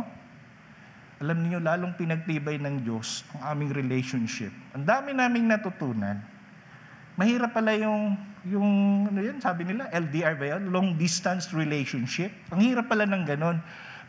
Alam 1.19 1.47
niyo 1.47 1.59
lalong 1.59 1.95
pinagtibay 1.95 2.59
ng 2.59 2.83
Diyos 2.83 3.23
ang 3.35 3.55
aming 3.55 3.71
relationship. 3.75 4.51
Ang 4.75 4.83
dami 4.83 5.11
naming 5.15 5.47
natutunan. 5.47 6.19
Mahirap 7.15 7.55
pala 7.55 7.71
yung, 7.79 8.19
yung 8.43 8.71
ano 9.07 9.19
yan, 9.23 9.39
sabi 9.39 9.63
nila, 9.63 9.87
LDR 9.91 10.35
ba 10.35 10.45
yun? 10.55 10.71
Long 10.71 10.99
distance 10.99 11.55
relationship. 11.55 12.31
Ang 12.51 12.67
hirap 12.67 12.91
pala 12.91 13.07
ng 13.07 13.23
ganon. 13.23 13.63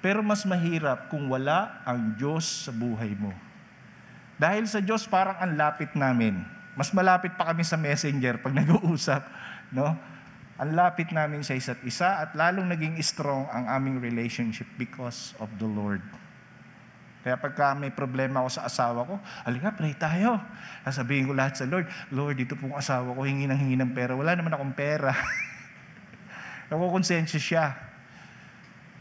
Pero 0.04 0.20
mas 0.20 0.44
mahirap 0.44 1.08
kung 1.08 1.26
wala 1.26 1.82
ang 1.82 2.14
Diyos 2.14 2.68
sa 2.68 2.72
buhay 2.72 3.16
mo. 3.16 3.32
Dahil 4.36 4.68
sa 4.68 4.84
Diyos, 4.84 5.08
parang 5.08 5.40
ang 5.40 5.56
lapit 5.56 5.96
namin. 5.96 6.44
Mas 6.76 6.92
malapit 6.92 7.32
pa 7.40 7.48
kami 7.48 7.64
sa 7.64 7.80
messenger 7.80 8.36
pag 8.38 8.52
nag-uusap. 8.60 9.22
No? 9.72 9.96
Ang 10.56 10.76
lapit 10.76 11.12
namin 11.12 11.44
sa 11.44 11.56
isa't 11.56 11.80
isa 11.84 12.24
at 12.24 12.36
lalong 12.36 12.68
naging 12.68 12.96
strong 13.04 13.48
ang 13.52 13.68
aming 13.68 14.00
relationship 14.00 14.68
because 14.80 15.36
of 15.40 15.48
the 15.60 15.68
Lord. 15.68 16.00
Kaya 17.26 17.36
pagka 17.36 17.74
may 17.74 17.90
problema 17.90 18.38
ako 18.38 18.48
sa 18.54 18.62
asawa 18.70 19.02
ko, 19.02 19.18
halika, 19.42 19.74
pray 19.74 19.98
tayo. 19.98 20.38
Sasabihin 20.86 21.26
ko 21.26 21.34
lahat 21.34 21.58
sa 21.58 21.66
Lord, 21.66 21.90
Lord, 22.14 22.38
dito 22.38 22.54
pong 22.54 22.78
asawa 22.78 23.10
ko, 23.12 23.26
hingi 23.26 23.50
ng 23.50 23.58
hingi 23.58 23.76
ng 23.82 23.90
pera. 23.92 24.14
Wala 24.14 24.38
naman 24.38 24.54
akong 24.54 24.78
pera. 24.78 25.10
Nakukonsensya 26.70 27.40
siya. 27.42 27.85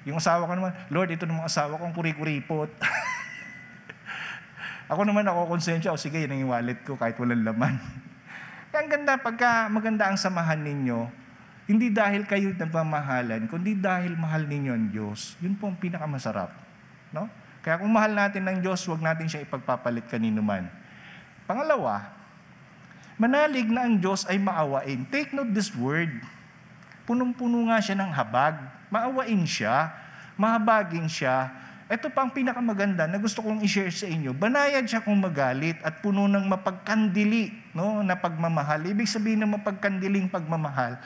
Yung 0.06 0.22
asawa 0.22 0.46
ko 0.46 0.54
naman, 0.54 0.72
Lord, 0.94 1.10
ito 1.10 1.26
namang 1.26 1.50
asawa 1.50 1.82
ko, 1.82 1.90
ang 1.90 1.96
kuri-kuripot. 1.98 2.70
ako 4.92 5.02
naman 5.02 5.26
ako 5.26 5.58
konsensya, 5.58 5.90
o 5.90 5.98
sige, 5.98 6.22
yun 6.22 6.32
ang 6.32 6.54
wallet 6.54 6.78
ko 6.86 6.94
kahit 6.94 7.18
walang 7.18 7.42
laman. 7.42 7.82
Ang 8.76 8.92
ganda, 8.92 9.16
pagka 9.16 9.72
maganda 9.72 10.04
ang 10.04 10.20
samahan 10.20 10.60
ninyo, 10.60 11.08
hindi 11.64 11.96
dahil 11.96 12.28
kayo 12.28 12.52
nagmamahalan, 12.54 13.48
kundi 13.48 13.72
dahil 13.72 14.20
mahal 14.20 14.44
ninyo 14.44 14.72
ang 14.76 14.92
Diyos. 14.92 15.40
Yun 15.40 15.56
po 15.56 15.72
ang 15.72 15.80
pinakamasarap. 15.80 16.52
No? 17.16 17.32
Kaya 17.66 17.82
kung 17.82 17.90
mahal 17.90 18.14
natin 18.14 18.46
ng 18.46 18.62
Diyos, 18.62 18.86
huwag 18.86 19.02
natin 19.02 19.26
siya 19.26 19.42
ipagpapalit 19.42 20.06
kanino 20.06 20.46
man. 20.46 20.70
Pangalawa, 21.50 22.14
manalig 23.18 23.66
na 23.66 23.90
ang 23.90 23.98
Diyos 23.98 24.22
ay 24.30 24.38
maawain. 24.38 25.02
Take 25.10 25.34
note 25.34 25.50
this 25.56 25.74
word. 25.74 26.14
Punong-puno 27.06 27.70
nga 27.70 27.78
siya 27.78 27.96
ng 28.02 28.12
habag. 28.12 28.58
Maawain 28.90 29.46
siya. 29.46 29.94
Mahabagin 30.36 31.06
siya. 31.06 31.54
Ito 31.86 32.10
pa 32.10 32.26
ang 32.26 32.34
pinakamaganda 32.34 33.06
na 33.06 33.22
gusto 33.22 33.46
kong 33.46 33.62
i-share 33.62 33.94
sa 33.94 34.10
inyo. 34.10 34.34
Banayad 34.34 34.90
siya 34.90 35.06
kung 35.06 35.22
magalit 35.22 35.78
at 35.86 36.02
puno 36.02 36.26
ng 36.26 36.50
mapagkandili 36.50 37.54
no, 37.78 38.02
na 38.02 38.18
pagmamahal. 38.18 38.82
Ibig 38.90 39.06
sabihin 39.06 39.46
ng 39.46 39.62
mapagkandiling 39.62 40.26
pagmamahal. 40.26 40.98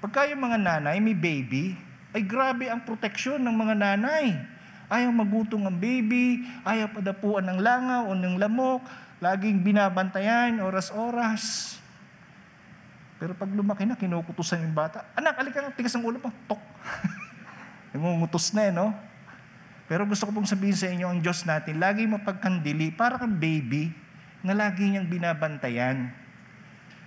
Pagka 0.00 0.24
yung 0.32 0.40
mga 0.40 0.56
nanay 0.56 1.04
may 1.04 1.12
baby, 1.12 1.76
ay 2.16 2.24
grabe 2.24 2.72
ang 2.72 2.80
proteksyon 2.80 3.44
ng 3.44 3.52
mga 3.52 3.74
nanay. 3.76 4.40
Ayaw 4.88 5.12
magutong 5.12 5.68
ang 5.68 5.76
baby, 5.76 6.48
ayaw 6.64 6.96
padapuan 6.96 7.48
ng 7.52 7.58
langaw 7.60 8.08
o 8.08 8.16
ng 8.16 8.40
lamok, 8.40 8.80
laging 9.20 9.60
binabantayan, 9.60 10.60
oras-oras. 10.64 11.76
Pero 13.22 13.38
pag 13.38 13.46
lumaki 13.54 13.86
na, 13.86 13.94
kinukutusan 13.94 14.66
yung 14.66 14.74
bata. 14.74 15.06
Anak, 15.14 15.38
alika 15.38 15.62
nga, 15.62 15.70
tigas 15.70 15.94
ang 15.94 16.02
ulo 16.02 16.18
pa. 16.18 16.34
Tok. 16.50 16.58
Nangungutos 17.94 18.50
na 18.50 18.66
eh, 18.66 18.74
no? 18.74 18.90
Pero 19.86 20.02
gusto 20.10 20.26
ko 20.26 20.34
pong 20.34 20.50
sabihin 20.50 20.74
sa 20.74 20.90
inyo, 20.90 21.06
ang 21.06 21.22
Diyos 21.22 21.46
natin, 21.46 21.78
lagi 21.78 22.02
mapagkandili, 22.02 22.90
para 22.90 23.22
kang 23.22 23.38
baby, 23.38 23.94
na 24.42 24.58
lagi 24.58 24.90
niyang 24.90 25.06
binabantayan. 25.06 26.10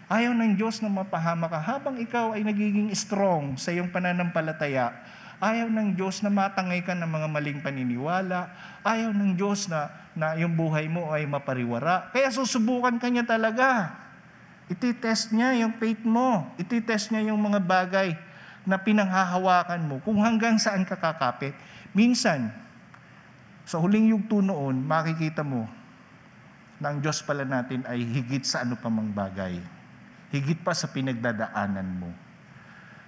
Ayaw 0.07 0.32
ng 0.32 0.55
Diyos 0.55 0.80
na 0.80 0.88
mapahama 0.88 1.51
ka 1.51 1.59
habang 1.59 1.99
ikaw 1.99 2.32
ay 2.32 2.47
nagiging 2.47 2.95
strong 2.95 3.59
sa 3.59 3.76
iyong 3.76 3.91
pananampalataya. 3.91 4.95
Ayaw 5.43 5.68
ng 5.68 5.99
Diyos 5.99 6.24
na 6.24 6.32
matangay 6.32 6.80
ka 6.80 6.95
ng 6.95 7.11
mga 7.11 7.28
maling 7.28 7.59
paniniwala. 7.59 8.55
Ayaw 8.88 9.11
ng 9.11 9.36
Diyos 9.36 9.68
na, 9.68 9.91
na 10.16 10.39
yung 10.39 10.55
buhay 10.55 10.88
mo 10.88 11.11
ay 11.11 11.28
mapariwara. 11.28 12.07
Kaya 12.16 12.32
susubukan 12.32 12.95
ka 13.03 13.11
niya 13.11 13.28
talaga. 13.28 13.99
Ititest 14.66 15.30
niya 15.30 15.53
yung 15.61 15.78
faith 15.78 16.01
mo. 16.01 16.49
Ititest 16.57 17.13
niya 17.13 17.30
yung 17.30 17.38
mga 17.38 17.61
bagay 17.61 18.18
na 18.66 18.82
pinanghahawakan 18.82 19.82
mo 19.86 19.95
kung 20.01 20.18
hanggang 20.26 20.57
saan 20.57 20.82
ka 20.82 20.97
kakapit. 20.97 21.53
Minsan, 21.93 22.49
sa 23.66 23.78
huling 23.78 24.09
yugto 24.09 24.41
noon, 24.41 24.82
makikita 24.82 25.45
mo 25.45 25.70
na 26.82 26.91
ang 26.91 26.99
Diyos 26.99 27.22
pala 27.22 27.45
natin 27.45 27.86
ay 27.86 28.01
higit 28.01 28.43
sa 28.43 28.66
ano 28.66 28.74
pa 28.74 28.89
mang 28.89 29.13
bagay. 29.13 29.61
Higit 30.34 30.59
pa 30.66 30.74
sa 30.74 30.89
pinagdadaanan 30.89 31.89
mo. 32.01 32.09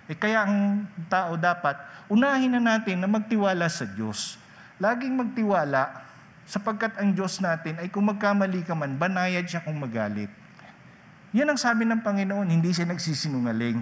Eh 0.07 0.15
kaya 0.15 0.47
ang 0.47 0.87
tao 1.11 1.35
dapat, 1.35 1.75
unahin 2.07 2.55
na 2.55 2.61
natin 2.63 3.01
na 3.03 3.09
magtiwala 3.11 3.67
sa 3.67 3.83
Diyos. 3.83 4.39
Laging 4.79 5.17
magtiwala 5.19 6.05
sapagkat 6.47 6.95
ang 6.95 7.11
Diyos 7.11 7.43
natin 7.43 7.81
ay 7.81 7.91
kung 7.91 8.07
magkamali 8.07 8.63
ka 8.63 8.71
man, 8.71 8.95
banayad 8.95 9.43
siya 9.43 9.65
kung 9.65 9.75
magalit. 9.75 10.31
Yan 11.37 11.53
ang 11.53 11.59
sabi 11.61 11.85
ng 11.85 12.01
Panginoon, 12.01 12.49
hindi 12.49 12.73
siya 12.73 12.89
nagsisinungaling. 12.89 13.77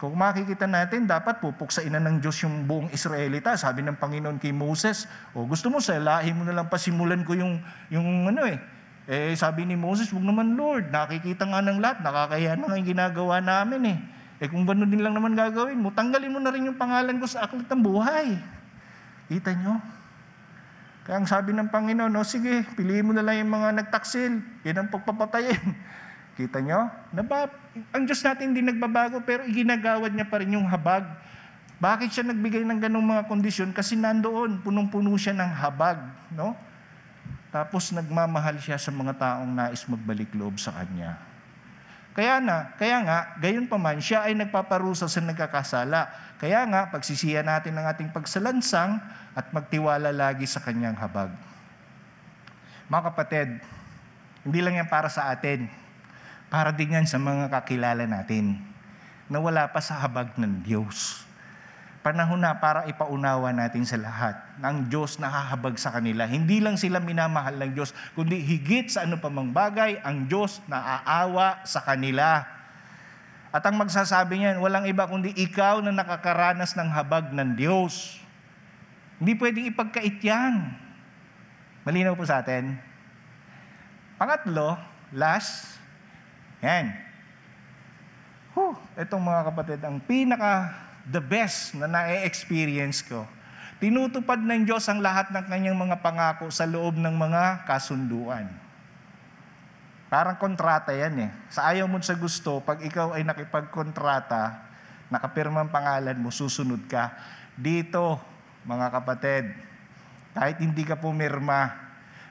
Kung 0.00 0.16
makikita 0.16 0.64
natin, 0.64 1.04
dapat 1.04 1.44
pupuksain 1.44 1.92
na 1.92 2.00
ng 2.00 2.24
Diyos 2.24 2.40
yung 2.40 2.64
buong 2.64 2.88
Israelita. 2.88 3.52
Sabi 3.60 3.84
ng 3.84 4.00
Panginoon 4.00 4.40
kay 4.40 4.48
Moses, 4.48 5.04
o 5.36 5.44
gusto 5.44 5.68
mo, 5.68 5.76
sa 5.76 6.00
lahi 6.00 6.32
mo 6.32 6.48
na 6.48 6.56
lang 6.56 6.72
pasimulan 6.72 7.20
ko 7.20 7.36
yung, 7.36 7.60
yung 7.92 8.32
ano 8.32 8.48
eh. 8.48 8.56
Eh, 9.06 9.36
sabi 9.36 9.68
ni 9.68 9.76
Moses, 9.76 10.08
wag 10.08 10.24
naman 10.24 10.56
Lord, 10.56 10.88
nakikita 10.88 11.44
nga 11.44 11.60
ng 11.60 11.84
lahat, 11.84 12.00
nakakaya 12.00 12.56
na 12.56 12.64
nga 12.64 12.76
yung 12.80 12.88
ginagawa 12.88 13.36
namin 13.44 13.82
eh. 13.92 13.98
Eh 14.40 14.48
kung 14.48 14.64
gano'n 14.64 14.88
din 14.88 15.04
lang 15.04 15.12
naman 15.12 15.36
gagawin 15.36 15.76
mo, 15.76 15.92
tanggalin 15.92 16.32
mo 16.32 16.40
na 16.40 16.48
rin 16.48 16.64
yung 16.64 16.80
pangalan 16.80 17.16
ko 17.20 17.28
sa 17.28 17.44
aklat 17.44 17.68
ng 17.68 17.82
buhay. 17.84 18.40
Kita 19.28 19.52
nyo? 19.52 19.80
Kaya 21.04 21.20
ang 21.20 21.28
sabi 21.28 21.52
ng 21.52 21.68
Panginoon, 21.68 22.08
no, 22.08 22.24
sige, 22.24 22.64
piliin 22.72 23.04
mo 23.04 23.12
na 23.12 23.20
lang 23.20 23.36
yung 23.44 23.52
mga 23.52 23.84
nagtaksil. 23.84 24.40
Yan 24.64 24.76
ang 24.80 24.88
pagpapatayin. 24.88 25.76
Kita 26.36 26.60
nyo? 26.60 26.92
Naba, 27.16 27.48
ang 27.96 28.04
Diyos 28.04 28.20
natin 28.20 28.52
hindi 28.52 28.60
nagbabago 28.60 29.24
pero 29.24 29.48
iginagawad 29.48 30.12
niya 30.12 30.28
pa 30.28 30.44
rin 30.44 30.52
yung 30.52 30.68
habag. 30.68 31.08
Bakit 31.80 32.08
siya 32.12 32.24
nagbigay 32.28 32.60
ng 32.64 32.80
ganong 32.80 33.04
mga 33.04 33.24
kondisyon? 33.24 33.72
Kasi 33.72 33.96
nandoon, 33.96 34.60
punong-puno 34.60 35.16
siya 35.16 35.32
ng 35.32 35.52
habag. 35.56 35.96
No? 36.36 36.52
Tapos 37.48 37.88
nagmamahal 37.88 38.60
siya 38.60 38.76
sa 38.76 38.92
mga 38.92 39.16
taong 39.16 39.48
nais 39.48 39.80
magbalik 39.88 40.28
loob 40.36 40.60
sa 40.60 40.76
Kanya. 40.76 41.16
Kaya 42.16 42.40
na, 42.40 42.72
kaya 42.80 43.04
nga, 43.04 43.18
gayon 43.36 43.68
pa 43.68 43.76
man, 43.76 44.00
siya 44.00 44.24
ay 44.24 44.32
nagpaparusa 44.32 45.04
sa 45.04 45.20
nagkakasala. 45.20 46.08
Kaya 46.40 46.64
nga, 46.64 46.88
pagsisiya 46.88 47.44
natin 47.44 47.76
ang 47.76 47.92
ating 47.92 48.08
pagsalansang 48.08 48.96
at 49.36 49.52
magtiwala 49.52 50.08
lagi 50.16 50.48
sa 50.48 50.64
kanyang 50.64 50.96
habag. 50.96 51.28
Mga 52.88 53.02
kapatid, 53.12 53.48
hindi 54.48 54.60
lang 54.64 54.80
yan 54.80 54.88
para 54.88 55.12
sa 55.12 55.28
atin. 55.28 55.68
Para 56.46 56.70
din 56.70 56.94
yan 56.94 57.06
sa 57.06 57.18
mga 57.18 57.50
kakilala 57.50 58.06
natin 58.06 58.62
na 59.26 59.42
wala 59.42 59.66
pa 59.66 59.82
sa 59.82 59.98
habag 59.98 60.38
ng 60.38 60.62
Diyos. 60.62 61.26
Panahon 62.06 62.38
na 62.38 62.54
para 62.54 62.86
ipaunawa 62.86 63.50
natin 63.50 63.82
sa 63.82 63.98
lahat 63.98 64.38
na 64.62 64.70
ang 64.70 64.86
Diyos 64.86 65.18
nahahabag 65.18 65.74
sa 65.74 65.90
kanila. 65.90 66.22
Hindi 66.22 66.62
lang 66.62 66.78
sila 66.78 67.02
minamahal 67.02 67.58
ng 67.58 67.74
Diyos, 67.74 67.90
kundi 68.14 68.38
higit 68.38 68.94
sa 68.94 69.02
ano 69.02 69.18
pa 69.18 69.26
mang 69.26 69.50
bagay, 69.50 69.98
ang 70.06 70.30
Diyos 70.30 70.62
naaawa 70.70 71.66
sa 71.66 71.82
kanila. 71.82 72.46
At 73.50 73.66
ang 73.66 73.74
magsasabi 73.74 74.38
niyan, 74.38 74.62
walang 74.62 74.86
iba 74.86 75.02
kundi 75.10 75.34
ikaw 75.34 75.82
na 75.82 75.90
nakakaranas 75.90 76.78
ng 76.78 76.94
habag 76.94 77.34
ng 77.34 77.58
Diyos. 77.58 78.22
Hindi 79.18 79.34
pwedeng 79.34 79.66
ipagkait 79.74 80.22
yan. 80.22 80.78
Malinaw 81.82 82.14
po 82.14 82.22
sa 82.22 82.38
atin. 82.38 82.78
Pangatlo, 84.14 84.78
last, 85.10 85.82
yan. 86.64 86.92
Huh, 88.56 88.72
itong 88.96 89.20
mga 89.20 89.42
kapatid, 89.52 89.80
ang 89.84 90.00
pinaka 90.00 90.72
the 91.06 91.20
best 91.20 91.76
na 91.76 91.86
na-experience 91.86 93.04
ko. 93.04 93.22
Tinutupad 93.76 94.40
ng 94.40 94.64
Diyos 94.64 94.88
ang 94.88 95.04
lahat 95.04 95.28
ng 95.28 95.44
kanyang 95.46 95.76
mga 95.76 96.00
pangako 96.00 96.48
sa 96.48 96.64
loob 96.64 96.96
ng 96.96 97.12
mga 97.12 97.68
kasunduan. 97.68 98.48
Parang 100.08 100.38
kontrata 100.40 100.96
yan 100.96 101.28
eh. 101.28 101.30
Sa 101.52 101.68
ayaw 101.68 101.84
mo 101.84 102.00
sa 102.00 102.16
gusto, 102.16 102.64
pag 102.64 102.80
ikaw 102.80 103.12
ay 103.12 103.26
nakipagkontrata, 103.26 104.64
nakapirma 105.12 105.66
ang 105.66 105.70
pangalan 105.70 106.16
mo, 106.16 106.32
susunod 106.32 106.88
ka. 106.88 107.12
Dito, 107.52 108.16
mga 108.64 108.86
kapatid, 108.96 109.44
kahit 110.32 110.56
hindi 110.62 110.82
ka 110.86 110.96
pumirma, 110.96 111.74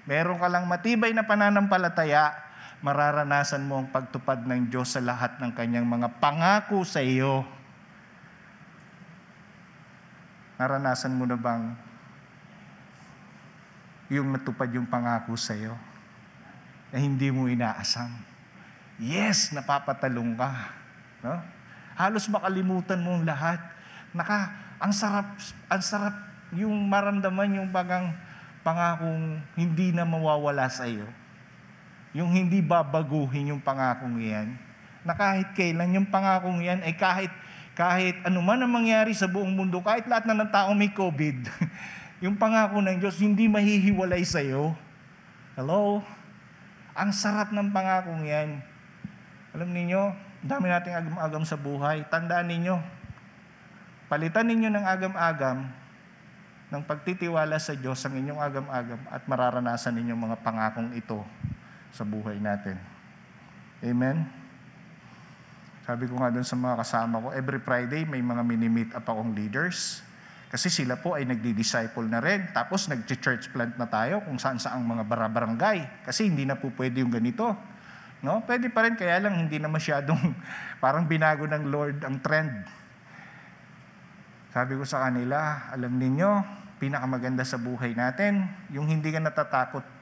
meron 0.07 0.39
ka 0.39 0.47
lang 0.49 0.65
matibay 0.65 1.13
na 1.13 1.27
pananampalataya, 1.27 2.44
mararanasan 2.85 3.65
mo 3.65 3.81
ang 3.81 3.89
pagtupad 3.89 4.45
ng 4.45 4.69
Diyos 4.69 4.93
sa 4.93 5.01
lahat 5.01 5.41
ng 5.41 5.57
kanyang 5.57 5.89
mga 5.89 6.21
pangako 6.21 6.85
sa 6.85 7.01
iyo. 7.01 7.41
Naranasan 10.61 11.17
mo 11.17 11.25
na 11.25 11.33
bang 11.33 11.73
yung 14.13 14.29
natupad 14.29 14.69
yung 14.69 14.85
pangako 14.85 15.33
sa 15.33 15.57
iyo 15.57 15.73
na 16.93 17.01
hindi 17.01 17.33
mo 17.33 17.49
inaasam? 17.49 18.13
Yes, 19.01 19.49
napapatalong 19.49 20.37
ka. 20.37 20.53
No? 21.25 21.41
Halos 21.97 22.29
makalimutan 22.29 23.01
mo 23.01 23.17
ang 23.17 23.25
lahat. 23.25 23.65
Naka, 24.13 24.53
ang 24.77 24.93
sarap, 24.93 25.33
ang 25.73 25.81
sarap 25.81 26.15
yung 26.53 26.85
maramdaman 26.85 27.65
yung 27.65 27.73
bagang 27.73 28.13
pangakong 28.61 29.41
hindi 29.57 29.89
na 29.89 30.05
mawawala 30.05 30.69
sa 30.69 30.85
iyo. 30.85 31.09
Yung 32.15 32.31
hindi 32.31 32.63
babaguhin 32.63 33.51
yung 33.51 33.59
pangakong 33.59 34.23
iyan. 34.23 34.55
Na 35.03 35.11
kahit 35.11 35.51
kailan 35.51 35.99
yung 35.99 36.07
pangakong 36.07 36.63
iyan 36.63 36.79
ay 36.87 36.95
kahit 36.95 37.29
kahit 37.75 38.23
ano 38.23 38.39
man 38.39 38.63
ang 38.63 38.71
mangyari 38.71 39.11
sa 39.11 39.27
buong 39.27 39.51
mundo, 39.51 39.83
kahit 39.83 40.07
lahat 40.07 40.31
na 40.31 40.39
ng 40.39 40.47
tao 40.47 40.71
may 40.71 40.95
COVID, 40.95 41.43
yung 42.23 42.39
pangako 42.39 42.79
ng 42.79 43.03
Diyos 43.03 43.19
hindi 43.19 43.51
mahihiwalay 43.51 44.23
sa 44.23 44.39
iyo. 44.39 44.71
Hello? 45.59 45.99
Ang 46.95 47.11
sarap 47.11 47.51
ng 47.51 47.75
pangakong 47.75 48.23
yan. 48.23 48.63
Alam 49.51 49.75
niyo, 49.75 50.15
dami 50.39 50.71
nating 50.71 50.95
agam-agam 50.95 51.43
sa 51.43 51.59
buhay. 51.59 52.07
Tandaan 52.07 52.47
ninyo, 52.47 52.79
palitan 54.07 54.47
ninyo 54.47 54.71
ng 54.71 54.85
agam-agam 54.87 55.67
ng 56.71 56.81
pagtitiwala 56.87 57.59
sa 57.59 57.75
Diyos 57.75 57.99
ang 58.07 58.15
inyong 58.15 58.39
agam-agam 58.39 59.03
at 59.11 59.27
mararanasan 59.27 59.99
ninyong 59.99 60.31
mga 60.31 60.37
pangakong 60.39 60.95
ito 60.95 61.19
sa 61.95 62.03
buhay 62.03 62.35
natin. 62.43 62.75
Amen? 63.79 64.27
Sabi 65.87 66.11
ko 66.11 66.19
nga 66.19 66.33
doon 66.33 66.43
sa 66.43 66.59
mga 66.59 66.75
kasama 66.83 67.23
ko, 67.23 67.27
every 67.31 67.61
Friday 67.63 68.03
may 68.03 68.19
mga 68.19 68.43
mini-meet 68.43 68.91
up 68.91 69.07
akong 69.07 69.31
leaders. 69.31 70.03
Kasi 70.51 70.67
sila 70.67 70.99
po 70.99 71.15
ay 71.15 71.23
nagdi-disciple 71.23 72.03
na 72.09 72.19
rin. 72.19 72.51
Tapos 72.51 72.91
nag-church 72.91 73.53
plant 73.55 73.79
na 73.79 73.87
tayo 73.87 74.19
kung 74.27 74.35
saan 74.35 74.59
saang 74.59 74.83
mga 74.83 75.07
barabarangay. 75.07 76.03
Kasi 76.03 76.27
hindi 76.27 76.43
na 76.43 76.59
po 76.59 76.73
pwede 76.75 76.99
yung 76.99 77.13
ganito. 77.13 77.55
No? 78.19 78.41
Pwede 78.43 78.67
pa 78.73 78.83
rin, 78.83 78.97
kaya 78.97 79.21
lang 79.21 79.37
hindi 79.37 79.61
na 79.61 79.69
masyadong 79.69 80.19
parang 80.83 81.05
binago 81.05 81.47
ng 81.47 81.63
Lord 81.69 82.01
ang 82.03 82.17
trend. 82.19 82.65
Sabi 84.51 84.79
ko 84.79 84.83
sa 84.87 85.05
kanila, 85.05 85.69
alam 85.69 85.95
ninyo, 85.95 86.31
pinakamaganda 86.81 87.43
sa 87.45 87.61
buhay 87.61 87.93
natin, 87.93 88.47
yung 88.73 88.87
hindi 88.87 89.11
ka 89.11 89.21
natatakot. 89.21 89.94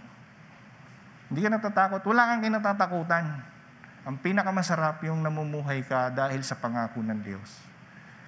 Hindi 1.34 1.50
ka 1.50 1.58
natatakot, 1.58 2.06
wala 2.06 2.30
kang 2.30 2.46
kinatatakutan. 2.46 3.26
Ang 4.06 4.22
pinakamasarap 4.22 5.02
yung 5.10 5.26
namumuhay 5.26 5.82
ka 5.82 6.14
dahil 6.14 6.46
sa 6.46 6.62
pangako 6.62 7.02
ng 7.02 7.26
Diyos. 7.26 7.50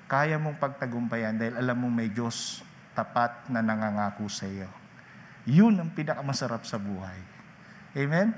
Kaya 0.09 0.41
mong 0.41 0.57
pagtagumpayan 0.57 1.37
dahil 1.37 1.53
alam 1.53 1.85
mong 1.85 1.93
may 1.93 2.09
Diyos 2.09 2.65
tapat 2.97 3.45
na 3.53 3.61
nangangako 3.61 4.25
sa 4.25 4.49
iyo. 4.49 4.65
Yun 5.45 5.85
ang 5.85 5.93
pinakamasarap 5.93 6.65
sa 6.65 6.81
buhay. 6.81 7.21
Amen? 7.93 8.33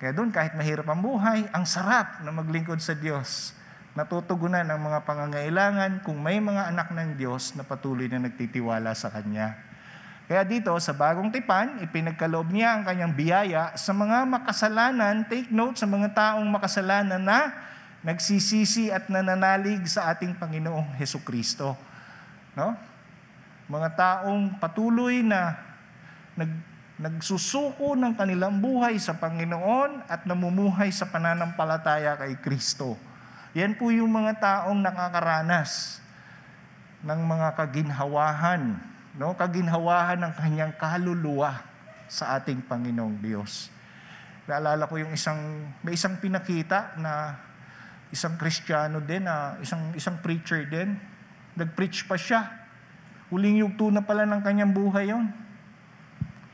Kaya 0.00 0.16
doon, 0.16 0.32
kahit 0.32 0.56
mahirap 0.56 0.88
ang 0.88 1.04
buhay, 1.04 1.44
ang 1.52 1.68
sarap 1.68 2.24
na 2.24 2.32
maglingkod 2.32 2.80
sa 2.80 2.96
Diyos. 2.96 3.52
Natutugunan 3.92 4.64
ang 4.64 4.80
mga 4.80 5.04
pangangailangan 5.04 6.00
kung 6.00 6.16
may 6.16 6.40
mga 6.40 6.72
anak 6.72 6.96
ng 6.96 7.20
Diyos 7.20 7.52
na 7.60 7.68
patuloy 7.68 8.08
na 8.08 8.24
nagtitiwala 8.24 8.96
sa 8.96 9.12
Kanya. 9.12 9.69
Kaya 10.30 10.46
dito, 10.46 10.70
sa 10.78 10.94
bagong 10.94 11.34
tipan, 11.34 11.82
ipinagkaloob 11.82 12.54
niya 12.54 12.78
ang 12.78 12.86
kanyang 12.86 13.10
biyaya 13.18 13.74
sa 13.74 13.90
mga 13.90 14.22
makasalanan, 14.30 15.26
take 15.26 15.50
note, 15.50 15.74
sa 15.74 15.90
mga 15.90 16.14
taong 16.14 16.46
makasalanan 16.46 17.18
na 17.18 17.50
nagsisisi 18.06 18.94
at 18.94 19.10
nananalig 19.10 19.82
sa 19.90 20.14
ating 20.14 20.38
Panginoong 20.38 20.94
Heso 21.02 21.18
Kristo. 21.26 21.74
No? 22.54 22.78
Mga 23.66 23.88
taong 23.98 24.54
patuloy 24.62 25.18
na 25.18 25.58
nag, 26.38 26.54
nagsusuko 26.94 27.98
ng 27.98 28.14
kanilang 28.14 28.62
buhay 28.62 29.02
sa 29.02 29.18
Panginoon 29.18 30.06
at 30.06 30.30
namumuhay 30.30 30.94
sa 30.94 31.10
pananampalataya 31.10 32.14
kay 32.14 32.38
Kristo. 32.38 32.94
Yan 33.58 33.74
po 33.74 33.90
yung 33.90 34.14
mga 34.14 34.38
taong 34.38 34.78
nakakaranas 34.78 35.98
ng 37.02 37.18
mga 37.18 37.48
kaginhawahan, 37.58 38.78
no? 39.20 39.36
kaginhawahan 39.36 40.16
ng 40.24 40.32
kanyang 40.32 40.72
kaluluwa 40.80 41.60
sa 42.08 42.40
ating 42.40 42.64
Panginoong 42.64 43.20
Diyos. 43.20 43.68
Naalala 44.48 44.88
ko 44.88 44.96
yung 44.96 45.12
isang, 45.12 45.68
may 45.84 45.92
isang 45.92 46.16
pinakita 46.16 46.96
na 46.96 47.36
isang 48.08 48.40
Kristiyano 48.40 49.04
din, 49.04 49.28
na 49.28 49.60
isang, 49.60 49.92
isang 49.92 50.18
preacher 50.24 50.64
din, 50.64 50.96
nag-preach 51.54 52.08
pa 52.08 52.16
siya. 52.16 52.48
Huling 53.28 53.60
yugto 53.60 53.92
na 53.92 54.02
pala 54.02 54.24
ng 54.24 54.40
kanyang 54.40 54.72
buhay 54.72 55.12
yon. 55.12 55.30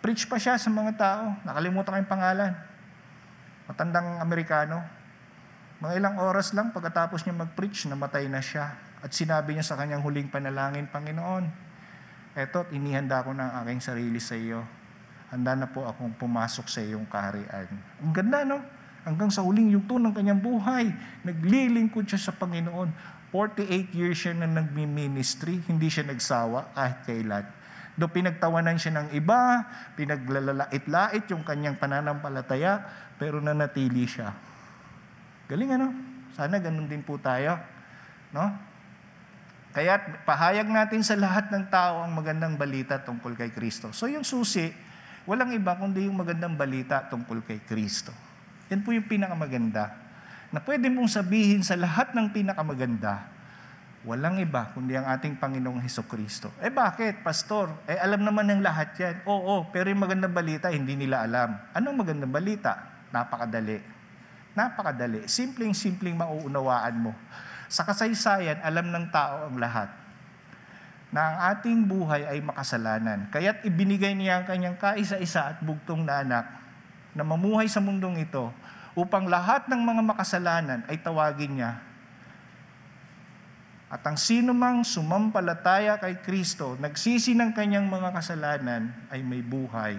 Preach 0.04 0.28
pa 0.28 0.36
siya 0.36 0.60
sa 0.60 0.68
mga 0.68 0.92
tao. 1.00 1.24
Nakalimutan 1.46 1.96
ko 1.96 1.98
yung 2.04 2.12
pangalan. 2.12 2.52
Matandang 3.64 4.20
Amerikano. 4.20 4.84
Mga 5.80 5.92
ilang 5.96 6.16
oras 6.20 6.52
lang 6.52 6.76
pagkatapos 6.76 7.24
niya 7.24 7.32
mag-preach, 7.32 7.88
namatay 7.88 8.28
na 8.28 8.44
siya. 8.44 8.76
At 9.00 9.16
sinabi 9.16 9.56
niya 9.56 9.64
sa 9.64 9.80
kanyang 9.80 10.04
huling 10.04 10.28
panalangin, 10.28 10.84
Panginoon, 10.92 11.65
eto, 12.36 12.68
inihanda 12.70 13.24
ko 13.24 13.32
ang 13.32 13.64
aking 13.64 13.80
sarili 13.80 14.20
sa 14.20 14.36
iyo. 14.36 14.60
Handa 15.32 15.56
na 15.56 15.66
po 15.66 15.88
akong 15.88 16.14
pumasok 16.20 16.68
sa 16.68 16.84
iyong 16.84 17.08
kaharian. 17.08 17.66
Ang 18.04 18.12
ganda, 18.12 18.44
no? 18.44 18.60
Hanggang 19.02 19.32
sa 19.32 19.42
huling 19.42 19.72
yugto 19.72 19.96
ng 19.96 20.12
kanyang 20.12 20.42
buhay, 20.42 20.92
naglilingkod 21.24 22.04
siya 22.04 22.30
sa 22.30 22.32
Panginoon. 22.36 22.92
48 23.32 23.94
years 23.96 24.18
siya 24.18 24.34
na 24.36 24.46
nagmi-ministry, 24.46 25.64
hindi 25.66 25.88
siya 25.90 26.06
nagsawa 26.06 26.76
kahit 26.76 26.98
kailan. 27.08 27.46
Do 27.96 28.12
pinagtawanan 28.12 28.76
siya 28.76 29.00
ng 29.00 29.08
iba, 29.16 29.64
pinaglalait-lait 29.96 31.24
yung 31.32 31.42
kanyang 31.42 31.80
pananampalataya, 31.80 32.84
pero 33.16 33.40
nanatili 33.40 34.04
siya. 34.04 34.36
Galing 35.48 35.70
ano? 35.80 35.88
Sana 36.36 36.60
ganun 36.60 36.86
din 36.86 37.00
po 37.00 37.16
tayo. 37.16 37.56
No? 38.36 38.52
Kaya 39.76 40.00
pahayag 40.24 40.64
natin 40.72 41.04
sa 41.04 41.12
lahat 41.20 41.52
ng 41.52 41.68
tao 41.68 42.00
ang 42.00 42.16
magandang 42.16 42.56
balita 42.56 42.96
tungkol 42.96 43.36
kay 43.36 43.52
Kristo. 43.52 43.92
So 43.92 44.08
yung 44.08 44.24
susi, 44.24 44.72
walang 45.28 45.52
iba 45.52 45.76
kundi 45.76 46.08
yung 46.08 46.16
magandang 46.16 46.56
balita 46.56 47.04
tungkol 47.12 47.44
kay 47.44 47.60
Kristo. 47.60 48.08
Yan 48.72 48.80
po 48.80 48.96
yung 48.96 49.04
pinakamaganda. 49.04 49.92
Na 50.48 50.64
pwede 50.64 50.88
mong 50.88 51.12
sabihin 51.12 51.60
sa 51.60 51.76
lahat 51.76 52.16
ng 52.16 52.32
pinakamaganda, 52.32 53.28
walang 54.08 54.40
iba 54.40 54.72
kundi 54.72 54.96
ang 54.96 55.12
ating 55.12 55.36
Panginoong 55.36 55.84
Heso 55.84 56.08
Kristo. 56.08 56.48
Eh 56.64 56.72
bakit, 56.72 57.20
Pastor? 57.20 57.68
Eh 57.84 58.00
alam 58.00 58.24
naman 58.24 58.48
ng 58.48 58.64
lahat 58.64 58.96
yan. 58.96 59.28
Oo, 59.28 59.68
pero 59.68 59.92
yung 59.92 60.00
magandang 60.00 60.32
balita, 60.32 60.72
hindi 60.72 60.96
nila 60.96 61.28
alam. 61.28 61.52
Anong 61.76 62.00
magandang 62.00 62.32
balita? 62.32 62.80
Napakadali. 63.12 63.84
Napakadali. 64.56 65.28
Simpleng-simpleng 65.28 66.16
mauunawaan 66.16 66.96
mo. 66.96 67.12
Sa 67.66 67.82
kasaysayan, 67.82 68.62
alam 68.62 68.90
ng 68.90 69.06
tao 69.10 69.50
ang 69.50 69.58
lahat 69.58 69.90
na 71.10 71.20
ang 71.22 71.36
ating 71.54 71.86
buhay 71.86 72.26
ay 72.26 72.38
makasalanan. 72.42 73.30
Kaya't 73.30 73.62
ibinigay 73.64 74.12
niya 74.12 74.42
ang 74.42 74.46
kanyang 74.46 74.76
kaisa-isa 74.76 75.54
at 75.54 75.58
bugtong 75.62 76.02
na 76.02 76.20
anak 76.20 76.44
na 77.16 77.22
mamuhay 77.22 77.70
sa 77.70 77.80
mundong 77.80 78.20
ito 78.20 78.50
upang 78.92 79.24
lahat 79.30 79.70
ng 79.70 79.80
mga 79.80 80.02
makasalanan 80.02 80.80
ay 80.90 80.98
tawagin 81.00 81.56
niya. 81.56 81.72
At 83.86 84.02
ang 84.02 84.18
sino 84.18 84.50
mang 84.50 84.82
sumampalataya 84.82 85.96
kay 86.02 86.18
Kristo, 86.20 86.74
nagsisi 86.76 87.38
ng 87.38 87.54
kanyang 87.54 87.86
mga 87.86 88.18
kasalanan, 88.18 88.90
ay 89.14 89.22
may 89.22 89.46
buhay 89.46 89.94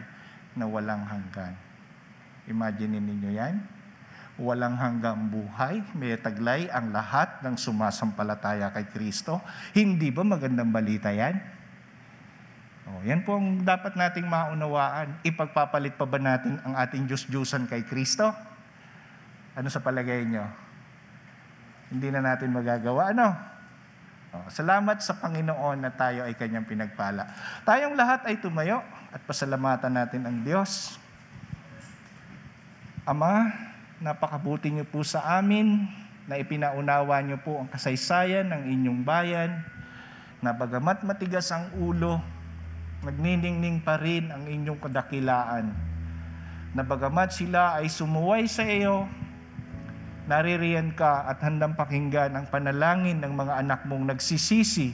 na 0.59 0.67
walang 0.67 1.07
hanggan. 1.07 1.55
Imagine 2.51 2.99
ninyo 2.99 3.31
yan? 3.31 3.76
Walang 4.37 4.77
hanggang 4.77 5.33
buhay, 5.33 5.81
may 5.97 6.13
taglay 6.21 6.69
ang 6.69 6.93
lahat 6.93 7.41
ng 7.41 7.57
sumasampalataya 7.57 8.69
kay 8.69 8.85
Kristo. 8.85 9.41
Hindi 9.73 10.13
ba 10.13 10.21
magandang 10.21 10.69
balita 10.69 11.09
yan? 11.09 11.41
Oh, 12.87 13.01
yan 13.01 13.25
po 13.25 13.35
ang 13.35 13.65
dapat 13.65 13.97
nating 13.97 14.29
maunawaan. 14.29 15.19
Ipagpapalit 15.25 15.97
pa 15.97 16.05
ba 16.05 16.21
natin 16.21 16.61
ang 16.61 16.77
ating 16.77 17.09
Diyos-Diyosan 17.09 17.65
kay 17.65 17.81
Kristo? 17.83 18.29
Ano 19.57 19.73
sa 19.73 19.81
palagay 19.81 20.23
nyo? 20.29 20.45
Hindi 21.89 22.13
na 22.13 22.21
natin 22.21 22.53
magagawa, 22.53 23.17
ano? 23.17 23.33
Oh, 24.37 24.45
salamat 24.53 25.01
sa 25.01 25.17
Panginoon 25.17 25.81
na 25.81 25.91
tayo 25.97 26.29
ay 26.29 26.37
kanyang 26.37 26.69
pinagpala. 26.69 27.25
Tayong 27.65 27.97
lahat 27.97 28.21
ay 28.29 28.37
tumayo 28.37 28.85
at 29.09 29.23
pasalamatan 29.25 29.97
natin 29.97 30.29
ang 30.29 30.45
Diyos. 30.45 31.01
Ama, 33.07 33.49
napakabuti 33.97 34.69
niyo 34.69 34.85
po 34.85 35.01
sa 35.01 35.41
amin 35.41 35.89
na 36.27 36.37
ipinaunawa 36.37 37.23
niyo 37.23 37.39
po 37.41 37.57
ang 37.57 37.69
kasaysayan 37.71 38.51
ng 38.51 38.61
inyong 38.67 39.01
bayan, 39.07 39.63
na 40.43 40.53
bagamat 40.53 41.01
matigas 41.01 41.49
ang 41.49 41.73
ulo, 41.81 42.21
nagniningning 43.01 43.81
pa 43.81 43.97
rin 43.97 44.29
ang 44.29 44.45
inyong 44.45 44.77
kadakilaan. 44.77 45.73
Na 46.77 46.83
bagamat 46.85 47.33
sila 47.33 47.79
ay 47.81 47.89
sumuway 47.89 48.45
sa 48.45 48.67
iyo, 48.67 49.09
naririyan 50.27 50.93
ka 50.93 51.25
at 51.25 51.41
handang 51.41 51.73
pakinggan 51.73 52.35
ang 52.35 52.45
panalangin 52.51 53.17
ng 53.23 53.33
mga 53.33 53.63
anak 53.63 53.87
mong 53.87 54.13
nagsisisi 54.13 54.93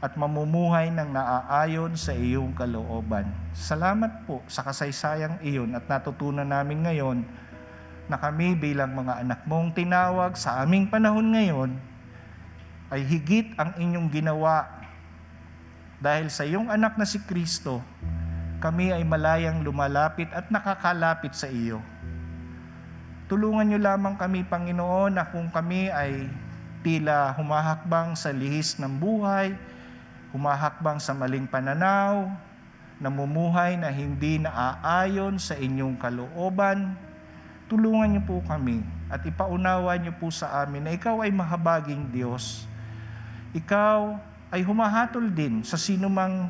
at 0.00 0.16
mamumuhay 0.16 0.88
ng 0.90 1.12
naaayon 1.12 1.94
sa 1.94 2.16
iyong 2.16 2.56
kalooban. 2.56 3.28
Salamat 3.52 4.24
po 4.24 4.40
sa 4.48 4.64
kasaysayang 4.64 5.40
iyon 5.44 5.76
at 5.76 5.84
natutunan 5.86 6.48
namin 6.48 6.84
ngayon 6.84 7.18
na 8.06 8.18
kami 8.18 8.54
bilang 8.54 8.94
mga 8.94 9.22
anak 9.22 9.40
mong 9.46 9.74
tinawag 9.74 10.38
sa 10.38 10.62
aming 10.62 10.86
panahon 10.86 11.34
ngayon 11.34 11.70
ay 12.90 13.02
higit 13.02 13.50
ang 13.58 13.74
inyong 13.74 14.08
ginawa 14.10 14.76
dahil 15.96 16.28
sa 16.28 16.44
iyong 16.44 16.68
anak 16.68 17.00
na 17.00 17.08
si 17.08 17.16
Kristo, 17.24 17.80
kami 18.60 18.92
ay 18.92 19.00
malayang 19.00 19.64
lumalapit 19.64 20.28
at 20.36 20.52
nakakalapit 20.52 21.32
sa 21.32 21.48
iyo. 21.48 21.80
Tulungan 23.26 23.66
niyo 23.66 23.80
lamang 23.80 24.14
kami, 24.20 24.44
Panginoon, 24.44 25.16
na 25.16 25.24
kung 25.26 25.48
kami 25.48 25.88
ay 25.88 26.28
tila 26.84 27.34
humahakbang 27.34 28.14
sa 28.14 28.30
lihis 28.30 28.76
ng 28.78 29.00
buhay, 29.00 29.56
humahakbang 30.30 31.00
sa 31.00 31.16
maling 31.16 31.48
pananaw, 31.48 32.28
namumuhay 33.00 33.80
na 33.80 33.88
hindi 33.88 34.38
naaayon 34.38 35.40
sa 35.40 35.56
inyong 35.56 35.96
kalooban, 35.96 36.94
tulungan 37.66 38.14
niyo 38.14 38.22
po 38.22 38.38
kami 38.46 38.82
at 39.10 39.22
ipaunawa 39.26 39.98
niyo 39.98 40.14
po 40.18 40.30
sa 40.30 40.62
amin 40.62 40.86
na 40.86 40.94
ikaw 40.94 41.22
ay 41.22 41.30
mahabaging 41.34 42.10
Diyos. 42.14 42.66
Ikaw 43.54 44.18
ay 44.54 44.62
humahatol 44.62 45.26
din 45.30 45.66
sa 45.66 45.74
sinumang 45.74 46.46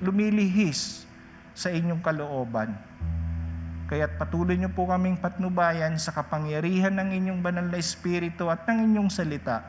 lumilihis 0.00 1.04
sa 1.52 1.68
inyong 1.68 2.00
kalooban. 2.00 2.72
Kaya't 3.84 4.16
patuloy 4.16 4.56
niyo 4.56 4.72
po 4.72 4.88
kaming 4.88 5.20
patnubayan 5.20 6.00
sa 6.00 6.10
kapangyarihan 6.16 6.96
ng 6.96 7.08
inyong 7.20 7.40
banal 7.44 7.68
na 7.68 7.76
Espiritu 7.76 8.48
at 8.48 8.64
ng 8.64 8.88
inyong 8.88 9.12
salita 9.12 9.60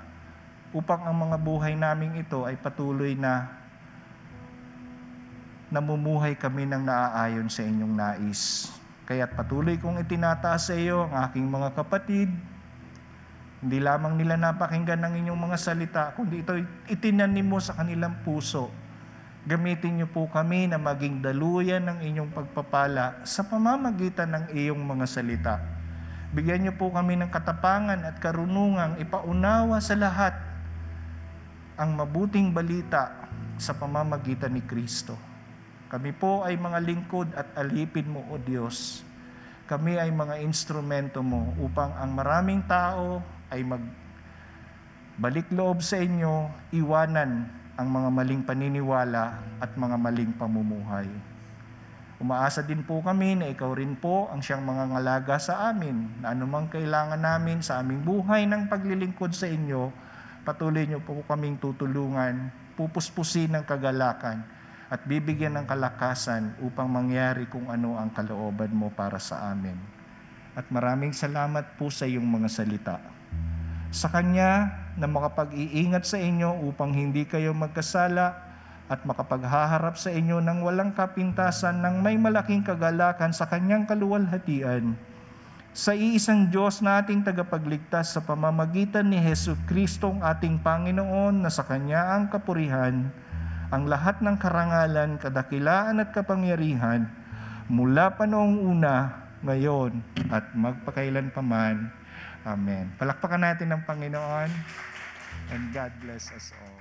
upang 0.72 1.04
ang 1.04 1.16
mga 1.28 1.38
buhay 1.40 1.76
naming 1.76 2.16
ito 2.20 2.48
ay 2.48 2.56
patuloy 2.56 3.16
na 3.16 3.52
namumuhay 5.68 6.40
kami 6.40 6.64
ng 6.64 6.88
naaayon 6.88 7.52
sa 7.52 7.68
inyong 7.68 7.94
nais. 7.96 8.72
Kaya't 9.06 9.38
patuloy 9.38 9.78
kong 9.78 10.02
itinataas 10.02 10.74
sa 10.74 10.76
iyo 10.76 11.06
ang 11.06 11.30
aking 11.30 11.46
mga 11.46 11.78
kapatid. 11.78 12.26
Hindi 13.62 13.78
lamang 13.78 14.18
nila 14.18 14.34
napakinggan 14.34 14.98
ng 15.06 15.14
inyong 15.22 15.42
mga 15.46 15.58
salita, 15.62 16.04
kundi 16.18 16.42
ito 16.42 16.58
itinanim 16.90 17.46
mo 17.46 17.62
sa 17.62 17.78
kanilang 17.78 18.26
puso. 18.26 18.74
Gamitin 19.46 20.02
niyo 20.02 20.10
po 20.10 20.26
kami 20.26 20.66
na 20.66 20.82
maging 20.82 21.22
daluyan 21.22 21.86
ng 21.86 22.02
inyong 22.02 22.34
pagpapala 22.34 23.22
sa 23.30 23.46
pamamagitan 23.46 24.34
ng 24.34 24.46
iyong 24.58 24.82
mga 24.82 25.06
salita. 25.06 25.62
Bigyan 26.34 26.66
niyo 26.66 26.74
po 26.74 26.90
kami 26.90 27.14
ng 27.14 27.30
katapangan 27.30 28.02
at 28.10 28.18
karunungang 28.18 28.98
ipaunawa 28.98 29.78
sa 29.78 29.94
lahat 29.94 30.34
ang 31.78 31.94
mabuting 31.94 32.50
balita 32.50 33.30
sa 33.62 33.78
pamamagitan 33.78 34.50
ni 34.50 34.66
Kristo. 34.66 35.14
Kami 35.86 36.18
po 36.18 36.42
ay 36.42 36.58
mga 36.58 36.82
lingkod 36.82 37.30
at 37.38 37.54
alipin 37.54 38.10
mo, 38.10 38.26
O 38.34 38.42
Diyos. 38.42 39.06
Kami 39.70 40.02
ay 40.02 40.10
mga 40.10 40.42
instrumento 40.42 41.22
mo 41.22 41.54
upang 41.62 41.94
ang 41.94 42.10
maraming 42.18 42.66
tao 42.66 43.22
ay 43.54 43.62
magbalik 43.62 45.46
loob 45.54 45.86
sa 45.86 46.02
inyo, 46.02 46.50
iwanan 46.74 47.46
ang 47.78 47.88
mga 47.90 48.10
maling 48.10 48.42
paniniwala 48.42 49.42
at 49.62 49.78
mga 49.78 49.98
maling 50.02 50.34
pamumuhay. 50.34 51.10
Umaasa 52.18 52.66
din 52.66 52.82
po 52.82 53.06
kami 53.06 53.38
na 53.38 53.52
ikaw 53.52 53.78
rin 53.78 53.94
po 53.94 54.32
ang 54.34 54.42
siyang 54.42 54.66
mga 54.66 54.90
ngalaga 54.90 55.38
sa 55.38 55.70
amin 55.70 56.24
na 56.24 56.34
anumang 56.34 56.66
kailangan 56.66 57.22
namin 57.22 57.62
sa 57.62 57.84
aming 57.84 58.02
buhay 58.02 58.50
ng 58.50 58.72
paglilingkod 58.72 59.38
sa 59.38 59.46
inyo, 59.46 59.94
patuloy 60.48 60.90
niyo 60.90 61.04
po 61.04 61.22
kaming 61.30 61.62
tutulungan, 61.62 62.50
pupuspusin 62.74 63.54
ng 63.54 63.64
kagalakan 63.68 64.55
at 64.90 65.02
bibigyan 65.10 65.58
ng 65.58 65.66
kalakasan 65.66 66.54
upang 66.62 66.86
mangyari 66.86 67.50
kung 67.50 67.70
ano 67.74 67.98
ang 67.98 68.14
kalooban 68.14 68.70
mo 68.70 68.94
para 68.94 69.18
sa 69.18 69.50
amin. 69.50 69.76
At 70.54 70.70
maraming 70.70 71.12
salamat 71.12 71.76
po 71.76 71.90
sa 71.90 72.06
iyong 72.06 72.26
mga 72.26 72.48
salita. 72.48 72.98
Sa 73.90 74.08
Kanya 74.08 74.72
na 74.96 75.08
makapag-iingat 75.10 76.08
sa 76.08 76.16
inyo 76.22 76.64
upang 76.70 76.96
hindi 76.96 77.28
kayo 77.28 77.52
magkasala 77.52 78.46
at 78.86 79.02
makapaghaharap 79.02 79.98
sa 79.98 80.14
inyo 80.14 80.38
ng 80.40 80.62
walang 80.62 80.94
kapintasan 80.94 81.82
ng 81.82 82.06
may 82.06 82.16
malaking 82.16 82.62
kagalakan 82.62 83.34
sa 83.34 83.50
Kanyang 83.50 83.90
kaluwalhatian. 83.90 84.94
Sa 85.76 85.92
iisang 85.92 86.48
Diyos 86.48 86.80
na 86.80 87.04
ating 87.04 87.26
tagapagligtas 87.26 88.16
sa 88.16 88.24
pamamagitan 88.24 89.12
ni 89.12 89.20
Heso 89.20 89.60
Kristong 89.68 90.24
ating 90.24 90.64
Panginoon 90.64 91.44
na 91.44 91.52
sa 91.52 91.68
Kanya 91.68 92.16
ang 92.16 92.32
kapurihan, 92.32 93.12
ang 93.76 93.92
lahat 93.92 94.24
ng 94.24 94.40
karangalan, 94.40 95.20
kadakilaan 95.20 96.00
at 96.00 96.16
kapangyarihan 96.16 97.12
mula 97.68 98.16
pa 98.16 98.24
noong 98.24 98.64
una, 98.72 99.28
ngayon 99.44 100.00
at 100.32 100.48
magpakailan 100.56 101.28
pa 101.36 101.44
man. 101.44 101.92
Amen. 102.48 102.96
Palakpakan 102.96 103.44
natin 103.44 103.76
ang 103.76 103.84
Panginoon 103.84 104.48
and 105.52 105.64
God 105.76 105.92
bless 106.00 106.32
us 106.32 106.56
all. 106.56 106.75